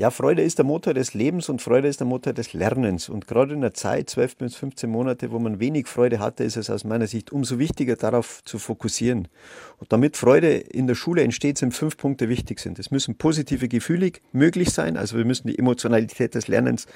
Ja, 0.01 0.11
Freude 0.11 0.40
ist 0.40 0.57
der 0.57 0.64
Motor 0.64 0.94
des 0.94 1.12
Lebens 1.12 1.51
und 1.51 1.61
Freude 1.61 1.86
ist 1.86 2.01
der 2.01 2.07
Motor 2.07 2.32
des 2.32 2.55
Lernens. 2.55 3.11
Und 3.11 3.26
gerade 3.26 3.53
in 3.53 3.61
der 3.61 3.74
Zeit, 3.74 4.09
12 4.09 4.36
bis 4.36 4.57
15 4.57 4.88
Monate, 4.88 5.30
wo 5.30 5.38
man 5.38 5.61
wenig 5.61 5.88
Freude 5.88 6.20
hatte, 6.20 6.42
ist 6.42 6.57
es 6.57 6.70
aus 6.70 6.84
meiner 6.84 7.07
Sicht 7.07 7.32
umso 7.32 7.59
wichtiger, 7.59 7.96
darauf 7.96 8.42
zu 8.44 8.59
fokussieren. 8.59 9.28
Und 9.76 9.92
damit 9.92 10.16
Freude 10.16 10.55
in 10.57 10.86
der 10.86 10.94
Schule 10.94 11.22
entsteht, 11.22 11.59
sind 11.59 11.74
fünf 11.74 11.98
Punkte 11.98 12.30
wichtig 12.30 12.61
sind. 12.61 12.78
Es 12.78 12.90
müssen 12.90 13.18
positive 13.18 13.68
Gefühle 13.68 14.12
möglich 14.32 14.70
sein. 14.70 14.96
Also 14.96 15.18
wir 15.18 15.26
müssen 15.26 15.48
die 15.48 15.59
Emotionalität 15.59 16.34
des 16.34 16.48
Lernens 16.48 16.86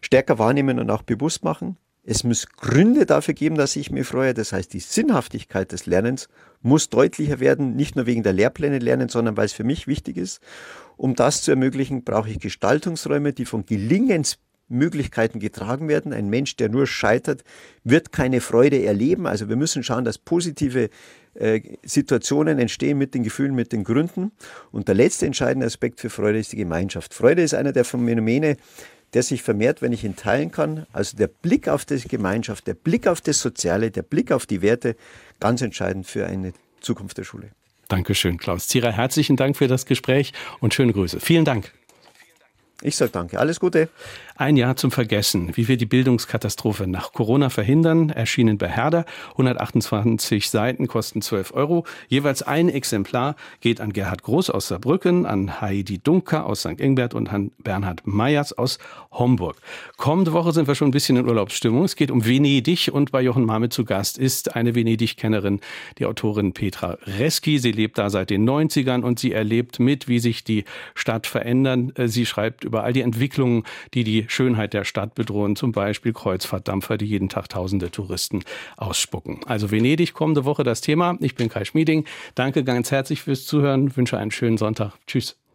stärker 0.00 0.38
wahrnehmen 0.38 0.78
und 0.78 0.88
auch 0.88 1.02
bewusst 1.02 1.44
machen. 1.44 1.76
Es 2.08 2.22
muss 2.22 2.46
Gründe 2.46 3.04
dafür 3.04 3.34
geben, 3.34 3.56
dass 3.56 3.74
ich 3.74 3.90
mich 3.90 4.06
freue. 4.06 4.32
Das 4.32 4.52
heißt, 4.52 4.72
die 4.72 4.78
Sinnhaftigkeit 4.78 5.72
des 5.72 5.86
Lernens 5.86 6.28
muss 6.62 6.88
deutlicher 6.88 7.40
werden, 7.40 7.74
nicht 7.74 7.96
nur 7.96 8.06
wegen 8.06 8.22
der 8.22 8.32
Lehrpläne 8.32 8.78
lernen, 8.78 9.08
sondern 9.08 9.36
weil 9.36 9.46
es 9.46 9.52
für 9.52 9.64
mich 9.64 9.88
wichtig 9.88 10.16
ist. 10.16 10.40
Um 10.96 11.16
das 11.16 11.42
zu 11.42 11.50
ermöglichen, 11.50 12.04
brauche 12.04 12.30
ich 12.30 12.38
Gestaltungsräume, 12.38 13.32
die 13.32 13.44
von 13.44 13.66
Gelingensmöglichkeiten 13.66 15.40
getragen 15.40 15.88
werden. 15.88 16.12
Ein 16.12 16.30
Mensch, 16.30 16.54
der 16.54 16.68
nur 16.68 16.86
scheitert, 16.86 17.42
wird 17.82 18.12
keine 18.12 18.40
Freude 18.40 18.84
erleben. 18.84 19.26
Also 19.26 19.48
wir 19.48 19.56
müssen 19.56 19.82
schauen, 19.82 20.04
dass 20.04 20.16
positive 20.16 20.90
äh, 21.34 21.60
Situationen 21.84 22.60
entstehen 22.60 22.98
mit 22.98 23.14
den 23.14 23.24
Gefühlen, 23.24 23.56
mit 23.56 23.72
den 23.72 23.82
Gründen. 23.82 24.30
Und 24.70 24.86
der 24.86 24.94
letzte 24.94 25.26
entscheidende 25.26 25.66
Aspekt 25.66 26.00
für 26.00 26.08
Freude 26.08 26.38
ist 26.38 26.52
die 26.52 26.56
Gemeinschaft. 26.56 27.14
Freude 27.14 27.42
ist 27.42 27.52
einer 27.52 27.72
der 27.72 27.84
Phänomene, 27.84 28.56
der 29.16 29.22
sich 29.22 29.40
vermehrt, 29.40 29.80
wenn 29.80 29.94
ich 29.94 30.04
ihn 30.04 30.14
teilen 30.14 30.50
kann. 30.50 30.84
Also 30.92 31.16
der 31.16 31.28
Blick 31.28 31.68
auf 31.68 31.86
die 31.86 31.98
Gemeinschaft, 32.06 32.66
der 32.66 32.74
Blick 32.74 33.06
auf 33.06 33.22
das 33.22 33.40
Soziale, 33.40 33.90
der 33.90 34.02
Blick 34.02 34.30
auf 34.30 34.44
die 34.44 34.60
Werte, 34.60 34.94
ganz 35.40 35.62
entscheidend 35.62 36.06
für 36.06 36.26
eine 36.26 36.52
Zukunft 36.82 37.16
der 37.16 37.24
Schule. 37.24 37.48
Dankeschön, 37.88 38.36
Klaus 38.36 38.68
Zierer. 38.68 38.92
Herzlichen 38.92 39.36
Dank 39.36 39.56
für 39.56 39.68
das 39.68 39.86
Gespräch 39.86 40.34
und 40.60 40.74
schöne 40.74 40.92
Grüße. 40.92 41.18
Vielen 41.18 41.46
Dank. 41.46 41.72
Ich 42.82 42.94
sage 42.96 43.10
danke. 43.10 43.40
Alles 43.40 43.58
Gute. 43.58 43.88
Ein 44.38 44.58
Jahr 44.58 44.76
zum 44.76 44.90
Vergessen, 44.90 45.56
wie 45.56 45.66
wir 45.66 45.78
die 45.78 45.86
Bildungskatastrophe 45.86 46.86
nach 46.86 47.14
Corona 47.14 47.48
verhindern, 47.48 48.10
erschienen 48.10 48.58
bei 48.58 48.68
Herder. 48.68 49.06
128 49.30 50.50
Seiten 50.50 50.88
kosten 50.88 51.22
12 51.22 51.54
Euro. 51.54 51.86
Jeweils 52.08 52.42
ein 52.42 52.68
Exemplar 52.68 53.36
geht 53.62 53.80
an 53.80 53.94
Gerhard 53.94 54.22
Groß 54.22 54.50
aus 54.50 54.68
Saarbrücken, 54.68 55.24
an 55.24 55.62
Heidi 55.62 56.00
Dunker 56.00 56.44
aus 56.44 56.60
St. 56.60 56.78
Ingbert 56.78 57.14
und 57.14 57.32
an 57.32 57.50
Bernhard 57.62 58.06
Meyers 58.06 58.52
aus 58.52 58.78
Homburg. 59.10 59.56
Kommende 59.96 60.34
Woche 60.34 60.52
sind 60.52 60.68
wir 60.68 60.74
schon 60.74 60.88
ein 60.88 60.90
bisschen 60.90 61.16
in 61.16 61.26
Urlaubsstimmung. 61.26 61.84
Es 61.84 61.96
geht 61.96 62.10
um 62.10 62.26
Venedig 62.26 62.90
und 62.92 63.12
bei 63.12 63.22
Jochen 63.22 63.46
Marme 63.46 63.70
zu 63.70 63.86
Gast 63.86 64.18
ist 64.18 64.54
eine 64.54 64.74
Venedig-Kennerin, 64.74 65.60
die 65.96 66.04
Autorin 66.04 66.52
Petra 66.52 66.98
Reski. 67.06 67.58
Sie 67.58 67.72
lebt 67.72 67.96
da 67.96 68.10
seit 68.10 68.28
den 68.28 68.46
90ern 68.46 69.00
und 69.00 69.18
sie 69.18 69.32
erlebt 69.32 69.80
mit, 69.80 70.08
wie 70.08 70.18
sich 70.18 70.44
die 70.44 70.64
Stadt 70.94 71.26
verändern. 71.26 71.94
Sie 72.04 72.26
schreibt 72.26 72.64
über 72.64 72.84
all 72.84 72.92
die 72.92 73.00
Entwicklungen, 73.00 73.62
die 73.94 74.25
Schönheit 74.30 74.72
der 74.72 74.84
Stadt 74.84 75.14
bedrohen, 75.14 75.56
zum 75.56 75.72
Beispiel 75.72 76.12
Kreuzfahrtdampfer, 76.12 76.96
die 76.96 77.06
jeden 77.06 77.28
Tag 77.28 77.48
tausende 77.48 77.90
Touristen 77.90 78.42
ausspucken. 78.76 79.40
Also 79.46 79.70
Venedig 79.70 80.14
kommende 80.14 80.44
Woche 80.44 80.64
das 80.64 80.80
Thema. 80.80 81.16
Ich 81.20 81.34
bin 81.34 81.48
Kai 81.48 81.64
Schmieding. 81.64 82.04
Danke 82.34 82.64
ganz 82.64 82.90
herzlich 82.90 83.22
fürs 83.22 83.44
Zuhören, 83.44 83.96
wünsche 83.96 84.18
einen 84.18 84.30
schönen 84.30 84.58
Sonntag. 84.58 84.92
Tschüss. 85.06 85.36